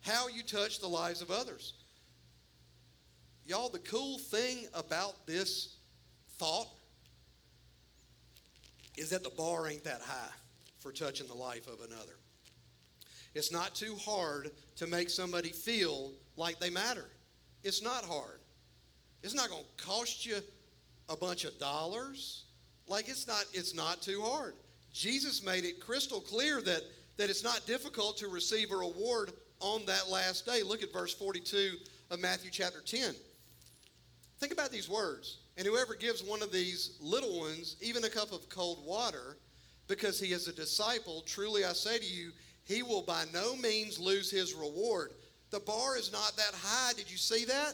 How 0.00 0.28
you 0.28 0.42
touched 0.42 0.80
the 0.80 0.88
lives 0.88 1.22
of 1.22 1.30
others. 1.30 1.74
Y'all, 3.46 3.68
the 3.68 3.78
cool 3.80 4.18
thing 4.18 4.66
about 4.74 5.26
this 5.26 5.76
thought 6.38 6.68
is 8.96 9.10
that 9.10 9.24
the 9.24 9.30
bar 9.30 9.68
ain't 9.68 9.84
that 9.84 10.00
high 10.00 10.32
for 10.78 10.92
touching 10.92 11.26
the 11.26 11.34
life 11.34 11.66
of 11.66 11.80
another. 11.80 12.18
It's 13.34 13.50
not 13.50 13.74
too 13.74 13.96
hard 13.96 14.50
to 14.76 14.86
make 14.86 15.08
somebody 15.08 15.48
feel 15.48 16.12
like 16.36 16.60
they 16.60 16.70
matter. 16.70 17.06
It's 17.64 17.82
not 17.82 18.04
hard. 18.04 18.40
It's 19.22 19.34
not 19.34 19.48
going 19.48 19.64
to 19.64 19.84
cost 19.84 20.26
you 20.26 20.36
a 21.08 21.16
bunch 21.16 21.44
of 21.44 21.58
dollars. 21.58 22.41
Like 22.92 23.08
it's 23.08 23.26
not 23.26 23.46
it's 23.54 23.74
not 23.74 24.02
too 24.02 24.20
hard. 24.20 24.52
Jesus 24.92 25.42
made 25.42 25.64
it 25.64 25.80
crystal 25.80 26.20
clear 26.20 26.60
that 26.60 26.82
that 27.16 27.30
it's 27.30 27.42
not 27.42 27.66
difficult 27.66 28.18
to 28.18 28.28
receive 28.28 28.70
a 28.70 28.76
reward 28.76 29.32
on 29.60 29.86
that 29.86 30.10
last 30.10 30.44
day. 30.44 30.62
Look 30.62 30.82
at 30.82 30.92
verse 30.92 31.14
42 31.14 31.76
of 32.10 32.20
Matthew 32.20 32.50
chapter 32.50 32.82
10. 32.84 33.14
Think 34.40 34.52
about 34.52 34.70
these 34.70 34.90
words. 34.90 35.38
And 35.56 35.66
whoever 35.66 35.94
gives 35.94 36.22
one 36.22 36.42
of 36.42 36.52
these 36.52 36.98
little 37.00 37.40
ones 37.40 37.76
even 37.80 38.04
a 38.04 38.10
cup 38.10 38.30
of 38.30 38.50
cold 38.50 38.84
water 38.84 39.38
because 39.88 40.20
he 40.20 40.34
is 40.34 40.46
a 40.46 40.52
disciple, 40.52 41.22
truly 41.22 41.64
I 41.64 41.72
say 41.72 41.96
to 41.96 42.04
you, 42.04 42.30
he 42.64 42.82
will 42.82 43.02
by 43.02 43.24
no 43.32 43.56
means 43.56 43.98
lose 43.98 44.30
his 44.30 44.52
reward. 44.52 45.12
The 45.50 45.60
bar 45.60 45.96
is 45.96 46.12
not 46.12 46.36
that 46.36 46.52
high. 46.54 46.92
Did 46.92 47.10
you 47.10 47.16
see 47.16 47.46
that? 47.46 47.72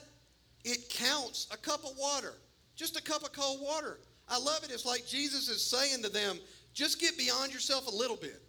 It 0.65 0.89
counts 0.91 1.49
a 1.51 1.57
cup 1.57 1.83
of 1.83 1.97
water, 1.99 2.35
just 2.77 2.97
a 2.97 3.03
cup 3.03 3.25
of 3.25 3.33
cold 3.33 3.61
water. 3.61 3.99
I 4.29 4.39
love 4.39 4.63
it. 4.65 4.71
It's 4.71 4.87
like 4.87 5.07
Jesus 5.07 5.49
is 5.49 5.65
saying 5.65 6.03
to 6.03 6.09
them, 6.09 6.39
just 6.75 7.01
get 7.01 7.17
beyond 7.19 7.53
yourself 7.53 7.87
a 7.87 7.95
little 7.95 8.17
bit. 8.17 8.41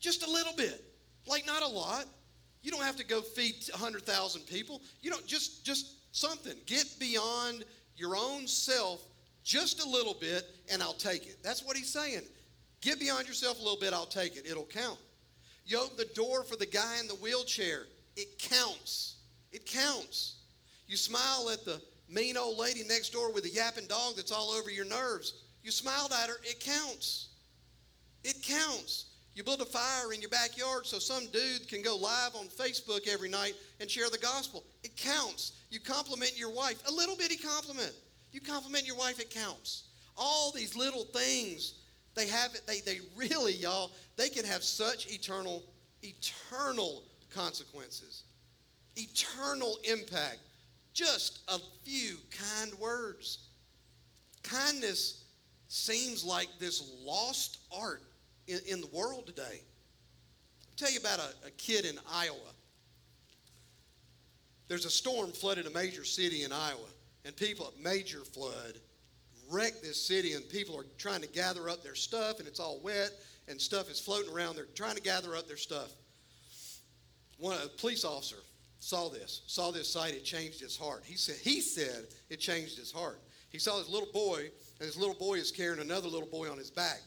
Just 0.00 0.26
a 0.26 0.30
little 0.30 0.52
bit. 0.54 0.84
Like 1.26 1.46
not 1.46 1.62
a 1.62 1.68
lot. 1.68 2.06
You 2.62 2.70
don't 2.70 2.82
have 2.82 2.96
to 2.96 3.04
go 3.04 3.20
feed 3.20 3.56
100,000 3.70 4.42
people. 4.42 4.80
You 5.02 5.10
don't 5.10 5.26
just 5.26 5.64
just 5.64 5.96
something. 6.14 6.54
Get 6.66 6.86
beyond 6.98 7.64
your 7.96 8.16
own 8.16 8.46
self 8.46 9.02
just 9.42 9.84
a 9.84 9.88
little 9.88 10.14
bit 10.14 10.44
and 10.72 10.82
I'll 10.82 10.94
take 10.94 11.26
it. 11.26 11.38
That's 11.42 11.64
what 11.64 11.76
he's 11.76 11.92
saying. 11.92 12.22
Get 12.80 13.00
beyond 13.00 13.26
yourself 13.26 13.58
a 13.60 13.62
little 13.62 13.78
bit, 13.78 13.92
I'll 13.92 14.06
take 14.06 14.36
it. 14.36 14.46
It'll 14.48 14.64
count. 14.64 14.98
You 15.66 15.80
open 15.80 15.96
the 15.96 16.08
door 16.14 16.44
for 16.44 16.56
the 16.56 16.66
guy 16.66 16.98
in 17.00 17.08
the 17.08 17.14
wheelchair. 17.14 17.84
It 18.16 18.38
counts. 18.38 19.16
It 19.52 19.66
counts. 19.66 20.36
You 20.86 20.96
smile 20.96 21.50
at 21.50 21.64
the 21.64 21.80
mean 22.08 22.36
old 22.36 22.58
lady 22.58 22.82
next 22.88 23.12
door 23.12 23.32
with 23.32 23.44
a 23.44 23.50
yapping 23.50 23.86
dog 23.86 24.16
that's 24.16 24.32
all 24.32 24.50
over 24.50 24.70
your 24.70 24.84
nerves. 24.84 25.34
You 25.62 25.70
smiled 25.70 26.12
at 26.12 26.28
her, 26.28 26.36
it 26.42 26.60
counts. 26.60 27.28
It 28.22 28.42
counts. 28.42 29.06
You 29.34 29.42
build 29.42 29.60
a 29.60 29.64
fire 29.64 30.12
in 30.12 30.20
your 30.20 30.30
backyard 30.30 30.86
so 30.86 30.98
some 30.98 31.26
dude 31.32 31.68
can 31.68 31.82
go 31.82 31.96
live 31.96 32.36
on 32.36 32.46
Facebook 32.46 33.08
every 33.08 33.28
night 33.28 33.54
and 33.80 33.90
share 33.90 34.08
the 34.08 34.18
gospel. 34.18 34.62
It 34.84 34.96
counts. 34.96 35.52
You 35.70 35.80
compliment 35.80 36.38
your 36.38 36.52
wife, 36.52 36.80
a 36.88 36.92
little 36.92 37.16
bitty 37.16 37.36
compliment. 37.36 37.92
You 38.30 38.40
compliment 38.40 38.86
your 38.86 38.96
wife, 38.96 39.18
it 39.18 39.30
counts. 39.30 39.84
All 40.16 40.52
these 40.52 40.76
little 40.76 41.04
things, 41.04 41.74
they 42.14 42.28
have 42.28 42.54
it, 42.54 42.62
they, 42.66 42.80
they 42.80 43.00
really, 43.16 43.54
y'all, 43.54 43.90
they 44.16 44.28
can 44.28 44.44
have 44.44 44.62
such 44.62 45.12
eternal, 45.12 45.64
eternal 46.02 47.02
consequences, 47.34 48.22
eternal 48.96 49.78
impact. 49.82 50.38
Just 50.94 51.40
a 51.48 51.58
few 51.82 52.16
kind 52.30 52.72
words. 52.78 53.48
Kindness 54.44 55.24
seems 55.66 56.24
like 56.24 56.48
this 56.60 56.92
lost 57.04 57.58
art 57.76 58.02
in, 58.46 58.60
in 58.68 58.80
the 58.80 58.86
world 58.86 59.26
today. 59.26 59.42
I'll 59.42 60.76
tell 60.76 60.92
you 60.92 61.00
about 61.00 61.18
a, 61.18 61.48
a 61.48 61.50
kid 61.50 61.84
in 61.84 61.98
Iowa. 62.10 62.36
There's 64.68 64.86
a 64.86 64.90
storm 64.90 65.32
flooded 65.32 65.66
a 65.66 65.70
major 65.70 66.04
city 66.04 66.44
in 66.44 66.52
Iowa, 66.52 66.88
and 67.24 67.36
people, 67.36 67.72
a 67.76 67.82
major 67.82 68.20
flood, 68.20 68.78
wrecked 69.50 69.82
this 69.82 70.00
city, 70.00 70.34
and 70.34 70.48
people 70.48 70.78
are 70.78 70.86
trying 70.96 71.20
to 71.20 71.28
gather 71.28 71.68
up 71.68 71.82
their 71.82 71.96
stuff, 71.96 72.38
and 72.38 72.46
it's 72.46 72.60
all 72.60 72.80
wet, 72.82 73.10
and 73.48 73.60
stuff 73.60 73.90
is 73.90 73.98
floating 74.00 74.32
around. 74.32 74.56
They're 74.56 74.66
trying 74.74 74.94
to 74.94 75.02
gather 75.02 75.34
up 75.34 75.48
their 75.48 75.56
stuff. 75.56 75.92
One 77.38 77.58
a 77.62 77.68
police 77.68 78.04
officer 78.04 78.36
saw 78.84 79.08
this, 79.08 79.42
saw 79.46 79.70
this 79.70 79.90
sight. 79.90 80.14
It 80.14 80.24
changed 80.24 80.60
his 80.60 80.76
heart. 80.76 81.04
He 81.06 81.16
said, 81.16 81.36
he 81.42 81.60
said 81.60 82.06
it 82.28 82.38
changed 82.38 82.78
his 82.78 82.92
heart. 82.92 83.18
He 83.48 83.58
saw 83.58 83.78
this 83.78 83.88
little 83.88 84.12
boy, 84.12 84.50
and 84.78 84.88
this 84.88 84.96
little 84.96 85.14
boy 85.14 85.34
is 85.34 85.50
carrying 85.50 85.80
another 85.80 86.08
little 86.08 86.28
boy 86.28 86.50
on 86.50 86.58
his 86.58 86.70
back, 86.70 87.00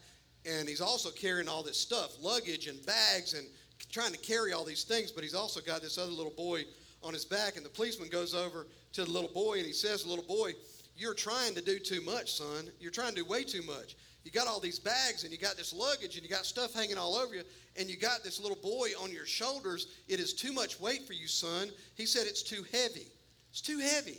and 0.46 0.68
he's 0.68 0.82
also 0.82 1.12
carrying 1.12 1.48
all 1.48 1.62
this 1.62 1.80
stuff, 1.80 2.16
luggage 2.22 2.68
and 2.68 2.84
bags, 2.86 3.34
and 3.34 3.46
trying 3.92 4.12
to 4.12 4.18
carry 4.18 4.54
all 4.54 4.64
these 4.64 4.86
things. 4.86 5.12
But 5.12 5.24
he's 5.24 5.36
also 5.36 5.62
got 5.62 5.82
this 5.82 5.98
other 5.98 6.12
little 6.12 6.34
boy 6.36 6.64
on 7.04 7.14
his 7.14 7.26
back, 7.26 7.58
and 7.58 7.66
the 7.66 7.70
policeman 7.70 8.10
goes 8.10 8.34
over 8.34 8.66
to 8.94 9.06
the 9.06 9.12
little 9.12 9.32
boy, 9.32 9.58
and 9.58 9.66
he 9.66 9.74
says, 9.74 10.06
little 10.06 10.26
boy." 10.26 10.54
You're 11.00 11.14
trying 11.14 11.54
to 11.54 11.62
do 11.62 11.78
too 11.78 12.02
much, 12.02 12.34
son. 12.34 12.72
You're 12.80 12.90
trying 12.90 13.14
to 13.14 13.18
do 13.18 13.26
way 13.26 13.44
too 13.44 13.62
much. 13.62 13.96
You 14.28 14.34
got 14.34 14.46
all 14.46 14.60
these 14.60 14.78
bags 14.78 15.24
and 15.24 15.32
you 15.32 15.38
got 15.38 15.56
this 15.56 15.72
luggage 15.72 16.16
and 16.16 16.22
you 16.22 16.28
got 16.28 16.46
stuff 16.46 16.74
hanging 16.74 16.98
all 16.98 17.16
over 17.16 17.34
you 17.34 17.44
and 17.78 17.90
you 17.90 17.96
got 17.96 18.26
this 18.26 18.42
little 18.42 18.58
boy 18.58 18.90
on 19.02 19.10
your 19.10 19.26
shoulders. 19.26 19.88
It 20.10 20.20
is 20.20 20.34
too 20.34 20.52
much 20.52 20.82
weight 20.82 21.08
for 21.08 21.14
you, 21.14 21.30
son. 21.30 21.70
He 21.96 22.06
said 22.06 22.28
it's 22.28 22.44
too 22.44 22.66
heavy. 22.74 23.08
It's 23.52 23.62
too 23.62 23.80
heavy. 23.80 24.18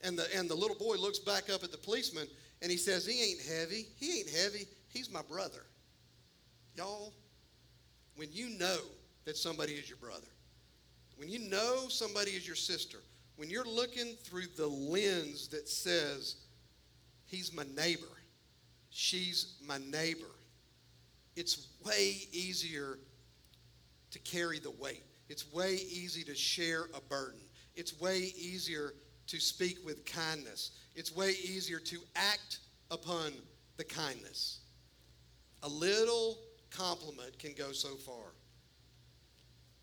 And 0.00 0.18
the 0.18 0.26
and 0.34 0.50
the 0.50 0.54
little 0.56 0.74
boy 0.74 0.96
looks 0.96 1.20
back 1.20 1.48
up 1.48 1.62
at 1.62 1.70
the 1.70 1.78
policeman 1.78 2.26
and 2.60 2.72
he 2.72 2.76
says, 2.76 3.06
He 3.06 3.22
ain't 3.22 3.40
heavy. 3.40 3.86
He 4.00 4.18
ain't 4.18 4.30
heavy. 4.30 4.66
He's 4.88 5.08
my 5.12 5.22
brother. 5.22 5.62
Y'all, 6.74 7.12
when 8.16 8.32
you 8.32 8.58
know 8.58 8.78
that 9.26 9.36
somebody 9.36 9.74
is 9.74 9.88
your 9.88 9.98
brother, 9.98 10.26
when 11.18 11.28
you 11.28 11.38
know 11.38 11.86
somebody 11.88 12.32
is 12.32 12.48
your 12.48 12.56
sister, 12.56 12.98
when 13.36 13.48
you're 13.48 13.64
looking 13.64 14.16
through 14.24 14.48
the 14.56 14.66
lens 14.66 15.46
that 15.48 15.68
says, 15.68 16.34
He's 17.26 17.54
my 17.54 17.64
neighbor, 17.76 18.08
she's 18.90 19.54
my 19.66 19.78
neighbor, 19.78 20.30
it's 21.36 21.68
way 21.84 22.16
easier 22.32 22.98
to 24.10 24.18
carry 24.20 24.58
the 24.58 24.70
weight. 24.72 25.04
It's 25.28 25.52
way 25.52 25.74
easy 25.74 26.24
to 26.24 26.34
share 26.34 26.86
a 26.94 27.00
burden. 27.00 27.40
It's 27.76 27.98
way 28.00 28.32
easier 28.36 28.94
to 29.28 29.40
speak 29.40 29.78
with 29.84 30.04
kindness. 30.04 30.72
It's 30.96 31.14
way 31.14 31.30
easier 31.30 31.78
to 31.78 31.98
act 32.16 32.58
upon 32.90 33.32
the 33.76 33.84
kindness. 33.84 34.58
A 35.62 35.68
little 35.68 36.36
compliment 36.70 37.38
can 37.38 37.52
go 37.52 37.70
so 37.70 37.94
far. 37.94 38.34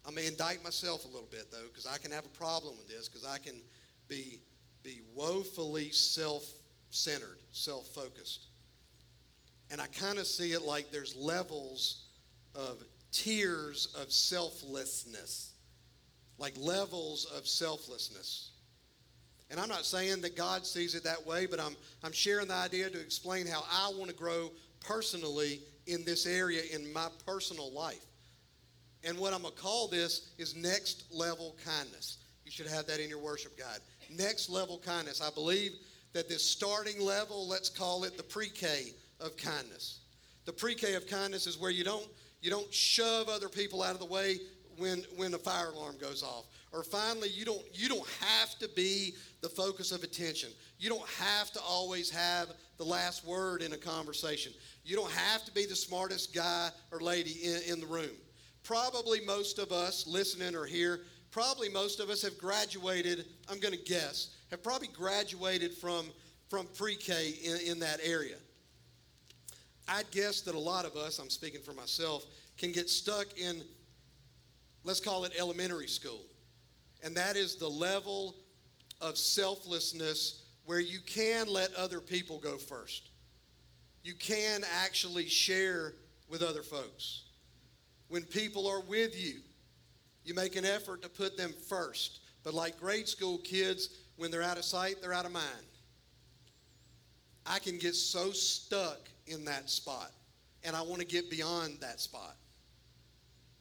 I 0.05 0.12
may 0.12 0.28
indict 0.28 0.64
myself 0.64 1.05
a 1.05 1.08
little 1.08 1.30
bit 1.32 1.51
though, 1.51 1.68
because 1.68 1.88
I 1.88 1.97
can 1.97 2.12
have 2.12 2.26
a 2.26 2.38
problem 2.38 2.76
with 2.78 2.88
this, 2.88 3.08
because 3.08 3.26
I 3.26 3.38
can 3.38 3.62
be 4.08 4.39
be 4.84 5.01
woefully 5.16 5.91
self-centered, 5.91 7.39
self-focused. 7.51 8.47
And 9.72 9.82
I 9.82 9.88
kind 9.88 10.18
of 10.18 10.28
see 10.28 10.53
it 10.53 10.61
like 10.61 10.91
there's 10.91 11.15
levels 11.15 12.05
of 12.55 12.84
tiers 13.11 13.93
of 13.99 14.11
selflessness, 14.11 15.53
like 16.38 16.53
levels 16.57 17.26
of 17.36 17.47
selflessness. 17.47 18.51
And 19.49 19.59
I'm 19.59 19.70
not 19.70 19.86
saying 19.86 20.22
that 20.22 20.36
God 20.36 20.65
sees 20.65 20.93
it 20.95 21.03
that 21.03 21.26
way, 21.26 21.45
but 21.45 21.59
I'm, 21.59 21.76
I'm 22.03 22.11
sharing 22.11 22.47
the 22.47 22.53
idea 22.53 22.89
to 22.89 22.99
explain 22.99 23.47
how 23.47 23.63
I 23.72 23.91
want 23.97 24.09
to 24.09 24.15
grow 24.15 24.51
personally 24.86 25.61
in 25.86 26.03
this 26.03 26.26
area 26.26 26.61
in 26.74 26.91
my 26.91 27.07
personal 27.26 27.72
life. 27.72 28.05
And 29.03 29.18
what 29.18 29.34
I'm 29.34 29.41
going 29.41 29.53
to 29.53 29.59
call 29.59 29.88
this 29.88 30.32
is 30.38 30.55
next 30.55 31.05
level 31.11 31.55
kindness. 31.63 32.18
You 32.43 32.51
should 32.51 32.68
have 32.68 32.88
that 32.88 32.99
in 32.99 33.09
your 33.09 33.20
worship 33.20 33.57
guide. 33.57 33.80
Next 34.09 34.49
level 34.49 34.82
kindness. 34.84 35.22
I 35.22 35.30
believe 35.30 35.72
that 36.13 36.28
this 36.28 36.43
starting 36.43 36.99
level, 36.99 37.47
let's 37.47 37.70
call 37.70 38.03
it 38.03 38.18
the 38.18 38.24
pre-K 38.24 38.93
of 39.20 39.38
kindness. 39.38 39.99
The 40.45 40.53
pre-K 40.53 40.93
of 40.95 41.07
kindness 41.07 41.47
is 41.47 41.57
where 41.57 41.72
you 41.72 41.84
don't 41.84 42.07
you 42.41 42.51
don't 42.51 42.72
shove 42.74 43.30
other 43.30 43.49
people 43.49 43.82
out 43.82 43.93
of 43.93 43.99
the 43.99 44.05
way 44.05 44.39
when 44.78 45.03
when 45.15 45.34
a 45.34 45.38
fire 45.38 45.70
alarm 45.70 45.97
goes 45.99 46.24
off. 46.24 46.45
Or 46.72 46.84
finally, 46.84 47.30
you 47.30 47.45
don't 47.45 47.63
you 47.74 47.89
don't 47.89 48.07
have 48.22 48.57
to 48.59 48.70
be 48.70 49.15
the 49.41 49.49
focus 49.49 49.91
of 49.91 50.03
attention. 50.03 50.49
You 50.80 50.89
don't 50.89 51.09
have 51.09 51.51
to 51.51 51.59
always 51.61 52.09
have 52.09 52.49
the 52.78 52.84
last 52.84 53.26
word 53.26 53.61
in 53.61 53.74
a 53.74 53.78
conversation. 53.78 54.53
You 54.84 54.95
don't 54.95 55.11
have 55.11 55.43
to 55.45 55.51
be 55.51 55.65
the 55.65 55.76
smartest 55.76 56.34
guy 56.34 56.70
or 56.91 56.99
lady 56.99 57.32
in, 57.43 57.74
in 57.74 57.80
the 57.80 57.88
room. 57.88 58.15
Probably 58.63 59.22
most 59.22 59.59
of 59.59 59.72
us 59.72 60.05
listening 60.05 60.55
or 60.55 60.65
here, 60.65 61.01
probably 61.32 61.70
most 61.70 61.99
of 61.99 62.09
us 62.09 62.22
have 62.22 62.38
graduated, 62.38 63.26
I'm 63.49 63.59
to 63.59 63.78
guess, 63.78 64.36
have 64.51 64.61
probably 64.61 64.89
graduated 64.89 65.74
from, 65.74 66.05
from 66.49 66.68
pre 66.78 66.95
K 66.95 67.34
in, 67.43 67.72
in 67.72 67.80
that 67.80 67.99
area. 68.03 68.36
I'd 69.88 70.10
guess 70.12 70.42
that 70.42 70.56
a 70.56 70.60
lot 70.60 70.86
of 70.86 70.96
us, 70.96 71.20
I'm 71.20 71.30
speaking 71.30 71.62
for 71.62 71.74
myself, 71.74 72.26
can 72.58 72.72
get 72.72 72.90
stuck 72.90 73.38
in, 73.38 73.62
let's 74.84 75.00
call 75.00 75.24
it 75.24 75.34
elementary 75.38 75.88
school. 75.88 76.22
And 77.04 77.16
that 77.16 77.36
is 77.36 77.56
the 77.56 77.70
level 77.70 78.36
of 79.00 79.18
selflessness 79.18 80.44
where 80.66 80.80
you 80.80 81.00
can 81.06 81.48
let 81.48 81.74
other 81.76 82.02
people 82.02 82.40
go 82.40 82.58
first. 82.58 83.10
You 84.04 84.14
can 84.14 84.64
actually 84.84 85.28
share 85.28 85.94
with 86.30 86.42
other 86.42 86.64
folks. 86.64 87.24
When 88.10 88.24
people 88.24 88.68
are 88.68 88.82
with 88.82 89.18
you, 89.22 89.40
you 90.24 90.34
make 90.34 90.56
an 90.56 90.66
effort 90.66 91.02
to 91.04 91.10
put 91.10 91.38
them 91.38 91.54
first. 91.70 92.20
But 92.44 92.54
like 92.54 92.80
grade 92.80 93.08
school 93.08 93.38
kids, 93.38 93.90
when 94.18 94.32
they're 94.32 94.44
out 94.44 94.58
of 94.58 94.66
sight, 94.66 94.96
they're 95.02 95.14
out 95.14 95.26
of 95.26 95.32
mind. 95.32 95.46
I 97.46 97.60
can 97.60 97.78
get 97.78 97.96
so 97.96 98.32
stuck 98.32 99.10
in 99.28 99.45
that 99.45 99.69
spot, 99.69 100.11
and 100.63 100.75
I 100.75 100.82
want 100.82 101.01
to 101.01 101.07
get 101.07 101.30
beyond 101.30 101.78
that 101.82 101.99
spot. 101.99 102.36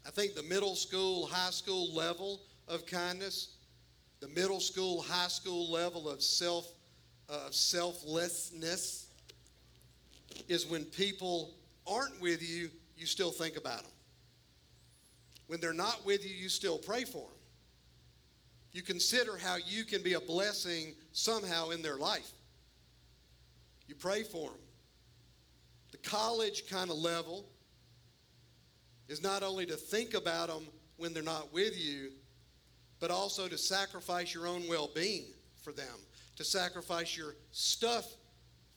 I 0.06 0.10
think 0.10 0.34
the 0.34 0.42
middle 0.42 0.76
school, 0.76 1.26
high 1.26 1.50
school 1.50 1.92
level 1.94 2.40
of 2.68 2.86
kindness, 2.86 3.56
the 4.20 4.28
middle 4.28 4.60
school, 4.60 5.02
high 5.02 5.28
school 5.28 5.70
level 5.70 6.08
of 6.08 6.22
self 6.22 6.68
uh, 7.28 7.50
selflessness 7.50 9.08
is 10.48 10.66
when 10.66 10.84
people 10.84 11.54
aren't 11.86 12.20
with 12.20 12.42
you, 12.42 12.70
you 12.96 13.06
still 13.06 13.30
think 13.30 13.56
about 13.56 13.82
them. 13.82 13.90
When 15.48 15.60
they're 15.60 15.72
not 15.72 16.04
with 16.04 16.24
you, 16.24 16.34
you 16.34 16.48
still 16.48 16.78
pray 16.78 17.04
for 17.04 17.22
them. 17.22 17.38
You 18.72 18.82
consider 18.82 19.36
how 19.36 19.56
you 19.56 19.84
can 19.84 20.02
be 20.02 20.14
a 20.14 20.20
blessing 20.20 20.94
somehow 21.12 21.70
in 21.70 21.82
their 21.82 21.96
life. 21.96 22.30
You 23.88 23.94
pray 23.94 24.22
for 24.22 24.50
them. 24.50 24.58
College 26.06 26.68
kind 26.70 26.90
of 26.90 26.96
level 26.96 27.44
is 29.08 29.22
not 29.22 29.42
only 29.42 29.66
to 29.66 29.74
think 29.74 30.14
about 30.14 30.48
them 30.48 30.64
when 30.96 31.12
they're 31.12 31.22
not 31.22 31.52
with 31.52 31.76
you, 31.78 32.10
but 33.00 33.10
also 33.10 33.48
to 33.48 33.58
sacrifice 33.58 34.32
your 34.32 34.46
own 34.46 34.62
well 34.68 34.88
being 34.94 35.26
for 35.62 35.72
them, 35.72 35.98
to 36.36 36.44
sacrifice 36.44 37.16
your 37.16 37.34
stuff 37.50 38.06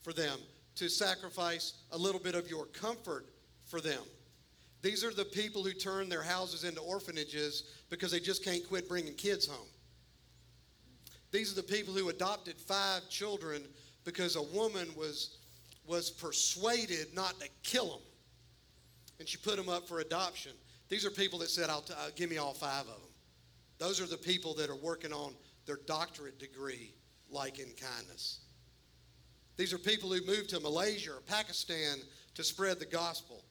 for 0.02 0.12
them, 0.12 0.40
to 0.76 0.90
sacrifice 0.90 1.74
a 1.92 1.98
little 1.98 2.20
bit 2.20 2.36
of 2.36 2.50
your 2.50 2.66
comfort 2.66 3.28
for 3.66 3.80
them. 3.80 4.02
These 4.82 5.04
are 5.04 5.14
the 5.14 5.26
people 5.26 5.64
who 5.64 5.74
turn 5.74 6.10
their 6.10 6.24
houses 6.24 6.64
into 6.64 6.82
orphanages 6.82 7.64
because 7.90 8.12
they 8.12 8.20
just 8.20 8.44
can't 8.44 8.68
quit 8.68 8.90
bringing 8.90 9.14
kids 9.14 9.46
home. 9.46 9.68
These 11.32 11.52
are 11.52 11.56
the 11.56 11.64
people 11.64 11.94
who 11.94 12.10
adopted 12.10 12.56
five 12.58 13.08
children 13.10 13.64
because 14.04 14.36
a 14.36 14.42
woman 14.42 14.88
was, 14.98 15.38
was 15.90 16.12
persuaded 16.12 17.08
not 17.16 17.40
to 17.40 17.50
kill 17.64 17.90
them. 17.90 18.02
And 19.20 19.28
she 19.28 19.38
put 19.38 19.58
them 19.58 19.68
up 19.68 19.88
for 19.88 20.00
adoption. 20.00 20.52
These 20.88 21.04
are 21.04 21.10
people 21.10 21.40
that 21.40 21.50
said, 21.50 21.70
I'll 21.70 21.82
t- 21.82 21.94
uh, 21.94 22.12
give 22.16 22.30
me 22.30 22.38
all 22.38 22.54
five 22.54 22.82
of 22.82 22.88
them. 22.88 23.12
Those 23.80 24.00
are 24.00 24.06
the 24.06 24.18
people 24.18 24.54
that 24.56 24.70
are 24.70 24.76
working 24.76 25.12
on 25.12 25.34
their 25.66 25.80
doctorate 25.88 26.38
degree, 26.38 26.94
like 27.32 27.58
in 27.58 27.72
kindness. 27.72 28.42
These 29.58 29.74
are 29.74 29.80
people 29.80 30.12
who 30.12 30.24
moved 30.26 30.52
to 30.52 30.60
Malaysia 30.60 31.12
or 31.12 31.22
Pakistan 31.22 31.98
to 32.36 32.44
spread 32.44 32.80
the 32.80 32.86
gospel. 32.86 33.44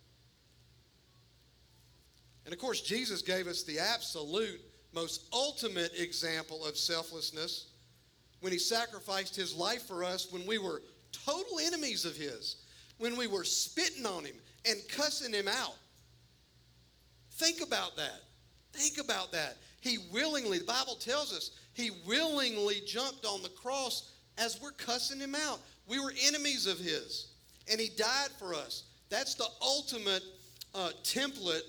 And 2.44 2.54
of 2.54 2.60
course, 2.60 2.80
Jesus 2.80 3.20
gave 3.20 3.48
us 3.48 3.64
the 3.64 3.78
absolute, 3.78 4.60
most 4.94 5.24
ultimate 5.32 5.92
example 5.98 6.64
of 6.64 6.78
selflessness 6.78 7.66
when 8.40 8.52
he 8.52 8.58
sacrificed 8.58 9.34
his 9.34 9.54
life 9.54 9.82
for 9.82 10.04
us 10.04 10.32
when 10.32 10.46
we 10.46 10.58
were 10.58 10.82
total 11.12 11.58
enemies 11.60 12.04
of 12.04 12.16
his, 12.16 12.56
when 12.98 13.16
we 13.16 13.26
were 13.26 13.44
spitting 13.44 14.06
on 14.06 14.24
him 14.24 14.36
and 14.66 14.76
cussing 14.88 15.32
him 15.32 15.48
out. 15.48 15.76
Think 17.32 17.60
about 17.60 17.96
that. 17.96 18.22
Think 18.72 18.98
about 19.04 19.32
that. 19.32 19.56
He 19.80 19.98
willingly, 20.12 20.58
the 20.58 20.64
Bible 20.64 20.96
tells 20.96 21.32
us, 21.32 21.52
he 21.74 21.90
willingly 22.06 22.80
jumped 22.86 23.24
on 23.24 23.42
the 23.42 23.48
cross 23.50 24.12
as 24.36 24.60
we're 24.60 24.72
cussing 24.72 25.20
him 25.20 25.34
out. 25.34 25.60
We 25.86 26.00
were 26.00 26.12
enemies 26.26 26.66
of 26.66 26.78
his, 26.78 27.28
and 27.70 27.80
he 27.80 27.88
died 27.96 28.30
for 28.38 28.54
us. 28.54 28.84
That's 29.08 29.34
the 29.34 29.46
ultimate 29.62 30.22
uh, 30.74 30.90
template 31.02 31.62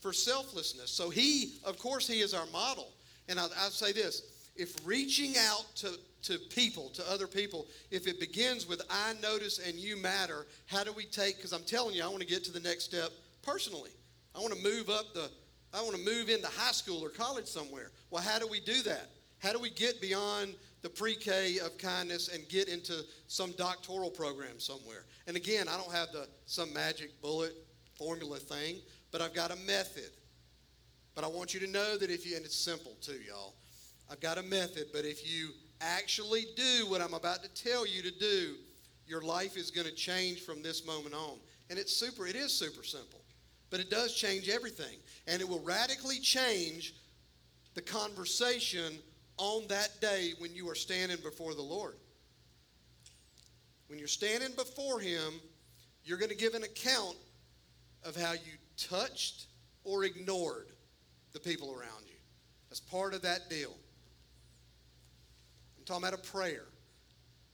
for 0.00 0.12
selflessness. 0.12 0.90
So 0.90 1.08
he, 1.08 1.54
of 1.64 1.78
course, 1.78 2.06
he 2.06 2.20
is 2.20 2.34
our 2.34 2.46
model. 2.52 2.92
And 3.28 3.38
I, 3.38 3.44
I 3.44 3.68
say 3.70 3.92
this 3.92 4.50
if 4.56 4.76
reaching 4.84 5.34
out 5.38 5.64
to, 5.76 5.92
to 6.24 6.38
people, 6.50 6.90
to 6.90 7.10
other 7.10 7.26
people, 7.26 7.66
if 7.90 8.06
it 8.06 8.18
begins 8.18 8.66
with 8.66 8.82
I 8.90 9.14
notice 9.22 9.58
and 9.58 9.76
you 9.76 9.96
matter, 9.96 10.46
how 10.66 10.84
do 10.84 10.92
we 10.92 11.04
take, 11.04 11.36
because 11.36 11.52
I'm 11.52 11.64
telling 11.64 11.94
you, 11.94 12.02
I 12.02 12.08
want 12.08 12.20
to 12.20 12.26
get 12.26 12.44
to 12.44 12.52
the 12.52 12.60
next 12.60 12.84
step 12.84 13.10
personally. 13.42 13.90
I 14.34 14.40
want 14.40 14.54
to 14.54 14.62
move 14.62 14.90
up 14.90 15.14
the, 15.14 15.30
I 15.72 15.82
want 15.82 15.96
to 15.96 16.02
move 16.02 16.28
into 16.28 16.46
high 16.46 16.72
school 16.72 17.04
or 17.04 17.10
college 17.10 17.46
somewhere. 17.46 17.90
Well, 18.10 18.22
how 18.22 18.38
do 18.38 18.48
we 18.48 18.60
do 18.60 18.82
that? 18.82 19.10
How 19.38 19.52
do 19.52 19.58
we 19.58 19.70
get 19.70 20.00
beyond 20.00 20.54
the 20.82 20.88
pre-K 20.88 21.58
of 21.58 21.76
kindness 21.78 22.28
and 22.28 22.48
get 22.48 22.68
into 22.68 23.04
some 23.28 23.52
doctoral 23.52 24.10
program 24.10 24.58
somewhere? 24.58 25.04
And 25.26 25.36
again, 25.36 25.68
I 25.68 25.76
don't 25.76 25.92
have 25.92 26.10
the 26.12 26.26
some 26.46 26.72
magic 26.72 27.20
bullet 27.20 27.52
formula 27.98 28.38
thing, 28.38 28.76
but 29.12 29.20
I've 29.20 29.34
got 29.34 29.50
a 29.50 29.56
method. 29.56 30.10
But 31.14 31.24
I 31.24 31.28
want 31.28 31.52
you 31.52 31.60
to 31.60 31.66
know 31.66 31.98
that 31.98 32.10
if 32.10 32.26
you, 32.26 32.36
and 32.36 32.44
it's 32.44 32.56
simple 32.56 32.96
too, 33.00 33.20
y'all. 33.28 33.54
I've 34.10 34.20
got 34.20 34.38
a 34.38 34.42
method, 34.42 34.86
but 34.92 35.04
if 35.04 35.30
you 35.30 35.50
actually 35.84 36.46
do 36.56 36.86
what 36.88 37.00
I'm 37.00 37.14
about 37.14 37.42
to 37.42 37.48
tell 37.50 37.86
you 37.86 38.02
to 38.02 38.10
do, 38.10 38.54
your 39.06 39.22
life 39.22 39.56
is 39.56 39.70
going 39.70 39.86
to 39.86 39.94
change 39.94 40.40
from 40.40 40.62
this 40.62 40.86
moment 40.86 41.14
on. 41.14 41.38
And 41.70 41.78
it's 41.78 41.94
super, 41.94 42.26
it 42.26 42.36
is 42.36 42.52
super 42.52 42.82
simple, 42.82 43.20
but 43.70 43.80
it 43.80 43.90
does 43.90 44.14
change 44.14 44.48
everything. 44.48 44.98
And 45.26 45.40
it 45.40 45.48
will 45.48 45.60
radically 45.60 46.18
change 46.20 46.94
the 47.74 47.82
conversation 47.82 48.98
on 49.36 49.66
that 49.68 50.00
day 50.00 50.32
when 50.38 50.54
you 50.54 50.68
are 50.70 50.74
standing 50.74 51.18
before 51.22 51.54
the 51.54 51.62
Lord. 51.62 51.96
When 53.88 53.98
you're 53.98 54.08
standing 54.08 54.52
before 54.56 55.00
Him, 55.00 55.40
you're 56.04 56.18
going 56.18 56.30
to 56.30 56.36
give 56.36 56.54
an 56.54 56.62
account 56.62 57.16
of 58.04 58.16
how 58.16 58.32
you 58.32 58.52
touched 58.76 59.46
or 59.84 60.04
ignored 60.04 60.66
the 61.32 61.40
people 61.40 61.70
around 61.70 62.04
you. 62.06 62.16
That's 62.68 62.80
part 62.80 63.14
of 63.14 63.22
that 63.22 63.50
deal. 63.50 63.74
I'm 65.84 66.00
talking 66.00 66.08
about 66.08 66.18
a 66.18 66.30
prayer, 66.30 66.64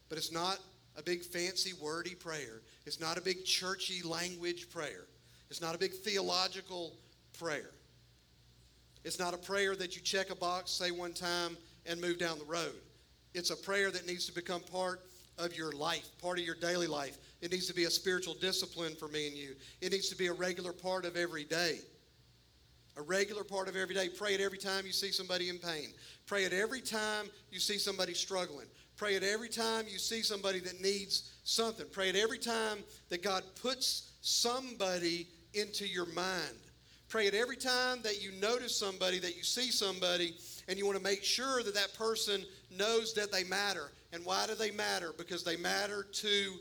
but 0.09 0.16
it's 0.16 0.31
not 0.31 0.61
a 0.97 1.03
big 1.03 1.24
fancy 1.24 1.72
wordy 1.83 2.14
prayer. 2.14 2.62
It's 2.87 3.01
not 3.01 3.18
a 3.18 3.20
big 3.20 3.45
churchy 3.45 4.07
language 4.07 4.70
prayer. 4.70 5.07
It's 5.51 5.61
not 5.61 5.74
a 5.74 5.78
big 5.78 5.93
theological 5.93 6.93
prayer. 7.37 7.72
It's 9.03 9.18
not 9.18 9.35
a 9.35 9.37
prayer 9.37 9.74
that 9.74 9.97
you 9.97 10.03
check 10.03 10.31
a 10.31 10.37
box, 10.37 10.70
say 10.70 10.93
one 10.93 11.12
time, 11.12 11.57
and 11.87 12.01
move 12.01 12.20
down 12.20 12.39
the 12.39 12.45
road. 12.45 12.76
It's 13.35 13.51
a 13.51 13.57
prayer 13.57 13.91
that 13.91 14.07
needs 14.07 14.26
to 14.26 14.33
become 14.33 14.61
part 14.61 15.01
of 15.37 15.57
your 15.57 15.72
life, 15.72 16.09
part 16.22 16.39
of 16.39 16.45
your 16.45 16.55
daily 16.55 16.87
life. 16.87 17.18
It 17.41 17.51
needs 17.51 17.66
to 17.66 17.74
be 17.74 17.85
a 17.85 17.91
spiritual 17.91 18.35
discipline 18.35 18.95
for 18.95 19.09
me 19.09 19.26
and 19.26 19.37
you. 19.37 19.57
It 19.81 19.91
needs 19.91 20.09
to 20.11 20.16
be 20.16 20.28
a 20.28 20.33
regular 20.33 20.72
part 20.72 21.05
of 21.05 21.16
every 21.16 21.43
day. 21.43 21.81
A 23.01 23.03
regular 23.03 23.44
part 23.44 23.66
of 23.66 23.76
every 23.76 23.94
day. 23.94 24.11
Pray 24.11 24.34
it 24.34 24.42
every 24.42 24.59
time 24.59 24.84
you 24.84 24.92
see 24.92 25.11
somebody 25.11 25.48
in 25.48 25.57
pain. 25.57 25.94
Pray 26.26 26.44
it 26.44 26.53
every 26.53 26.82
time 26.82 27.30
you 27.51 27.59
see 27.59 27.78
somebody 27.78 28.12
struggling. 28.12 28.66
Pray 28.98 29.14
it 29.14 29.22
every 29.22 29.48
time 29.48 29.86
you 29.90 29.98
see 29.98 30.20
somebody 30.20 30.61
that 30.61 30.82
needs 30.82 31.32
something. 31.44 31.86
Pray 31.90 32.11
it 32.11 32.16
every 32.16 32.36
time 32.36 32.80
that 33.09 33.22
God 33.22 33.42
puts 33.62 34.11
somebody 34.20 35.26
into 35.55 35.88
your 35.88 36.05
mind. 36.12 36.59
Pray 37.09 37.26
it 37.26 37.32
every 37.32 37.57
time 37.57 38.03
that 38.03 38.22
you 38.22 38.32
notice 38.32 38.76
somebody, 38.76 39.18
that 39.18 39.34
you 39.34 39.44
see 39.44 39.70
somebody, 39.70 40.34
and 40.68 40.78
you 40.78 40.84
want 40.84 40.98
to 40.98 41.03
make 41.03 41.24
sure 41.24 41.62
that 41.62 41.74
that 41.74 41.94
person 41.94 42.44
knows 42.76 43.14
that 43.14 43.32
they 43.32 43.44
matter. 43.44 43.92
And 44.12 44.22
why 44.26 44.46
do 44.46 44.55
they 44.55 44.72
matter? 44.72 45.14
Because 45.16 45.42
they 45.42 45.57
matter 45.57 46.07
to 46.12 46.53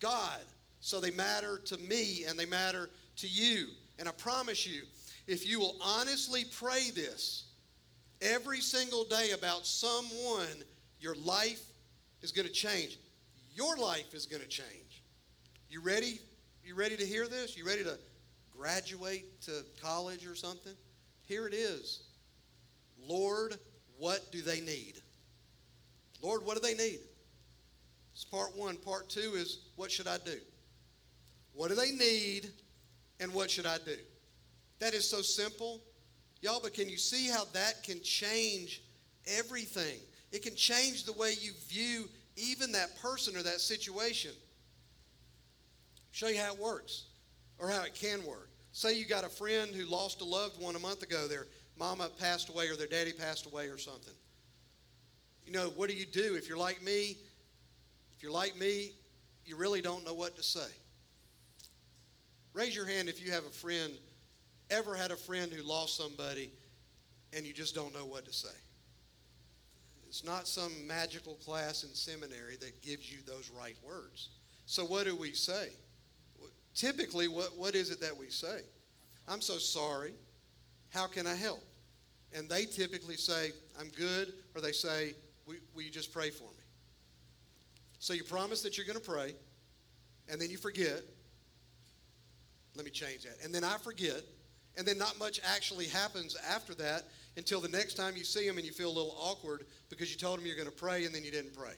God. 0.00 0.40
So 0.80 1.00
they 1.00 1.10
matter 1.10 1.60
to 1.66 1.76
me 1.76 2.24
and 2.26 2.38
they 2.38 2.46
matter 2.46 2.88
to 3.16 3.28
you. 3.28 3.66
And 3.98 4.08
I 4.08 4.12
promise 4.12 4.66
you, 4.66 4.84
if 5.28 5.46
you 5.46 5.60
will 5.60 5.76
honestly 5.80 6.44
pray 6.44 6.90
this 6.94 7.44
every 8.22 8.60
single 8.60 9.04
day 9.04 9.32
about 9.32 9.66
someone, 9.66 10.64
your 10.98 11.14
life 11.16 11.62
is 12.22 12.32
going 12.32 12.48
to 12.48 12.52
change. 12.52 12.98
Your 13.54 13.76
life 13.76 14.14
is 14.14 14.24
going 14.24 14.42
to 14.42 14.48
change. 14.48 15.02
You 15.68 15.82
ready? 15.82 16.18
You 16.64 16.74
ready 16.74 16.96
to 16.96 17.04
hear 17.04 17.28
this? 17.28 17.56
You 17.56 17.66
ready 17.66 17.84
to 17.84 17.98
graduate 18.56 19.40
to 19.42 19.64
college 19.82 20.26
or 20.26 20.34
something? 20.34 20.72
Here 21.26 21.46
it 21.46 21.52
is. 21.52 22.00
Lord, 23.06 23.56
what 23.98 24.32
do 24.32 24.40
they 24.40 24.60
need? 24.60 24.94
Lord, 26.22 26.44
what 26.44 26.60
do 26.60 26.66
they 26.66 26.74
need? 26.74 27.00
It's 28.14 28.24
part 28.24 28.56
one. 28.56 28.76
Part 28.76 29.10
two 29.10 29.34
is 29.34 29.58
what 29.76 29.92
should 29.92 30.08
I 30.08 30.16
do? 30.24 30.38
What 31.52 31.68
do 31.68 31.74
they 31.74 31.90
need 31.90 32.48
and 33.20 33.32
what 33.34 33.50
should 33.50 33.66
I 33.66 33.76
do? 33.84 33.96
That 34.78 34.94
is 34.94 35.08
so 35.08 35.22
simple. 35.22 35.80
Y'all, 36.40 36.60
but 36.62 36.74
can 36.74 36.88
you 36.88 36.96
see 36.96 37.28
how 37.28 37.44
that 37.52 37.82
can 37.82 38.00
change 38.02 38.82
everything? 39.26 39.98
It 40.30 40.42
can 40.42 40.54
change 40.54 41.04
the 41.04 41.12
way 41.14 41.34
you 41.40 41.52
view 41.68 42.08
even 42.36 42.72
that 42.72 42.96
person 43.00 43.36
or 43.36 43.42
that 43.42 43.60
situation. 43.60 44.30
Show 46.12 46.28
you 46.28 46.38
how 46.38 46.52
it 46.52 46.58
works 46.58 47.06
or 47.58 47.68
how 47.68 47.82
it 47.82 47.94
can 47.94 48.24
work. 48.24 48.50
Say 48.72 48.94
you 48.96 49.06
got 49.06 49.24
a 49.24 49.28
friend 49.28 49.74
who 49.74 49.84
lost 49.86 50.20
a 50.20 50.24
loved 50.24 50.60
one 50.60 50.76
a 50.76 50.78
month 50.78 51.02
ago. 51.02 51.26
Their 51.26 51.46
mama 51.78 52.08
passed 52.18 52.48
away 52.48 52.68
or 52.68 52.76
their 52.76 52.86
daddy 52.86 53.12
passed 53.12 53.46
away 53.46 53.66
or 53.66 53.78
something. 53.78 54.14
You 55.44 55.52
know, 55.52 55.70
what 55.76 55.88
do 55.88 55.96
you 55.96 56.06
do 56.06 56.34
if 56.34 56.48
you're 56.48 56.58
like 56.58 56.82
me? 56.82 57.16
If 58.16 58.22
you're 58.22 58.32
like 58.32 58.56
me, 58.56 58.92
you 59.44 59.56
really 59.56 59.80
don't 59.80 60.04
know 60.04 60.14
what 60.14 60.36
to 60.36 60.42
say. 60.42 60.68
Raise 62.52 62.74
your 62.74 62.86
hand 62.86 63.08
if 63.08 63.24
you 63.24 63.32
have 63.32 63.44
a 63.44 63.50
friend, 63.50 63.92
ever 64.70 64.94
had 64.94 65.10
a 65.10 65.16
friend 65.16 65.52
who 65.52 65.62
lost 65.62 65.96
somebody 65.96 66.50
and 67.34 67.46
you 67.46 67.52
just 67.52 67.74
don't 67.74 67.94
know 67.94 68.06
what 68.06 68.24
to 68.24 68.32
say. 68.32 68.48
It's 70.08 70.24
not 70.24 70.48
some 70.48 70.72
magical 70.86 71.34
class 71.34 71.82
in 71.84 71.90
seminary 71.90 72.56
that 72.56 72.80
gives 72.82 73.12
you 73.12 73.18
those 73.26 73.50
right 73.50 73.76
words. 73.86 74.30
So, 74.64 74.84
what 74.84 75.04
do 75.04 75.14
we 75.14 75.32
say? 75.32 75.68
Typically, 76.74 77.28
what, 77.28 77.56
what 77.58 77.74
is 77.74 77.90
it 77.90 78.00
that 78.00 78.16
we 78.16 78.30
say? 78.30 78.60
I'm 79.26 79.40
so 79.40 79.58
sorry. 79.58 80.14
How 80.90 81.06
can 81.06 81.26
I 81.26 81.34
help? 81.34 81.62
And 82.34 82.48
they 82.48 82.64
typically 82.64 83.16
say, 83.16 83.50
I'm 83.78 83.88
good, 83.88 84.32
or 84.54 84.60
they 84.60 84.72
say, 84.72 85.14
Will, 85.46 85.56
will 85.74 85.82
you 85.82 85.90
just 85.90 86.12
pray 86.12 86.30
for 86.30 86.44
me? 86.44 86.64
So 87.98 88.12
you 88.12 88.22
promise 88.22 88.62
that 88.62 88.76
you're 88.76 88.86
going 88.86 88.98
to 88.98 89.10
pray, 89.10 89.34
and 90.30 90.40
then 90.40 90.50
you 90.50 90.56
forget. 90.56 91.02
Let 92.76 92.84
me 92.84 92.90
change 92.90 93.24
that. 93.24 93.44
And 93.44 93.54
then 93.54 93.64
I 93.64 93.76
forget, 93.78 94.22
and 94.78 94.86
then 94.86 94.96
not 94.96 95.18
much 95.18 95.40
actually 95.44 95.86
happens 95.86 96.36
after 96.48 96.72
that 96.76 97.02
until 97.36 97.60
the 97.60 97.68
next 97.68 97.94
time 97.94 98.16
you 98.16 98.24
see 98.24 98.46
them 98.46 98.56
and 98.56 98.64
you 98.64 98.72
feel 98.72 98.88
a 98.88 98.96
little 98.96 99.16
awkward 99.20 99.64
because 99.90 100.10
you 100.10 100.16
told 100.16 100.38
them 100.38 100.46
you're 100.46 100.56
going 100.56 100.68
to 100.68 100.72
pray 100.72 101.04
and 101.04 101.14
then 101.14 101.24
you 101.24 101.32
didn't 101.32 101.54
pray. 101.54 101.72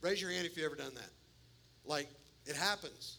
Raise 0.00 0.20
your 0.20 0.30
hand 0.30 0.46
if 0.46 0.56
you've 0.56 0.64
ever 0.64 0.74
done 0.74 0.94
that. 0.94 1.10
Like, 1.84 2.08
it 2.46 2.56
happens. 2.56 3.18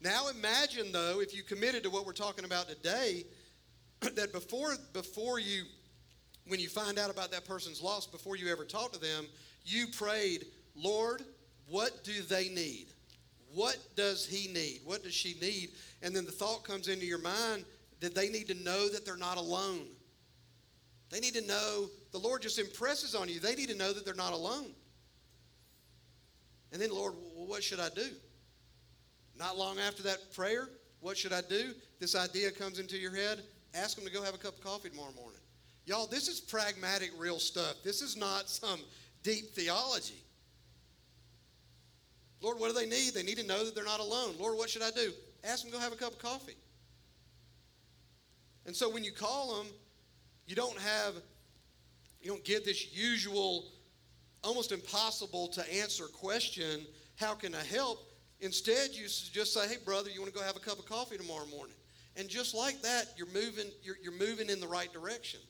Now 0.00 0.28
imagine, 0.28 0.92
though, 0.92 1.20
if 1.20 1.34
you 1.34 1.42
committed 1.42 1.82
to 1.82 1.90
what 1.90 2.06
we're 2.06 2.12
talking 2.12 2.44
about 2.44 2.68
today, 2.68 3.24
that 4.00 4.32
before, 4.32 4.76
before 4.92 5.40
you, 5.40 5.64
when 6.46 6.60
you 6.60 6.68
find 6.68 6.98
out 6.98 7.10
about 7.10 7.32
that 7.32 7.44
person's 7.44 7.82
loss, 7.82 8.06
before 8.06 8.36
you 8.36 8.50
ever 8.52 8.64
talk 8.64 8.92
to 8.92 9.00
them, 9.00 9.26
you 9.64 9.86
prayed, 9.88 10.46
Lord, 10.76 11.22
what 11.68 12.04
do 12.04 12.22
they 12.22 12.48
need? 12.50 12.86
What 13.52 13.78
does 13.96 14.26
he 14.26 14.52
need? 14.52 14.80
What 14.84 15.02
does 15.02 15.14
she 15.14 15.34
need? 15.40 15.70
And 16.02 16.14
then 16.14 16.24
the 16.24 16.32
thought 16.32 16.64
comes 16.64 16.88
into 16.88 17.06
your 17.06 17.20
mind 17.20 17.64
that 18.00 18.14
they 18.14 18.28
need 18.28 18.48
to 18.48 18.54
know 18.54 18.88
that 18.88 19.04
they're 19.04 19.16
not 19.16 19.36
alone. 19.36 19.86
They 21.10 21.20
need 21.20 21.34
to 21.34 21.46
know, 21.46 21.88
the 22.12 22.18
Lord 22.18 22.42
just 22.42 22.58
impresses 22.58 23.14
on 23.14 23.28
you, 23.28 23.40
they 23.40 23.54
need 23.54 23.68
to 23.68 23.76
know 23.76 23.92
that 23.92 24.04
they're 24.04 24.14
not 24.14 24.32
alone. 24.32 24.72
And 26.72 26.82
then, 26.82 26.90
Lord, 26.90 27.14
what 27.34 27.62
should 27.62 27.78
I 27.78 27.88
do? 27.90 28.08
Not 29.38 29.56
long 29.56 29.78
after 29.78 30.02
that 30.04 30.34
prayer, 30.34 30.68
what 31.00 31.16
should 31.16 31.32
I 31.32 31.40
do? 31.42 31.72
This 32.00 32.16
idea 32.16 32.50
comes 32.50 32.78
into 32.78 32.96
your 32.96 33.14
head. 33.14 33.42
Ask 33.74 33.96
them 33.96 34.04
to 34.06 34.12
go 34.12 34.22
have 34.22 34.34
a 34.34 34.38
cup 34.38 34.56
of 34.56 34.60
coffee 34.64 34.88
tomorrow 34.88 35.12
morning. 35.12 35.40
Y'all, 35.86 36.06
this 36.06 36.28
is 36.28 36.40
pragmatic, 36.40 37.10
real 37.18 37.38
stuff. 37.38 37.74
This 37.84 38.00
is 38.00 38.16
not 38.16 38.48
some 38.48 38.80
deep 39.22 39.54
theology. 39.54 40.22
Lord, 42.40 42.58
what 42.58 42.68
do 42.68 42.74
they 42.74 42.86
need? 42.86 43.14
They 43.14 43.22
need 43.22 43.38
to 43.38 43.46
know 43.46 43.64
that 43.64 43.74
they're 43.74 43.84
not 43.84 44.00
alone. 44.00 44.34
Lord, 44.38 44.56
what 44.56 44.70
should 44.70 44.82
I 44.82 44.90
do? 44.90 45.12
Ask 45.44 45.62
them 45.62 45.72
to 45.72 45.76
go 45.76 45.82
have 45.82 45.92
a 45.92 45.96
cup 45.96 46.12
of 46.12 46.18
coffee. 46.18 46.56
And 48.66 48.74
so 48.74 48.88
when 48.88 49.04
you 49.04 49.12
call 49.12 49.56
them, 49.56 49.66
you 50.46 50.54
don't 50.54 50.78
have, 50.78 51.14
you 52.20 52.30
don't 52.30 52.44
get 52.44 52.64
this 52.64 52.94
usual, 52.94 53.66
almost 54.42 54.72
impossible 54.72 55.48
to 55.48 55.74
answer 55.74 56.04
question, 56.04 56.86
how 57.16 57.34
can 57.34 57.54
I 57.54 57.62
help? 57.62 58.10
Instead, 58.40 58.90
you 58.92 59.04
just 59.04 59.54
say, 59.54 59.68
hey, 59.68 59.76
brother, 59.84 60.10
you 60.10 60.20
want 60.20 60.32
to 60.32 60.38
go 60.38 60.44
have 60.44 60.56
a 60.56 60.60
cup 60.60 60.78
of 60.78 60.86
coffee 60.86 61.16
tomorrow 61.16 61.46
morning? 61.46 61.76
And 62.16 62.28
just 62.28 62.54
like 62.54 62.80
that, 62.82 63.06
you're 63.16 63.26
moving, 63.28 63.66
you're, 63.82 63.96
you're 64.02 64.12
moving 64.12 64.48
in 64.48 64.60
the 64.60 64.68
right 64.68 64.92
direction. 64.92 65.40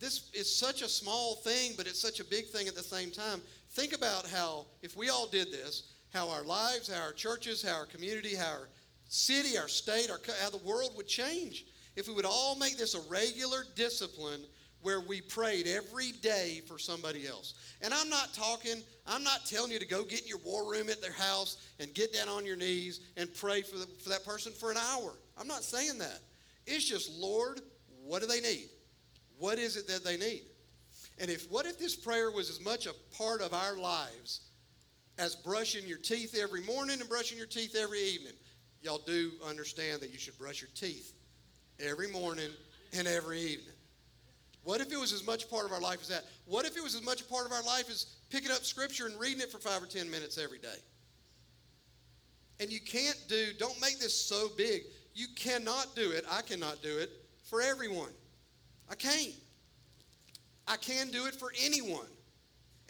This 0.00 0.30
is 0.32 0.54
such 0.54 0.82
a 0.82 0.88
small 0.88 1.36
thing, 1.36 1.72
but 1.76 1.86
it's 1.86 2.00
such 2.00 2.20
a 2.20 2.24
big 2.24 2.46
thing 2.46 2.68
at 2.68 2.76
the 2.76 2.82
same 2.82 3.10
time. 3.10 3.40
Think 3.70 3.94
about 3.94 4.26
how, 4.26 4.66
if 4.82 4.96
we 4.96 5.08
all 5.08 5.26
did 5.26 5.50
this, 5.50 5.92
how 6.12 6.30
our 6.30 6.44
lives, 6.44 6.92
how 6.92 7.02
our 7.02 7.12
churches, 7.12 7.62
how 7.62 7.74
our 7.74 7.86
community, 7.86 8.34
how 8.34 8.50
our 8.50 8.68
city, 9.08 9.58
our 9.58 9.68
state, 9.68 10.10
our, 10.10 10.20
how 10.40 10.50
the 10.50 10.64
world 10.64 10.92
would 10.96 11.08
change. 11.08 11.66
If 11.98 12.06
we 12.06 12.14
would 12.14 12.24
all 12.24 12.54
make 12.54 12.78
this 12.78 12.94
a 12.94 13.00
regular 13.10 13.64
discipline 13.74 14.42
where 14.82 15.00
we 15.00 15.20
prayed 15.20 15.66
every 15.66 16.12
day 16.12 16.62
for 16.68 16.78
somebody 16.78 17.26
else. 17.26 17.54
And 17.82 17.92
I'm 17.92 18.08
not 18.08 18.32
talking, 18.32 18.84
I'm 19.04 19.24
not 19.24 19.46
telling 19.46 19.72
you 19.72 19.80
to 19.80 19.86
go 19.86 20.04
get 20.04 20.22
in 20.22 20.28
your 20.28 20.38
war 20.44 20.70
room 20.70 20.88
at 20.90 21.02
their 21.02 21.12
house 21.12 21.56
and 21.80 21.92
get 21.94 22.14
down 22.14 22.28
on 22.28 22.46
your 22.46 22.54
knees 22.54 23.00
and 23.16 23.28
pray 23.34 23.62
for, 23.62 23.78
the, 23.78 23.86
for 24.00 24.10
that 24.10 24.24
person 24.24 24.52
for 24.52 24.70
an 24.70 24.76
hour. 24.76 25.12
I'm 25.36 25.48
not 25.48 25.64
saying 25.64 25.98
that. 25.98 26.20
It's 26.68 26.84
just, 26.84 27.18
Lord, 27.18 27.62
what 28.04 28.22
do 28.22 28.28
they 28.28 28.40
need? 28.40 28.68
What 29.36 29.58
is 29.58 29.76
it 29.76 29.88
that 29.88 30.04
they 30.04 30.16
need? 30.16 30.42
And 31.18 31.28
if 31.32 31.50
what 31.50 31.66
if 31.66 31.80
this 31.80 31.96
prayer 31.96 32.30
was 32.30 32.48
as 32.48 32.60
much 32.60 32.86
a 32.86 32.92
part 33.16 33.40
of 33.40 33.52
our 33.52 33.76
lives 33.76 34.42
as 35.18 35.34
brushing 35.34 35.84
your 35.84 35.98
teeth 35.98 36.38
every 36.40 36.62
morning 36.62 37.00
and 37.00 37.08
brushing 37.08 37.38
your 37.38 37.48
teeth 37.48 37.74
every 37.74 38.00
evening? 38.00 38.34
Y'all 38.82 39.02
do 39.04 39.32
understand 39.44 40.00
that 40.00 40.12
you 40.12 40.18
should 40.20 40.38
brush 40.38 40.60
your 40.60 40.70
teeth 40.76 41.14
every 41.80 42.08
morning 42.08 42.50
and 42.96 43.06
every 43.06 43.40
evening. 43.40 43.74
What 44.64 44.80
if 44.80 44.92
it 44.92 44.98
was 44.98 45.12
as 45.12 45.26
much 45.26 45.48
part 45.48 45.64
of 45.64 45.72
our 45.72 45.80
life 45.80 46.00
as 46.02 46.08
that? 46.08 46.24
What 46.46 46.66
if 46.66 46.76
it 46.76 46.82
was 46.82 46.94
as 46.94 47.02
much 47.02 47.28
part 47.28 47.46
of 47.46 47.52
our 47.52 47.62
life 47.62 47.88
as 47.88 48.04
picking 48.30 48.50
up 48.50 48.64
scripture 48.64 49.06
and 49.06 49.18
reading 49.18 49.40
it 49.40 49.50
for 49.50 49.58
five 49.58 49.82
or 49.82 49.86
ten 49.86 50.10
minutes 50.10 50.36
every 50.36 50.58
day? 50.58 50.76
And 52.60 52.70
you 52.70 52.80
can't 52.80 53.18
do, 53.28 53.46
don't 53.58 53.80
make 53.80 53.98
this 53.98 54.14
so 54.14 54.48
big. 54.56 54.82
You 55.14 55.26
cannot 55.36 55.94
do 55.94 56.10
it. 56.10 56.24
I 56.30 56.42
cannot 56.42 56.82
do 56.82 56.98
it 56.98 57.10
for 57.44 57.62
everyone. 57.62 58.10
I 58.90 58.94
can't. 58.94 59.34
I 60.66 60.76
can 60.76 61.10
do 61.10 61.26
it 61.26 61.34
for 61.34 61.52
anyone. 61.64 62.06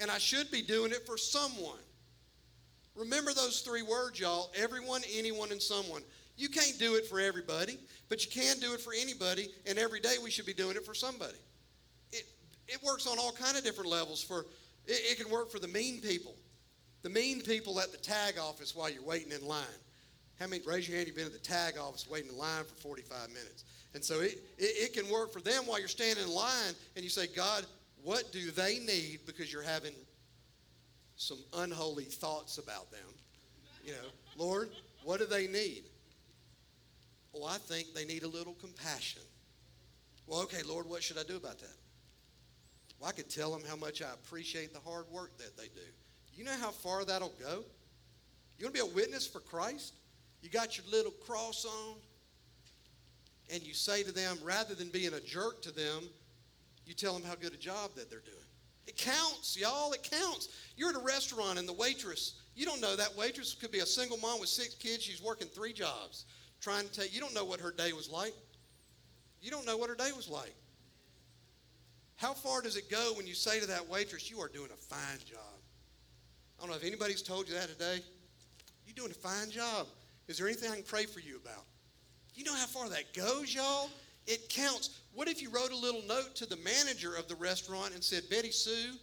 And 0.01 0.11
I 0.11 0.18
should 0.18 0.51
be 0.51 0.62
doing 0.62 0.93
it 0.93 1.07
for 1.07 1.16
someone. 1.16 1.78
Remember 2.97 3.32
those 3.32 3.61
three 3.61 3.82
words, 3.82 4.18
y'all 4.18 4.51
everyone, 4.57 5.03
anyone, 5.14 5.53
and 5.53 5.62
someone. 5.62 6.03
You 6.39 6.49
can't 6.49 6.78
do 6.78 6.95
it 6.95 7.05
for 7.05 7.18
everybody, 7.20 7.78
but 8.09 8.24
you 8.24 8.30
can 8.30 8.61
do 8.61 8.72
it 8.72 8.80
for 8.80 8.93
anybody, 8.99 9.49
and 9.66 9.76
every 9.76 9.99
day 9.99 10.14
we 10.22 10.30
should 10.30 10.47
be 10.47 10.55
doing 10.55 10.76
it 10.76 10.86
for 10.86 10.95
somebody. 10.95 11.36
It, 12.12 12.24
it 12.68 12.80
works 12.82 13.09
on 13.09 13.18
all 13.18 13.32
kind 13.32 13.59
of 13.59 13.64
different 13.64 13.91
levels. 13.91 14.22
For 14.22 14.47
it, 14.86 14.93
it 14.93 15.18
can 15.18 15.30
work 15.30 15.51
for 15.51 15.59
the 15.59 15.66
mean 15.66 16.01
people, 16.01 16.36
the 17.03 17.11
mean 17.11 17.41
people 17.41 17.80
at 17.80 17.91
the 17.91 17.99
tag 17.99 18.39
office 18.39 18.74
while 18.76 18.89
you're 18.89 19.03
waiting 19.03 19.32
in 19.32 19.47
line. 19.47 19.64
How 20.39 20.47
many, 20.47 20.62
raise 20.64 20.89
your 20.89 20.97
hand, 20.97 21.09
you've 21.09 21.16
been 21.16 21.26
at 21.26 21.32
the 21.32 21.39
tag 21.41 21.76
office 21.76 22.09
waiting 22.09 22.30
in 22.30 22.39
line 22.39 22.62
for 22.64 22.74
45 22.82 23.28
minutes. 23.30 23.64
And 23.95 24.05
so 24.05 24.20
it, 24.20 24.39
it, 24.59 24.93
it 24.93 24.93
can 24.93 25.11
work 25.12 25.32
for 25.32 25.41
them 25.41 25.64
while 25.66 25.80
you're 25.80 25.89
standing 25.89 26.22
in 26.22 26.30
line 26.30 26.74
and 26.95 27.03
you 27.03 27.11
say, 27.11 27.26
God, 27.26 27.66
what 28.05 28.30
do 28.30 28.53
they 28.53 28.78
need? 28.78 29.20
Because 29.26 29.53
you're 29.53 29.62
having 29.62 29.93
some 31.16 31.39
unholy 31.57 32.05
thoughts 32.05 32.59
about 32.59 32.93
them. 32.93 33.01
You 33.84 33.93
know, 33.93 34.09
Lord, 34.36 34.70
what 35.03 35.18
do 35.18 35.26
they 35.26 35.49
need? 35.49 35.82
Well, 37.32 37.46
I 37.46 37.58
think 37.58 37.94
they 37.94 38.04
need 38.04 38.22
a 38.22 38.28
little 38.28 38.54
compassion. 38.54 39.22
Well, 40.26 40.40
okay, 40.42 40.62
Lord, 40.62 40.88
what 40.88 41.02
should 41.02 41.18
I 41.18 41.22
do 41.22 41.36
about 41.36 41.58
that? 41.58 41.76
Well, 42.98 43.08
I 43.08 43.12
could 43.12 43.30
tell 43.30 43.50
them 43.52 43.62
how 43.68 43.76
much 43.76 44.02
I 44.02 44.12
appreciate 44.12 44.72
the 44.72 44.80
hard 44.80 45.06
work 45.10 45.36
that 45.38 45.56
they 45.56 45.68
do. 45.68 45.86
You 46.34 46.44
know 46.44 46.56
how 46.60 46.70
far 46.70 47.04
that'll 47.04 47.34
go? 47.40 47.64
You 48.58 48.66
want 48.66 48.74
to 48.74 48.84
be 48.84 48.90
a 48.90 48.94
witness 48.94 49.26
for 49.26 49.40
Christ? 49.40 49.94
You 50.42 50.50
got 50.50 50.76
your 50.76 50.86
little 50.90 51.12
cross 51.12 51.64
on, 51.64 51.96
and 53.52 53.62
you 53.62 53.74
say 53.74 54.02
to 54.02 54.12
them, 54.12 54.36
rather 54.42 54.74
than 54.74 54.88
being 54.88 55.14
a 55.14 55.20
jerk 55.20 55.62
to 55.62 55.70
them, 55.72 56.08
you 56.86 56.94
tell 56.94 57.12
them 57.12 57.22
how 57.22 57.34
good 57.34 57.54
a 57.54 57.58
job 57.58 57.90
that 57.96 58.10
they're 58.10 58.20
doing. 58.20 58.36
It 58.86 58.96
counts, 58.96 59.58
y'all. 59.58 59.92
It 59.92 60.02
counts. 60.02 60.48
You're 60.76 60.90
at 60.90 60.96
a 60.96 61.00
restaurant 61.00 61.58
and 61.58 61.68
the 61.68 61.74
waitress, 61.74 62.34
you 62.58 62.66
don't 62.66 62.80
know 62.80 62.96
that 62.96 63.16
waitress 63.16 63.54
could 63.54 63.70
be 63.70 63.78
a 63.78 63.86
single 63.86 64.16
mom 64.18 64.40
with 64.40 64.48
six 64.48 64.74
kids. 64.74 65.04
She's 65.04 65.22
working 65.22 65.46
three 65.46 65.72
jobs, 65.72 66.24
trying 66.61 66.88
to 66.88 66.92
take. 66.92 67.14
You 67.14 67.20
don't 67.20 67.34
know 67.34 67.44
what 67.44 67.61
her 67.61 67.70
day 67.70 67.92
was 67.92 68.11
like. 68.11 68.34
You 69.40 69.50
don't 69.50 69.66
know 69.66 69.76
what 69.76 69.88
her 69.88 69.94
day 69.94 70.11
was 70.16 70.28
like. 70.28 70.54
How 72.16 72.32
far 72.32 72.62
does 72.62 72.76
it 72.76 72.90
go 72.90 73.12
when 73.16 73.26
you 73.26 73.34
say 73.34 73.61
to 73.61 73.66
that 73.66 73.88
waitress, 73.88 74.30
"You 74.30 74.40
are 74.40 74.48
doing 74.48 74.70
a 74.72 74.76
fine 74.76 75.18
job"? 75.24 75.61
I 76.59 76.62
don't 76.62 76.70
know 76.70 76.76
if 76.76 76.84
anybody's 76.84 77.22
told 77.22 77.48
you 77.48 77.54
that 77.54 77.68
today. 77.68 78.02
You're 78.86 78.94
doing 78.94 79.12
a 79.12 79.14
fine 79.14 79.50
job. 79.50 79.86
Is 80.26 80.38
there 80.38 80.48
anything 80.48 80.70
I 80.70 80.74
can 80.74 80.84
pray 80.84 81.06
for 81.06 81.20
you 81.20 81.36
about? 81.36 81.64
You 82.34 82.44
know 82.44 82.54
how 82.54 82.66
far 82.66 82.88
that 82.88 83.14
goes, 83.14 83.54
y'all? 83.54 83.90
It 84.26 84.48
counts. 84.48 84.90
What 85.14 85.28
if 85.28 85.40
you 85.40 85.50
wrote 85.50 85.70
a 85.70 85.76
little 85.76 86.02
note 86.02 86.34
to 86.36 86.46
the 86.46 86.56
manager 86.56 87.14
of 87.14 87.28
the 87.28 87.34
restaurant 87.36 87.94
and 87.94 88.04
said, 88.04 88.28
Betty 88.28 88.50
Sue 88.50 88.94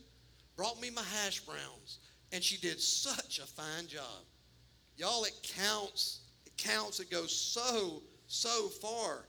brought 0.56 0.80
me 0.80 0.90
my 0.90 1.02
hash 1.02 1.40
browns, 1.40 2.00
and 2.32 2.44
she 2.44 2.58
did 2.58 2.80
such 2.80 3.40
a 3.40 3.46
fine 3.46 3.88
job? 3.88 4.24
Y'all, 4.98 5.24
it 5.24 5.34
counts. 5.58 6.20
Counts. 6.58 7.00
It 7.00 7.12
goes 7.12 7.36
so, 7.36 8.02
so 8.28 8.68
far. 8.68 9.26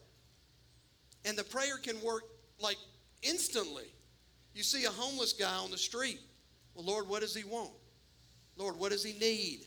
And 1.25 1.37
the 1.37 1.45
prayer 1.45 1.79
can 1.79 2.01
work 2.03 2.23
like 2.61 2.77
instantly. 3.23 3.87
You 4.55 4.63
see 4.63 4.85
a 4.85 4.91
homeless 4.91 5.33
guy 5.33 5.57
on 5.57 5.71
the 5.71 5.79
street. 5.79 6.21
Well, 6.75 6.85
Lord, 6.85 7.09
what 7.09 7.21
does 7.21 7.35
he 7.35 7.45
want? 7.45 7.73
Lord, 8.57 8.79
what 8.79 8.93
does 8.93 9.05
he 9.05 9.19
need? 9.19 9.67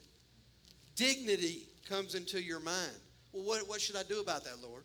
Dignity 0.96 1.68
comes 1.88 2.16
into 2.16 2.42
your 2.42 2.60
mind. 2.60 2.92
Well, 3.32 3.44
what, 3.44 3.68
what 3.68 3.82
should 3.82 3.96
I 3.96 4.04
do 4.04 4.20
about 4.20 4.44
that, 4.46 4.62
Lord? 4.62 4.84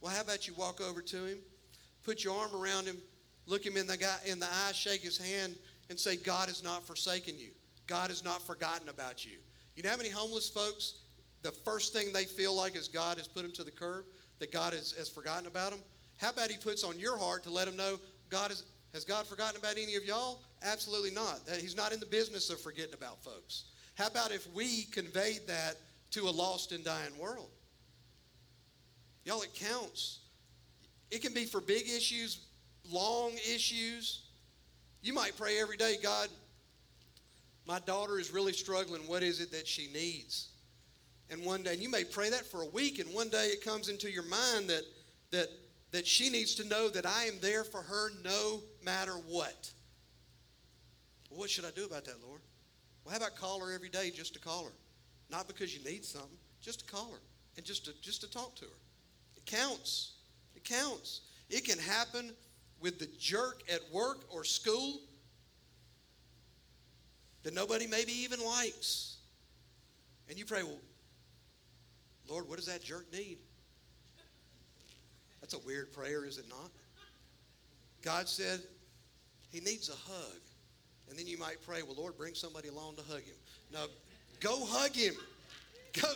Well, 0.00 0.12
how 0.12 0.20
about 0.20 0.46
you 0.46 0.54
walk 0.54 0.80
over 0.80 1.02
to 1.02 1.24
him, 1.24 1.38
put 2.04 2.22
your 2.22 2.38
arm 2.38 2.54
around 2.54 2.86
him, 2.86 2.96
look 3.46 3.64
him 3.66 3.76
in 3.76 3.86
the, 3.86 3.96
guy, 3.96 4.16
in 4.26 4.38
the 4.38 4.46
eye, 4.46 4.72
shake 4.72 5.00
his 5.02 5.18
hand, 5.18 5.56
and 5.90 5.98
say, 5.98 6.16
God 6.16 6.48
has 6.48 6.62
not 6.62 6.86
forsaken 6.86 7.34
you. 7.38 7.50
God 7.86 8.10
has 8.10 8.24
not 8.24 8.42
forgotten 8.42 8.88
about 8.88 9.24
you. 9.24 9.38
You 9.74 9.82
know 9.82 9.90
how 9.90 9.96
many 9.96 10.10
homeless 10.10 10.48
folks, 10.48 11.00
the 11.42 11.52
first 11.52 11.92
thing 11.92 12.12
they 12.12 12.24
feel 12.24 12.54
like 12.54 12.76
is 12.76 12.88
God 12.88 13.18
has 13.18 13.28
put 13.28 13.42
them 13.42 13.52
to 13.52 13.64
the 13.64 13.70
curb, 13.70 14.04
that 14.38 14.52
God 14.52 14.72
has, 14.72 14.92
has 14.92 15.08
forgotten 15.08 15.46
about 15.46 15.70
them? 15.70 15.80
How 16.18 16.30
about 16.30 16.50
he 16.50 16.56
puts 16.56 16.84
on 16.84 16.98
your 16.98 17.16
heart 17.16 17.44
to 17.44 17.50
let 17.50 17.66
them 17.66 17.76
know, 17.76 17.98
God 18.28 18.50
has, 18.50 18.64
has 18.92 19.04
God 19.04 19.26
forgotten 19.26 19.58
about 19.58 19.76
any 19.78 19.94
of 19.94 20.04
y'all? 20.04 20.42
Absolutely 20.62 21.12
not. 21.12 21.40
He's 21.60 21.76
not 21.76 21.92
in 21.92 22.00
the 22.00 22.06
business 22.06 22.50
of 22.50 22.60
forgetting 22.60 22.94
about 22.94 23.22
folks. 23.22 23.64
How 23.94 24.08
about 24.08 24.32
if 24.32 24.52
we 24.52 24.84
conveyed 24.84 25.46
that 25.46 25.76
to 26.12 26.28
a 26.28 26.30
lost 26.30 26.72
and 26.72 26.84
dying 26.84 27.16
world? 27.18 27.50
Y'all, 29.24 29.42
it 29.42 29.54
counts. 29.54 30.20
It 31.10 31.22
can 31.22 31.34
be 31.34 31.44
for 31.44 31.60
big 31.60 31.82
issues, 31.82 32.46
long 32.90 33.32
issues. 33.32 34.22
You 35.02 35.12
might 35.12 35.36
pray 35.36 35.60
every 35.60 35.76
day, 35.76 35.96
God, 36.02 36.28
my 37.66 37.78
daughter 37.80 38.18
is 38.18 38.32
really 38.32 38.52
struggling. 38.52 39.02
What 39.06 39.22
is 39.22 39.40
it 39.40 39.52
that 39.52 39.68
she 39.68 39.88
needs? 39.92 40.48
And 41.30 41.44
one 41.44 41.62
day, 41.62 41.74
and 41.74 41.82
you 41.82 41.90
may 41.90 42.04
pray 42.04 42.30
that 42.30 42.46
for 42.46 42.62
a 42.62 42.66
week, 42.66 42.98
and 42.98 43.12
one 43.14 43.28
day 43.28 43.46
it 43.48 43.62
comes 43.62 43.88
into 43.88 44.10
your 44.10 44.24
mind 44.24 44.68
that 44.68 44.82
that 45.30 45.48
that 45.90 46.06
she 46.06 46.30
needs 46.30 46.54
to 46.56 46.64
know 46.64 46.88
that 46.88 47.06
I 47.06 47.24
am 47.24 47.34
there 47.40 47.64
for 47.64 47.82
her 47.82 48.10
no 48.22 48.60
matter 48.84 49.12
what. 49.12 49.70
What 51.30 51.48
should 51.50 51.64
I 51.64 51.70
do 51.70 51.84
about 51.84 52.04
that, 52.04 52.22
Lord? 52.26 52.40
Well, 53.04 53.12
how 53.12 53.18
about 53.18 53.36
call 53.36 53.60
her 53.60 53.72
every 53.72 53.88
day 53.88 54.10
just 54.10 54.34
to 54.34 54.40
call 54.40 54.64
her? 54.64 54.72
Not 55.30 55.46
because 55.46 55.74
you 55.76 55.82
need 55.84 56.04
something, 56.04 56.36
just 56.60 56.80
to 56.80 56.92
call 56.92 57.10
her 57.12 57.20
and 57.56 57.64
just 57.64 57.84
to 57.86 57.92
just 58.00 58.20
to 58.22 58.30
talk 58.30 58.54
to 58.56 58.64
her. 58.64 58.70
It 59.36 59.44
counts. 59.46 60.12
It 60.54 60.64
counts. 60.64 61.22
It 61.50 61.64
can 61.64 61.78
happen 61.78 62.32
with 62.80 62.98
the 62.98 63.08
jerk 63.18 63.62
at 63.72 63.80
work 63.92 64.24
or 64.30 64.44
school 64.44 65.00
that 67.42 67.54
nobody 67.54 67.86
maybe 67.86 68.12
even 68.12 68.44
likes. 68.44 69.16
And 70.28 70.38
you 70.38 70.44
pray, 70.44 70.62
well, 70.62 70.78
Lord, 72.28 72.48
what 72.48 72.56
does 72.56 72.66
that 72.66 72.82
jerk 72.82 73.06
need? 73.12 73.38
That's 75.40 75.54
a 75.54 75.66
weird 75.66 75.92
prayer, 75.92 76.24
is 76.24 76.38
it 76.38 76.48
not? 76.48 76.70
God 78.02 78.28
said 78.28 78.60
he 79.50 79.60
needs 79.60 79.88
a 79.88 80.10
hug. 80.10 80.40
And 81.08 81.18
then 81.18 81.26
you 81.26 81.38
might 81.38 81.56
pray, 81.66 81.82
well, 81.82 81.96
Lord, 81.96 82.18
bring 82.18 82.34
somebody 82.34 82.68
along 82.68 82.96
to 82.96 83.02
hug 83.02 83.22
him. 83.22 83.34
No, 83.72 83.86
go 84.40 84.64
hug 84.66 84.94
him. 84.94 85.14
Go, 85.94 86.08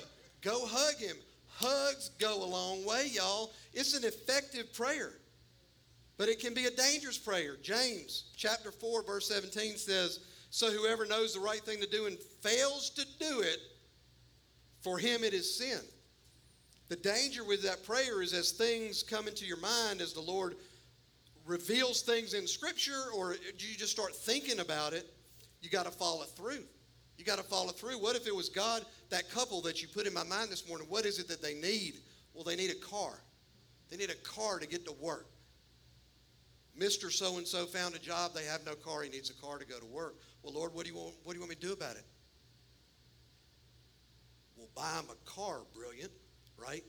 go 0.43 0.67
hug 0.67 0.97
him. 0.97 1.17
Hugs 1.55 2.11
go 2.19 2.43
a 2.43 2.47
long 2.47 2.85
way, 2.85 3.09
y'all. 3.13 3.53
It's 3.73 3.97
an 3.97 4.05
effective 4.05 4.73
prayer, 4.75 5.13
but 6.19 6.29
it 6.29 6.41
can 6.41 6.55
be 6.55 6.67
a 6.67 6.71
dangerous 6.71 7.19
prayer. 7.19 7.57
James 7.63 8.25
chapter 8.37 8.71
4, 8.71 9.03
verse 9.03 9.29
17 9.29 9.77
says, 9.77 10.21
So 10.51 10.71
whoever 10.71 11.07
knows 11.07 11.35
the 11.35 11.41
right 11.41 11.61
thing 11.61 11.81
to 11.81 11.89
do 11.89 12.07
and 12.07 12.19
fails 12.19 12.91
to 12.91 13.07
do 13.19 13.41
it, 13.41 13.59
for 14.81 14.99
him 14.99 15.25
it 15.25 15.33
is 15.33 15.57
sin. 15.57 15.81
The 16.93 16.97
danger 16.97 17.43
with 17.43 17.63
that 17.63 17.87
prayer 17.87 18.21
is 18.21 18.35
as 18.35 18.51
things 18.51 19.03
come 19.03 19.27
into 19.27 19.47
your 19.47 19.57
mind, 19.57 20.03
as 20.03 20.13
the 20.13 20.21
Lord 20.21 20.57
reveals 21.47 22.03
things 22.03 22.35
in 22.35 22.47
Scripture, 22.47 23.05
or 23.17 23.33
you 23.33 23.79
just 23.79 23.93
start 23.93 24.15
thinking 24.15 24.61
about 24.61 24.93
it, 24.93 25.11
you 25.63 25.71
got 25.71 25.87
to 25.87 25.91
follow 25.91 26.25
through. 26.25 26.65
You 27.17 27.25
got 27.25 27.39
to 27.39 27.45
follow 27.45 27.71
through. 27.71 27.95
What 27.95 28.15
if 28.15 28.27
it 28.27 28.37
was 28.37 28.51
God, 28.51 28.85
that 29.09 29.31
couple 29.31 29.63
that 29.63 29.81
you 29.81 29.89
put 29.89 30.07
in 30.07 30.13
my 30.13 30.25
mind 30.25 30.51
this 30.51 30.69
morning, 30.69 30.87
what 30.91 31.07
is 31.07 31.19
it 31.19 31.29
that 31.29 31.41
they 31.41 31.55
need? 31.55 31.95
Well, 32.35 32.45
they 32.45 32.57
need 32.57 32.71
a 32.71 32.87
car. 32.87 33.19
They 33.89 33.97
need 33.97 34.11
a 34.11 34.17
car 34.17 34.59
to 34.59 34.69
get 34.69 34.85
to 34.85 34.93
work. 35.01 35.29
Mr. 36.79 37.11
So 37.11 37.39
and 37.39 37.47
so 37.47 37.65
found 37.65 37.95
a 37.95 38.01
job, 38.01 38.35
they 38.35 38.45
have 38.45 38.67
no 38.67 38.75
car, 38.75 39.01
he 39.01 39.09
needs 39.09 39.31
a 39.31 39.35
car 39.43 39.57
to 39.57 39.65
go 39.65 39.79
to 39.79 39.87
work. 39.87 40.17
Well, 40.43 40.53
Lord, 40.53 40.75
what 40.75 40.85
do 40.85 40.93
you 40.93 40.99
want, 40.99 41.15
what 41.25 41.33
do 41.33 41.39
you 41.39 41.41
want 41.41 41.53
me 41.53 41.57
to 41.57 41.67
do 41.69 41.73
about 41.73 41.97
it? 41.97 42.05
Well, 44.59 44.69
buy 44.75 45.01
him 45.01 45.07
a 45.11 45.31
car, 45.31 45.63
brilliant, 45.75 46.13
right? 46.63 46.85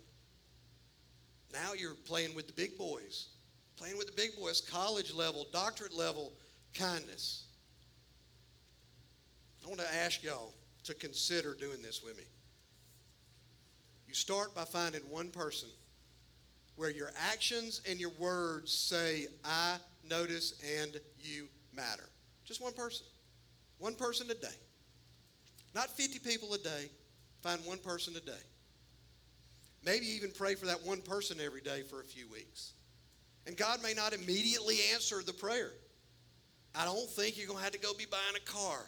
Now 1.51 1.73
you're 1.73 1.95
playing 1.95 2.35
with 2.35 2.47
the 2.47 2.53
big 2.53 2.77
boys. 2.77 3.27
playing 3.75 3.97
with 3.97 4.07
the 4.07 4.13
big 4.13 4.35
boys, 4.39 4.61
college 4.61 5.13
level, 5.13 5.47
doctorate 5.51 5.93
level 5.93 6.31
kindness. 6.73 7.45
I 9.63 9.67
want 9.67 9.79
to 9.79 9.95
ask 9.95 10.23
y'all 10.23 10.53
to 10.83 10.93
consider 10.93 11.55
doing 11.55 11.81
this 11.81 12.03
with 12.03 12.17
me. 12.17 12.23
You 14.07 14.13
start 14.13 14.53
by 14.53 14.63
finding 14.63 15.01
one 15.09 15.29
person 15.29 15.69
where 16.75 16.89
your 16.89 17.11
actions 17.31 17.81
and 17.89 17.99
your 17.99 18.11
words 18.19 18.71
say, 18.71 19.27
I 19.43 19.77
notice 20.07 20.61
and 20.81 20.99
you 21.19 21.47
matter. 21.75 22.09
Just 22.45 22.61
one 22.61 22.73
person. 22.73 23.05
One 23.79 23.95
person 23.95 24.29
a 24.29 24.35
day. 24.35 24.55
Not 25.73 25.89
50 25.89 26.19
people 26.19 26.53
a 26.53 26.57
day. 26.57 26.89
Find 27.41 27.59
one 27.65 27.79
person 27.79 28.15
a 28.15 28.19
day. 28.19 28.31
Maybe 29.85 30.05
even 30.07 30.31
pray 30.31 30.55
for 30.55 30.65
that 30.67 30.85
one 30.85 31.01
person 31.01 31.37
every 31.43 31.61
day 31.61 31.81
for 31.81 31.99
a 31.99 32.05
few 32.05 32.29
weeks. 32.29 32.73
And 33.45 33.57
God 33.57 33.83
may 33.83 33.93
not 33.93 34.13
immediately 34.13 34.77
answer 34.93 35.21
the 35.21 35.33
prayer. 35.33 35.71
I 36.73 36.85
don't 36.85 37.09
think 37.09 37.37
you're 37.37 37.47
going 37.47 37.59
to 37.59 37.63
have 37.63 37.73
to 37.73 37.79
go 37.79 37.93
be 37.93 38.05
buying 38.05 38.35
a 38.35 38.51
car. 38.51 38.79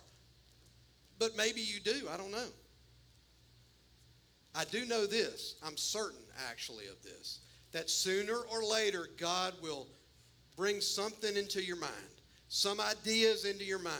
But 1.19 1.35
maybe 1.37 1.61
you 1.61 1.79
do. 1.79 2.07
I 2.11 2.17
don't 2.17 2.31
know. 2.31 2.47
I 4.53 4.63
do 4.65 4.85
know 4.85 5.05
this. 5.05 5.55
I'm 5.63 5.75
certain, 5.75 6.21
actually, 6.49 6.87
of 6.87 7.01
this. 7.03 7.39
That 7.73 7.89
sooner 7.89 8.37
or 8.37 8.63
later, 8.63 9.09
God 9.17 9.53
will 9.61 9.87
bring 10.55 10.79
something 10.79 11.35
into 11.35 11.61
your 11.61 11.75
mind, 11.75 11.91
some 12.47 12.79
ideas 12.79 13.43
into 13.43 13.65
your 13.65 13.79
mind. 13.79 13.99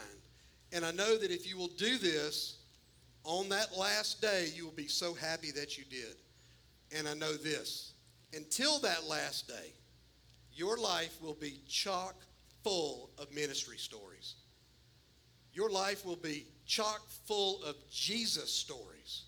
And 0.72 0.86
I 0.86 0.92
know 0.92 1.18
that 1.18 1.32
if 1.32 1.48
you 1.48 1.58
will 1.58 1.68
do 1.78 1.98
this, 1.98 2.58
on 3.26 3.50
that 3.50 3.78
last 3.78 4.22
day, 4.22 4.48
you 4.56 4.64
will 4.64 4.72
be 4.72 4.88
so 4.88 5.14
happy 5.14 5.52
that 5.52 5.78
you 5.78 5.84
did. 5.90 6.16
And 6.96 7.08
I 7.08 7.14
know 7.14 7.34
this 7.34 7.94
until 8.34 8.80
that 8.80 9.08
last 9.08 9.48
day, 9.48 9.74
your 10.54 10.78
life 10.78 11.22
will 11.22 11.34
be 11.34 11.60
chock 11.68 12.16
full 12.64 13.10
of 13.18 13.34
ministry 13.34 13.78
stories. 13.78 14.36
Your 15.54 15.70
life 15.70 16.06
will 16.06 16.16
be 16.16 16.46
chock 16.66 17.02
full 17.28 17.62
of 17.64 17.76
Jesus 17.92 18.52
stories. 18.52 19.24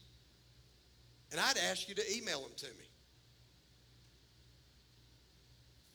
And 1.31 1.39
I'd 1.39 1.57
ask 1.69 1.89
you 1.89 1.95
to 1.95 2.15
email 2.15 2.41
them 2.41 2.51
to 2.57 2.65
me. 2.67 2.85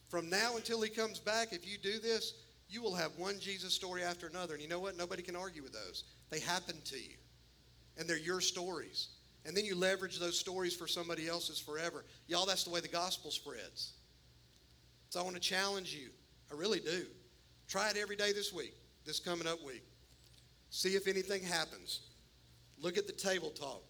From 0.09 0.28
now 0.28 0.57
until 0.57 0.82
he 0.82 0.90
comes 0.90 1.19
back, 1.19 1.53
if 1.53 1.66
you 1.66 1.78
do 1.78 1.99
this, 1.99 2.35
you 2.69 2.82
will 2.82 2.94
have 2.94 3.12
one 3.16 3.40
Jesus 3.40 3.73
story 3.73 4.03
after 4.03 4.27
another. 4.27 4.55
And 4.55 4.62
you 4.62 4.69
know 4.69 4.81
what? 4.81 4.97
Nobody 4.97 5.23
can 5.23 5.36
argue 5.36 5.62
with 5.62 5.73
those. 5.73 6.05
They 6.28 6.40
happen 6.40 6.77
to 6.85 6.97
you, 6.97 7.16
and 7.97 8.07
they're 8.07 8.19
your 8.19 8.43
stories. 8.43 9.09
And 9.44 9.56
then 9.56 9.64
you 9.64 9.74
leverage 9.74 10.19
those 10.19 10.39
stories 10.39 10.74
for 10.74 10.86
somebody 10.86 11.28
else's 11.28 11.59
forever. 11.59 12.05
Y'all, 12.28 12.47
that's 12.47 12.64
the 12.64 12.70
way 12.70 12.81
the 12.81 12.89
gospel 12.89 13.31
spreads. 13.31 13.93
So 15.10 15.20
I 15.20 15.24
want 15.24 15.35
to 15.35 15.43
challenge 15.43 15.93
you. 15.93 16.10
I 16.51 16.55
really 16.55 16.81
do. 16.81 17.06
Try 17.69 17.90
it 17.90 17.97
every 17.97 18.16
day 18.16 18.32
this 18.32 18.52
week, 18.52 18.74
this 19.05 19.19
coming 19.19 19.47
up 19.47 19.64
week. 19.64 19.82
See 20.70 20.90
if 20.90 21.09
anything 21.09 21.43
happens. 21.43 22.01
Look 22.81 22.97
at 22.97 23.06
the 23.06 23.12
table 23.12 23.51
talk. 23.51 23.82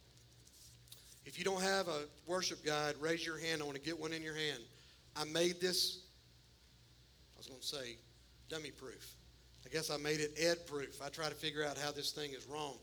If 1.24 1.38
you 1.38 1.44
don't 1.44 1.62
have 1.62 1.88
a 1.88 2.00
worship 2.26 2.64
guide, 2.64 2.94
raise 3.00 3.24
your 3.24 3.38
hand. 3.38 3.62
I 3.62 3.64
want 3.64 3.76
to 3.76 3.82
get 3.82 3.98
one 3.98 4.12
in 4.12 4.22
your 4.22 4.34
hand. 4.34 4.58
I 5.16 5.24
made 5.24 5.60
this, 5.60 6.00
I 7.36 7.38
was 7.38 7.46
going 7.46 7.60
to 7.60 7.66
say, 7.66 7.96
dummy 8.48 8.70
proof. 8.70 9.14
I 9.64 9.68
guess 9.68 9.90
I 9.90 9.96
made 9.96 10.20
it 10.20 10.32
ed 10.38 10.66
proof. 10.66 11.00
I 11.02 11.08
try 11.08 11.28
to 11.28 11.34
figure 11.34 11.64
out 11.64 11.78
how 11.78 11.92
this 11.92 12.10
thing 12.10 12.32
is 12.32 12.46
wrong. 12.46 12.78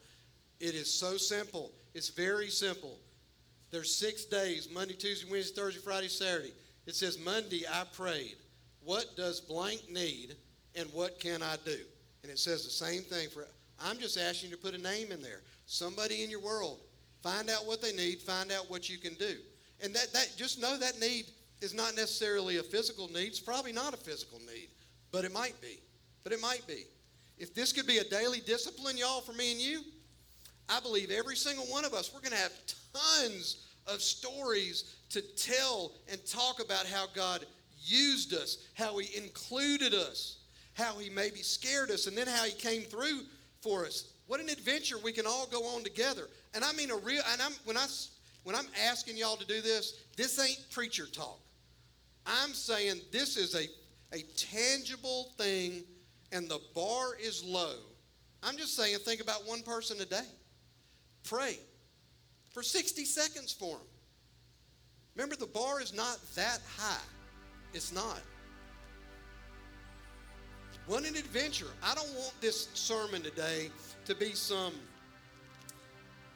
It 0.59 0.75
is 0.75 0.91
so 0.91 1.17
simple. 1.17 1.71
It's 1.99 2.07
very 2.07 2.47
simple. 2.47 2.97
There's 3.71 3.93
six 3.93 4.23
days 4.23 4.69
Monday, 4.73 4.93
Tuesday, 4.93 5.29
Wednesday, 5.29 5.61
Thursday, 5.61 5.81
Friday, 5.81 6.07
Saturday. 6.07 6.53
It 6.85 6.95
says, 6.95 7.19
Monday 7.19 7.65
I 7.69 7.83
prayed. 7.93 8.37
What 8.85 9.17
does 9.17 9.41
blank 9.41 9.81
need 9.91 10.37
and 10.75 10.87
what 10.93 11.19
can 11.19 11.43
I 11.43 11.57
do? 11.65 11.77
And 12.23 12.31
it 12.31 12.39
says 12.39 12.63
the 12.63 12.69
same 12.69 13.01
thing 13.01 13.27
for, 13.27 13.45
I'm 13.83 13.97
just 13.99 14.17
asking 14.17 14.49
you 14.49 14.55
to 14.55 14.61
put 14.61 14.75
a 14.75 14.81
name 14.81 15.11
in 15.11 15.21
there. 15.21 15.41
Somebody 15.65 16.23
in 16.23 16.29
your 16.29 16.39
world. 16.39 16.79
Find 17.21 17.49
out 17.49 17.65
what 17.65 17.81
they 17.81 17.91
need, 17.91 18.21
find 18.21 18.49
out 18.53 18.71
what 18.71 18.87
you 18.87 18.97
can 18.97 19.15
do. 19.15 19.35
And 19.83 19.93
that, 19.93 20.13
that 20.13 20.31
just 20.37 20.61
know 20.61 20.77
that 20.77 21.01
need 21.01 21.25
is 21.59 21.73
not 21.73 21.97
necessarily 21.97 22.59
a 22.59 22.63
physical 22.63 23.09
need. 23.09 23.27
It's 23.27 23.41
probably 23.41 23.73
not 23.73 23.93
a 23.93 23.97
physical 23.97 24.39
need, 24.39 24.69
but 25.11 25.25
it 25.25 25.33
might 25.33 25.59
be. 25.59 25.81
But 26.23 26.31
it 26.31 26.39
might 26.39 26.65
be. 26.65 26.85
If 27.37 27.53
this 27.53 27.73
could 27.73 27.87
be 27.87 27.97
a 27.97 28.05
daily 28.05 28.39
discipline, 28.39 28.95
y'all, 28.95 29.19
for 29.19 29.33
me 29.33 29.51
and 29.51 29.59
you, 29.59 29.81
I 30.69 30.79
believe 30.79 31.11
every 31.11 31.35
single 31.35 31.65
one 31.65 31.85
of 31.85 31.93
us, 31.93 32.13
we're 32.13 32.21
going 32.21 32.31
to 32.31 32.37
have 32.37 32.53
tons 32.93 33.65
of 33.87 34.01
stories 34.01 34.95
to 35.09 35.21
tell 35.21 35.91
and 36.11 36.23
talk 36.25 36.63
about 36.63 36.85
how 36.85 37.05
God 37.15 37.45
used 37.83 38.33
us, 38.33 38.67
how 38.75 38.97
He 38.97 39.17
included 39.17 39.93
us, 39.93 40.37
how 40.73 40.97
He 40.97 41.09
maybe 41.09 41.39
scared 41.39 41.89
us, 41.89 42.07
and 42.07 42.17
then 42.17 42.27
how 42.27 42.43
He 42.43 42.51
came 42.51 42.83
through 42.83 43.21
for 43.61 43.85
us. 43.85 44.13
What 44.27 44.39
an 44.39 44.49
adventure 44.49 44.97
we 45.03 45.11
can 45.11 45.25
all 45.25 45.47
go 45.47 45.65
on 45.75 45.83
together. 45.83 46.27
And 46.53 46.63
I 46.63 46.71
mean 46.73 46.91
a 46.91 46.97
real. 46.97 47.23
And 47.31 47.41
I'm 47.41 47.53
when 47.65 47.77
I 47.77 47.87
when 48.43 48.55
I'm 48.55 48.67
asking 48.87 49.17
y'all 49.17 49.37
to 49.37 49.45
do 49.45 49.61
this, 49.61 50.03
this 50.15 50.39
ain't 50.39 50.63
preacher 50.71 51.07
talk. 51.07 51.39
I'm 52.25 52.53
saying 52.53 53.01
this 53.11 53.37
is 53.37 53.55
a 53.55 53.67
a 54.15 54.23
tangible 54.35 55.31
thing, 55.37 55.83
and 56.31 56.49
the 56.49 56.59
bar 56.75 57.15
is 57.21 57.43
low. 57.43 57.75
I'm 58.41 58.57
just 58.57 58.75
saying, 58.75 58.97
think 58.99 59.21
about 59.21 59.47
one 59.47 59.61
person 59.61 59.99
a 59.99 60.05
day. 60.05 60.25
Pray 61.23 61.59
for 62.51 62.63
60 62.63 63.05
seconds 63.05 63.51
for 63.51 63.77
them. 63.77 63.87
Remember, 65.15 65.35
the 65.35 65.47
bar 65.47 65.81
is 65.81 65.93
not 65.93 66.17
that 66.35 66.59
high. 66.77 67.01
It's 67.73 67.93
not. 67.93 68.21
What 70.87 71.05
an 71.05 71.15
adventure. 71.15 71.67
I 71.83 71.93
don't 71.93 72.11
want 72.15 72.33
this 72.41 72.69
sermon 72.73 73.21
today 73.21 73.69
to 74.05 74.15
be 74.15 74.31
some 74.33 74.73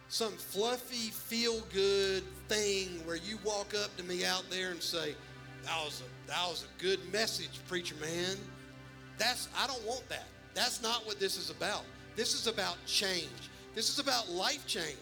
some 0.10 0.34
fluffy 0.34 1.10
feel 1.10 1.62
good 1.74 2.24
thing 2.48 3.04
where 3.04 3.16
you 3.16 3.40
walk 3.44 3.74
up 3.74 3.98
to 3.98 4.04
me 4.04 4.24
out 4.24 4.44
there 4.52 4.70
and 4.70 4.84
say, 4.84 5.16
"That 5.64 5.84
was 5.84 6.02
a 6.02 6.28
that 6.28 6.48
was 6.48 6.66
a 6.66 6.82
good 6.82 7.12
message, 7.12 7.60
preacher 7.68 7.96
man." 7.96 8.38
That's 9.18 9.48
I 9.58 9.66
don't 9.66 9.84
want 9.84 10.08
that. 10.10 10.28
That's 10.54 10.84
not 10.84 11.04
what 11.08 11.20
this 11.20 11.36
is 11.36 11.50
about. 11.50 11.84
This 12.16 12.36
is 12.36 12.46
about 12.46 12.78
change. 12.86 13.50
This 13.76 13.90
is 13.90 14.00
about 14.00 14.30
life 14.30 14.66
change. 14.68 14.98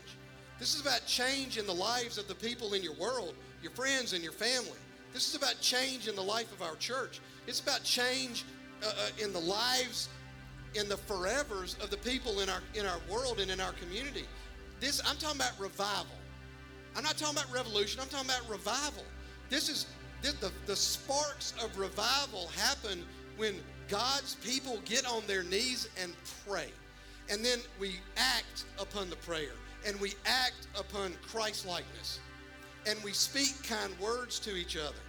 This 0.60 0.76
is 0.76 0.82
about 0.82 1.06
change 1.06 1.58
in 1.58 1.66
the 1.66 1.74
lives 1.74 2.18
of 2.18 2.28
the 2.28 2.36
people 2.36 2.74
in 2.74 2.84
your 2.84 2.94
world, 2.96 3.34
your 3.62 3.72
friends 3.72 4.14
and 4.14 4.24
your 4.24 4.32
family. 4.32 4.78
This 5.14 5.28
is 5.28 5.36
about 5.36 5.60
change 5.60 6.08
in 6.08 6.16
the 6.16 6.22
life 6.22 6.52
of 6.54 6.62
our 6.62 6.76
church. 6.76 7.20
It's 7.48 7.60
about 7.60 7.84
change 7.84 8.46
uh, 8.84 8.88
uh, 8.88 9.24
in 9.24 9.34
the 9.34 9.40
lives, 9.40 10.08
in 10.76 10.88
the 10.88 10.96
forevers 10.96 11.82
of 11.84 11.90
the 11.90 11.98
people 11.98 12.40
in 12.40 12.50
our 12.50 12.62
in 12.76 12.86
our 12.86 13.00
world 13.12 13.40
and 13.40 13.52
in 13.52 13.60
our 13.60 13.74
community. 13.74 14.26
This 14.80 15.02
I'm 15.06 15.18
talking 15.18 15.40
about 15.40 15.60
revival. 15.60 16.16
I'm 16.96 17.04
not 17.04 17.18
talking 17.18 17.38
about 17.38 17.52
revolution. 17.54 18.00
I'm 18.02 18.08
talking 18.08 18.30
about 18.30 18.50
revival. 18.50 19.04
This 19.50 19.68
is 19.68 19.88
the 20.22 20.52
the 20.66 20.76
sparks 20.76 21.54
of 21.62 21.78
revival 21.78 22.50
happen 22.56 23.04
when 23.38 23.56
God's 23.90 24.36
people 24.36 24.80
get 24.86 25.06
on 25.06 25.24
their 25.28 25.44
knees 25.44 25.90
and 26.02 26.14
pray, 26.48 26.70
and 27.32 27.44
then 27.44 27.60
we 27.80 27.96
act 28.18 28.66
upon 28.78 29.10
the 29.10 29.16
prayer 29.18 29.54
and 29.88 30.00
we 30.00 30.14
act 30.26 30.68
upon 30.78 31.14
Christ 31.26 31.66
likeness 31.66 32.20
and 32.86 33.02
we 33.04 33.14
speak 33.14 33.56
kind 33.64 33.98
words 34.00 34.38
to 34.40 34.56
each 34.56 34.76
other 34.78 35.00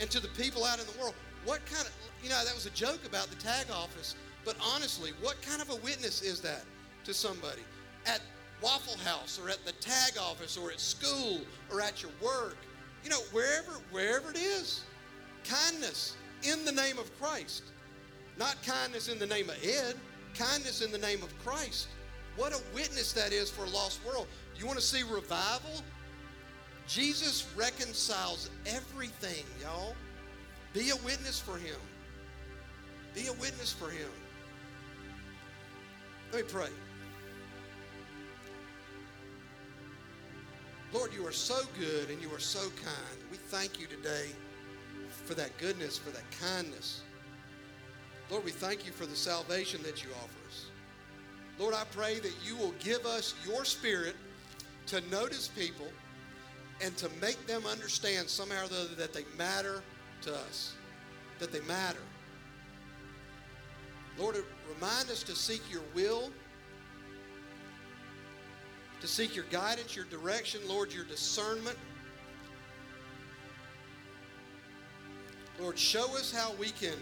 and 0.00 0.08
to 0.10 0.20
the 0.20 0.28
people 0.28 0.64
out 0.64 0.78
in 0.78 0.86
the 0.86 0.98
world. 0.98 1.14
What 1.44 1.66
kind 1.66 1.86
of, 1.86 1.92
you 2.22 2.30
know, 2.30 2.42
that 2.44 2.54
was 2.54 2.66
a 2.66 2.70
joke 2.70 3.00
about 3.04 3.26
the 3.26 3.36
tag 3.36 3.66
office, 3.72 4.14
but 4.44 4.54
honestly, 4.74 5.10
what 5.20 5.42
kind 5.42 5.60
of 5.60 5.70
a 5.70 5.76
witness 5.76 6.22
is 6.22 6.40
that 6.42 6.62
to 7.04 7.12
somebody 7.12 7.62
at 8.06 8.20
Waffle 8.62 8.98
House 9.04 9.40
or 9.42 9.48
at 9.48 9.64
the 9.64 9.72
tag 9.72 10.18
office 10.20 10.56
or 10.56 10.70
at 10.70 10.78
school 10.78 11.40
or 11.72 11.80
at 11.80 12.02
your 12.02 12.12
work? 12.22 12.56
You 13.02 13.10
know, 13.10 13.20
wherever 13.32 13.72
wherever 13.90 14.30
it 14.30 14.38
is, 14.38 14.84
kindness 15.44 16.14
in 16.42 16.64
the 16.64 16.72
name 16.72 16.98
of 16.98 17.10
Christ. 17.18 17.64
Not 18.38 18.56
kindness 18.62 19.08
in 19.08 19.18
the 19.18 19.26
name 19.26 19.50
of 19.50 19.56
Ed, 19.64 19.96
kindness 20.40 20.80
in 20.80 20.90
the 20.90 20.98
name 20.98 21.22
of 21.22 21.38
Christ. 21.44 21.88
What 22.36 22.54
a 22.54 22.60
witness 22.74 23.12
that 23.12 23.32
is 23.32 23.50
for 23.50 23.64
a 23.64 23.68
lost 23.68 24.00
world. 24.06 24.26
You 24.56 24.66
want 24.66 24.78
to 24.78 24.84
see 24.84 25.02
revival? 25.02 25.82
Jesus 26.86 27.46
reconciles 27.56 28.48
everything, 28.66 29.44
y'all. 29.62 29.94
Be 30.72 30.90
a 30.90 30.96
witness 31.04 31.38
for 31.38 31.58
him. 31.58 31.76
Be 33.14 33.26
a 33.26 33.32
witness 33.34 33.72
for 33.72 33.90
him. 33.90 34.08
Let 36.32 36.44
me 36.46 36.50
pray. 36.50 36.70
Lord, 40.92 41.12
you 41.12 41.26
are 41.26 41.32
so 41.32 41.60
good 41.78 42.08
and 42.08 42.20
you 42.22 42.32
are 42.34 42.40
so 42.40 42.70
kind. 42.82 43.18
We 43.30 43.36
thank 43.36 43.78
you 43.78 43.86
today 43.86 44.28
for 45.26 45.34
that 45.34 45.56
goodness, 45.58 45.98
for 45.98 46.10
that 46.10 46.24
kindness. 46.40 47.02
Lord, 48.30 48.44
we 48.44 48.52
thank 48.52 48.86
you 48.86 48.92
for 48.92 49.06
the 49.06 49.16
salvation 49.16 49.82
that 49.82 50.04
you 50.04 50.10
offer 50.10 50.38
us. 50.48 50.66
Lord, 51.58 51.74
I 51.74 51.84
pray 51.92 52.20
that 52.20 52.32
you 52.46 52.56
will 52.56 52.74
give 52.78 53.04
us 53.04 53.34
your 53.46 53.64
spirit 53.64 54.14
to 54.86 55.00
notice 55.10 55.48
people 55.48 55.88
and 56.82 56.96
to 56.96 57.08
make 57.20 57.46
them 57.46 57.66
understand 57.66 58.28
somehow 58.28 58.64
or 58.64 58.68
the 58.68 58.80
other 58.80 58.94
that 58.96 59.12
they 59.12 59.24
matter 59.36 59.82
to 60.22 60.34
us. 60.34 60.74
that 61.38 61.52
they 61.52 61.60
matter. 61.60 62.00
Lord, 64.18 64.36
remind 64.74 65.10
us 65.10 65.22
to 65.22 65.34
seek 65.34 65.62
your 65.72 65.82
will, 65.94 66.30
to 69.00 69.06
seek 69.06 69.34
your 69.34 69.46
guidance, 69.46 69.96
your 69.96 70.04
direction, 70.06 70.60
Lord, 70.68 70.92
your 70.92 71.04
discernment. 71.04 71.78
Lord, 75.58 75.78
show 75.78 76.04
us 76.16 76.30
how 76.30 76.52
we 76.58 76.70
can 76.70 76.96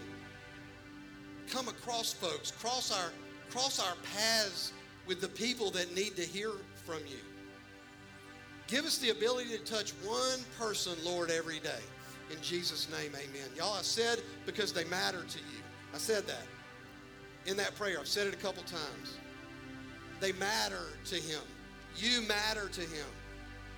come 1.49 1.67
across 1.67 2.13
folks, 2.13 2.51
cross 2.51 2.91
our 2.91 3.11
cross 3.49 3.79
our 3.79 3.95
paths 4.15 4.73
with 5.07 5.21
the 5.21 5.27
people 5.27 5.71
that 5.71 5.95
need 5.95 6.15
to 6.15 6.21
hear 6.21 6.51
from 6.85 6.99
you. 7.07 7.17
Give 8.67 8.85
us 8.85 8.99
the 8.99 9.09
ability 9.09 9.49
to 9.57 9.63
touch 9.63 9.91
one 10.05 10.39
person, 10.59 10.93
Lord, 11.03 11.31
every 11.31 11.59
day. 11.59 11.81
In 12.31 12.39
Jesus' 12.43 12.87
name, 12.91 13.11
amen. 13.15 13.49
Y'all, 13.57 13.73
I 13.73 13.81
said 13.81 14.21
because 14.45 14.71
they 14.71 14.85
matter 14.85 15.23
to 15.23 15.39
you. 15.39 15.63
I 15.95 15.97
said 15.97 16.27
that 16.27 16.45
in 17.47 17.57
that 17.57 17.75
prayer. 17.75 17.97
I've 17.99 18.07
said 18.07 18.27
it 18.27 18.33
a 18.35 18.37
couple 18.37 18.61
times. 18.63 19.17
They 20.19 20.33
matter 20.33 20.85
to 21.05 21.15
him. 21.15 21.41
You 21.95 22.21
matter 22.27 22.69
to 22.69 22.81
him. 22.81 23.07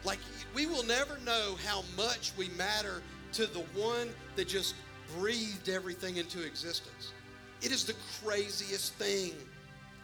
Like 0.03 0.19
we 0.53 0.65
will 0.65 0.84
never 0.84 1.18
know 1.19 1.56
how 1.65 1.84
much 1.95 2.34
we 2.38 2.49
matter 2.49 3.02
to 3.34 3.45
the 3.45 3.64
one 3.80 4.10
that 4.35 4.48
just 4.49 4.76
breathed 5.18 5.69
everything 5.69 6.18
into 6.18 6.45
existence. 6.45 7.14
It 7.62 7.72
is 7.72 7.86
the 7.86 7.96
craziest 8.24 8.94
thing. 8.96 9.34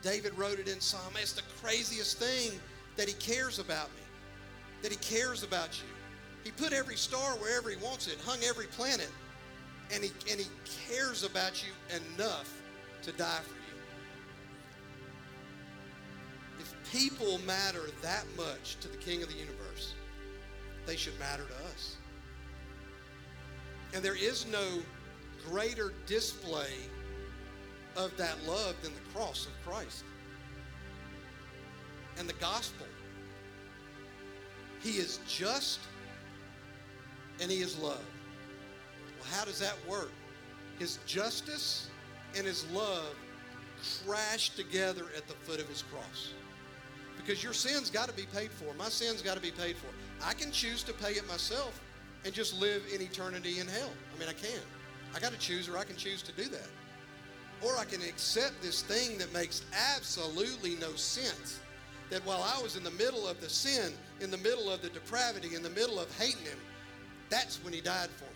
David 0.01 0.37
wrote 0.37 0.59
it 0.59 0.67
in 0.67 0.79
Psalm. 0.79 1.13
It's 1.19 1.33
the 1.33 1.41
craziest 1.61 2.19
thing 2.19 2.59
that 2.95 3.07
he 3.07 3.13
cares 3.15 3.59
about 3.59 3.89
me, 3.95 4.03
that 4.83 4.91
he 4.91 4.97
cares 4.97 5.43
about 5.43 5.79
you. 5.79 5.89
He 6.43 6.51
put 6.51 6.71
every 6.71 6.95
star 6.95 7.31
wherever 7.37 7.69
he 7.69 7.75
wants 7.77 8.07
it, 8.07 8.17
hung 8.25 8.39
every 8.43 8.67
planet, 8.67 9.09
and 9.93 10.03
he, 10.03 10.11
and 10.29 10.39
he 10.39 10.47
cares 10.87 11.23
about 11.23 11.63
you 11.63 11.71
enough 12.15 12.53
to 13.03 13.11
die 13.11 13.39
for 13.43 13.53
you. 13.53 13.79
If 16.59 16.73
people 16.91 17.39
matter 17.45 17.89
that 18.01 18.25
much 18.35 18.77
to 18.81 18.87
the 18.87 18.97
King 18.97 19.23
of 19.23 19.29
the 19.29 19.35
universe, 19.35 19.93
they 20.85 20.95
should 20.95 21.17
matter 21.19 21.43
to 21.43 21.55
us. 21.71 21.97
And 23.93 24.03
there 24.03 24.15
is 24.15 24.45
no 24.47 24.81
greater 25.49 25.93
display 26.05 26.73
of 27.97 28.15
that 28.17 28.35
love 28.47 28.75
than 28.81 28.93
the 28.93 29.17
cross 29.19 29.47
of 29.47 29.69
Christ 29.69 30.03
and 32.17 32.29
the 32.29 32.33
gospel. 32.33 32.85
He 34.81 34.91
is 34.91 35.19
just 35.27 35.79
and 37.41 37.51
he 37.51 37.57
is 37.57 37.77
love. 37.79 38.03
Well, 39.19 39.29
how 39.31 39.45
does 39.45 39.59
that 39.59 39.75
work? 39.89 40.11
His 40.79 40.99
justice 41.05 41.89
and 42.35 42.45
his 42.45 42.69
love 42.71 43.15
crash 44.05 44.51
together 44.51 45.05
at 45.15 45.27
the 45.27 45.33
foot 45.33 45.59
of 45.59 45.67
his 45.67 45.83
cross. 45.83 46.33
Because 47.15 47.43
your 47.43 47.53
sin's 47.53 47.89
got 47.89 48.07
to 48.07 48.15
be 48.15 48.25
paid 48.33 48.51
for. 48.51 48.73
My 48.75 48.89
sin's 48.89 49.21
got 49.21 49.35
to 49.35 49.41
be 49.41 49.51
paid 49.51 49.75
for. 49.77 49.87
I 50.23 50.33
can 50.33 50.51
choose 50.51 50.83
to 50.83 50.93
pay 50.93 51.11
it 51.11 51.27
myself 51.27 51.79
and 52.25 52.33
just 52.33 52.59
live 52.59 52.83
in 52.93 53.01
eternity 53.01 53.59
in 53.59 53.67
hell. 53.67 53.91
I 54.15 54.19
mean, 54.19 54.29
I 54.29 54.33
can. 54.33 54.61
I 55.15 55.19
got 55.19 55.31
to 55.31 55.37
choose, 55.37 55.67
or 55.67 55.77
I 55.77 55.83
can 55.83 55.95
choose 55.95 56.21
to 56.23 56.31
do 56.31 56.45
that. 56.49 56.67
Or 57.61 57.77
I 57.77 57.85
can 57.85 58.01
accept 58.01 58.61
this 58.61 58.81
thing 58.81 59.17
that 59.17 59.33
makes 59.33 59.63
absolutely 59.95 60.75
no 60.75 60.93
sense. 60.95 61.59
That 62.09 62.25
while 62.25 62.43
I 62.43 62.61
was 62.61 62.75
in 62.75 62.83
the 62.83 62.91
middle 62.91 63.27
of 63.27 63.41
the 63.41 63.49
sin, 63.49 63.91
in 64.21 64.31
the 64.31 64.37
middle 64.37 64.71
of 64.71 64.81
the 64.81 64.89
depravity, 64.89 65.55
in 65.55 65.63
the 65.63 65.69
middle 65.69 65.99
of 65.99 66.15
hating 66.17 66.43
Him, 66.43 66.59
that's 67.29 67.61
when 67.63 67.73
He 67.73 67.81
died 67.81 68.09
for 68.11 68.25
me. 68.25 68.29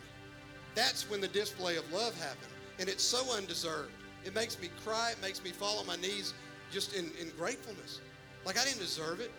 That's 0.75 1.09
when 1.09 1.21
the 1.21 1.27
display 1.27 1.77
of 1.77 1.91
love 1.93 2.19
happened. 2.19 2.51
And 2.79 2.89
it's 2.89 3.03
so 3.03 3.35
undeserved. 3.35 3.91
It 4.25 4.35
makes 4.35 4.59
me 4.59 4.69
cry, 4.83 5.11
it 5.11 5.21
makes 5.21 5.43
me 5.43 5.51
fall 5.51 5.79
on 5.79 5.87
my 5.87 5.95
knees 5.97 6.33
just 6.71 6.93
in, 6.93 7.11
in 7.19 7.29
gratefulness. 7.37 7.99
Like 8.45 8.59
I 8.59 8.63
didn't 8.63 8.79
deserve 8.79 9.19
it. 9.19 9.31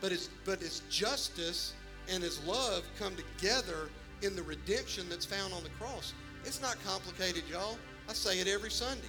But 0.00 0.12
his, 0.12 0.30
but 0.44 0.60
his 0.60 0.82
justice 0.90 1.74
and 2.08 2.22
his 2.22 2.42
love 2.44 2.84
come 2.98 3.14
together 3.16 3.90
in 4.22 4.36
the 4.36 4.42
redemption 4.42 5.08
that's 5.08 5.24
found 5.24 5.52
on 5.52 5.62
the 5.62 5.70
cross. 5.70 6.14
It's 6.44 6.62
not 6.62 6.76
complicated, 6.84 7.42
y'all. 7.50 7.78
I 8.08 8.14
say 8.14 8.40
it 8.40 8.48
every 8.48 8.70
Sunday. 8.70 9.08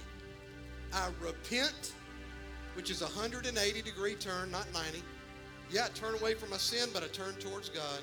I 0.92 1.08
repent, 1.22 1.94
which 2.74 2.90
is 2.90 3.00
a 3.00 3.06
180 3.06 3.82
degree 3.82 4.14
turn, 4.14 4.50
not 4.50 4.70
90. 4.74 5.02
Yeah, 5.70 5.86
I 5.86 5.88
turn 5.88 6.14
away 6.14 6.34
from 6.34 6.50
my 6.50 6.58
sin, 6.58 6.90
but 6.92 7.02
I 7.02 7.06
turn 7.06 7.34
towards 7.36 7.70
God. 7.70 8.00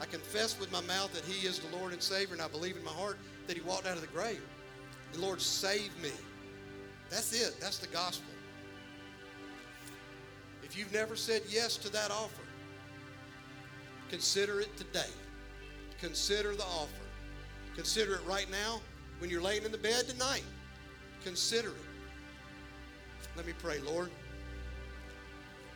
I 0.00 0.06
confess 0.06 0.58
with 0.58 0.72
my 0.72 0.80
mouth 0.80 1.12
that 1.12 1.24
He 1.24 1.46
is 1.46 1.60
the 1.60 1.76
Lord 1.76 1.92
and 1.92 2.02
Savior, 2.02 2.34
and 2.34 2.42
I 2.42 2.48
believe 2.48 2.76
in 2.76 2.84
my 2.84 2.90
heart 2.90 3.18
that 3.46 3.56
He 3.56 3.62
walked 3.62 3.86
out 3.86 3.94
of 3.94 4.00
the 4.00 4.08
grave. 4.08 4.42
The 5.12 5.20
Lord 5.20 5.40
saved 5.40 6.02
me. 6.02 6.10
That's 7.08 7.32
it. 7.32 7.60
That's 7.60 7.78
the 7.78 7.86
gospel. 7.88 8.32
If 10.64 10.76
you've 10.76 10.92
never 10.92 11.14
said 11.14 11.42
yes 11.48 11.76
to 11.76 11.92
that 11.92 12.10
offer, 12.10 12.42
consider 14.08 14.60
it 14.60 14.76
today. 14.76 15.10
Consider 16.00 16.56
the 16.56 16.64
offer. 16.64 16.88
Consider 17.76 18.14
it 18.14 18.22
right 18.26 18.50
now 18.50 18.80
when 19.22 19.30
you're 19.30 19.40
laying 19.40 19.62
in 19.62 19.70
the 19.70 19.78
bed 19.78 20.08
tonight. 20.08 20.42
Consider 21.22 21.68
it. 21.68 21.74
Let 23.36 23.46
me 23.46 23.52
pray, 23.56 23.78
Lord. 23.78 24.10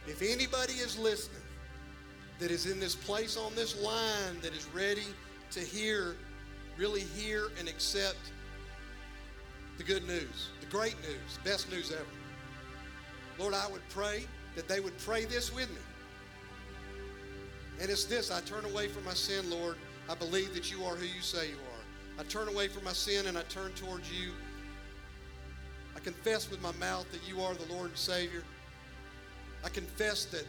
If 0.08 0.20
anybody 0.20 0.72
is 0.72 0.98
listening 0.98 1.42
that 2.40 2.50
is 2.50 2.66
in 2.66 2.80
this 2.80 2.96
place 2.96 3.36
on 3.36 3.54
this 3.54 3.80
line 3.80 4.40
that 4.42 4.52
is 4.52 4.66
ready 4.74 5.06
to 5.52 5.60
hear, 5.60 6.16
really 6.76 7.02
hear 7.02 7.50
and 7.60 7.68
accept 7.68 8.18
the 9.78 9.84
good 9.84 10.04
news, 10.08 10.48
the 10.60 10.66
great 10.66 10.96
news, 11.02 11.38
best 11.44 11.70
news 11.70 11.92
ever. 11.92 12.04
Lord, 13.38 13.54
I 13.54 13.70
would 13.70 13.88
pray 13.90 14.24
that 14.56 14.66
they 14.66 14.80
would 14.80 14.98
pray 14.98 15.24
this 15.24 15.54
with 15.54 15.70
me. 15.70 15.80
And 17.80 17.90
it's 17.90 18.06
this 18.06 18.32
I 18.32 18.40
turn 18.40 18.64
away 18.64 18.88
from 18.88 19.04
my 19.04 19.14
sin, 19.14 19.48
Lord. 19.48 19.76
I 20.08 20.16
believe 20.16 20.52
that 20.54 20.72
you 20.72 20.84
are 20.84 20.96
who 20.96 21.06
you 21.06 21.22
say 21.22 21.50
you 21.50 21.54
are. 21.54 21.65
I 22.18 22.22
turn 22.24 22.48
away 22.48 22.68
from 22.68 22.84
my 22.84 22.92
sin 22.92 23.26
and 23.26 23.36
I 23.36 23.42
turn 23.42 23.72
towards 23.72 24.10
you. 24.10 24.32
I 25.94 26.00
confess 26.00 26.50
with 26.50 26.62
my 26.62 26.72
mouth 26.72 27.10
that 27.12 27.26
you 27.28 27.42
are 27.42 27.54
the 27.54 27.72
Lord 27.72 27.90
and 27.90 27.96
Savior. 27.96 28.42
I 29.64 29.68
confess 29.68 30.24
that 30.26 30.46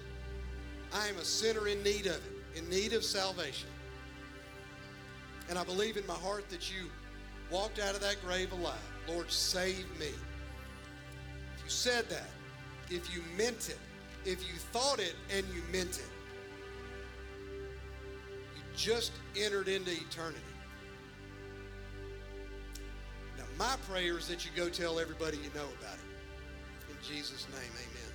I 0.93 1.07
am 1.07 1.17
a 1.17 1.25
sinner 1.25 1.67
in 1.67 1.81
need 1.83 2.05
of 2.05 2.15
it, 2.15 2.57
in 2.57 2.69
need 2.69 2.93
of 2.93 3.03
salvation. 3.03 3.69
And 5.49 5.57
I 5.57 5.63
believe 5.63 5.97
in 5.97 6.05
my 6.07 6.13
heart 6.13 6.49
that 6.49 6.71
you 6.71 6.89
walked 7.51 7.79
out 7.79 7.95
of 7.95 8.01
that 8.01 8.17
grave 8.25 8.51
alive. 8.51 8.75
Lord, 9.07 9.31
save 9.31 9.87
me. 9.99 10.07
If 10.07 11.63
you 11.63 11.69
said 11.69 12.09
that, 12.09 12.29
if 12.89 13.13
you 13.13 13.21
meant 13.37 13.69
it, 13.69 13.79
if 14.25 14.41
you 14.41 14.55
thought 14.71 14.99
it 14.99 15.15
and 15.33 15.45
you 15.53 15.61
meant 15.71 15.99
it, 15.99 16.09
you 18.55 18.61
just 18.75 19.11
entered 19.37 19.67
into 19.67 19.91
eternity. 19.91 20.41
My 23.57 23.75
prayer 23.89 24.17
is 24.17 24.27
that 24.27 24.45
you 24.45 24.51
go 24.55 24.69
tell 24.69 24.99
everybody 24.99 25.37
you 25.37 25.49
know 25.55 25.67
about 25.79 25.95
it. 25.95 26.91
In 26.91 26.97
Jesus' 27.01 27.47
name, 27.53 27.71
amen. 27.73 28.06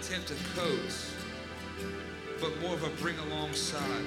Attempt 0.00 0.28
to 0.28 0.34
coax, 0.56 1.12
but 2.40 2.58
more 2.62 2.72
of 2.72 2.82
a 2.84 2.88
bring 3.02 3.18
alongside. 3.18 4.04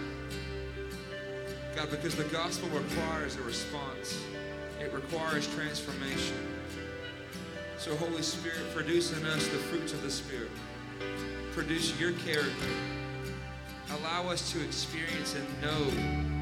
God, 1.76 1.92
because 1.92 2.16
the 2.16 2.24
gospel 2.26 2.68
requires 2.70 3.36
a 3.36 3.42
response, 3.44 4.20
it 4.80 4.92
requires 4.92 5.48
transformation. 5.54 6.36
So, 7.78 7.96
Holy 7.96 8.24
Spirit, 8.24 8.74
produce 8.74 9.16
in 9.16 9.24
us 9.26 9.48
the 9.48 9.58
fruits 9.58 9.94
of 9.94 10.02
the 10.02 10.10
Spirit. 10.10 10.50
Produce 11.52 12.00
your 12.00 12.14
character. 12.14 12.68
Allow 14.00 14.30
us 14.30 14.52
to 14.52 14.64
experience 14.64 15.36
and 15.36 15.62
know 15.62 16.34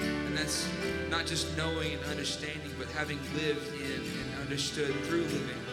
and 0.00 0.36
that's 0.36 0.68
not 1.10 1.24
just 1.24 1.56
knowing 1.56 1.94
and 1.94 2.04
understanding, 2.04 2.70
but 2.78 2.88
having 2.88 3.18
lived 3.34 3.72
in 3.74 4.02
and 4.02 4.42
understood 4.42 4.94
through 5.04 5.22
living 5.22 5.65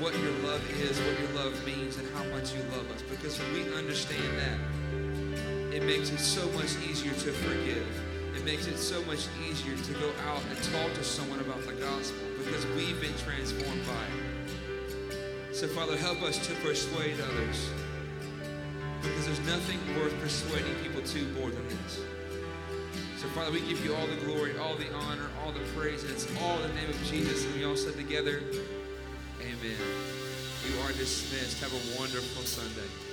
what 0.00 0.16
your 0.18 0.32
love 0.46 0.62
is, 0.80 0.98
what 1.00 1.18
your 1.18 1.44
love 1.44 1.66
means, 1.66 1.96
and 1.96 2.08
how 2.14 2.24
much 2.24 2.54
you 2.54 2.62
love 2.70 2.88
us. 2.90 3.02
Because 3.02 3.38
when 3.38 3.52
we 3.52 3.74
understand 3.74 4.38
that, 4.38 5.74
it 5.74 5.82
makes 5.82 6.10
it 6.10 6.18
so 6.20 6.48
much 6.52 6.76
easier 6.88 7.12
to 7.12 7.32
forgive. 7.32 7.86
It 8.36 8.44
makes 8.44 8.66
it 8.66 8.78
so 8.78 9.02
much 9.04 9.26
easier 9.48 9.76
to 9.76 9.92
go 9.94 10.12
out 10.28 10.42
and 10.48 10.62
talk 10.72 10.94
to 10.94 11.02
someone 11.02 11.40
about 11.40 11.64
the 11.66 11.72
gospel 11.74 12.22
because 12.38 12.64
we've 12.76 13.00
been 13.00 13.16
transformed 13.18 13.84
by 13.86 14.04
it. 14.14 15.54
So, 15.54 15.66
Father, 15.66 15.96
help 15.96 16.22
us 16.22 16.38
to 16.46 16.54
persuade 16.56 17.16
others 17.20 17.68
because 19.02 19.26
there's 19.26 19.46
nothing 19.46 19.78
worth 19.96 20.18
persuading 20.20 20.74
people 20.82 21.02
to 21.02 21.22
more 21.40 21.50
than 21.50 21.66
this. 21.68 22.00
So, 23.18 23.26
Father, 23.28 23.50
we 23.50 23.60
give 23.60 23.84
you 23.84 23.94
all 23.96 24.06
the 24.06 24.16
glory, 24.24 24.56
all 24.58 24.76
the 24.76 24.92
honor, 24.94 25.28
all 25.44 25.50
the 25.50 25.60
praise, 25.76 26.04
and 26.04 26.12
it's 26.12 26.28
all 26.40 26.56
in 26.62 26.68
the 26.68 26.74
name 26.80 26.90
of 26.90 27.02
Jesus. 27.04 27.44
And 27.44 27.54
we 27.56 27.64
all 27.64 27.76
said 27.76 27.96
together, 27.96 28.40
Amen. 29.68 30.08
You 30.66 30.80
are 30.80 30.92
dismissed. 30.92 31.60
Have 31.60 31.72
a 31.72 31.98
wonderful 32.00 32.42
Sunday. 32.42 33.07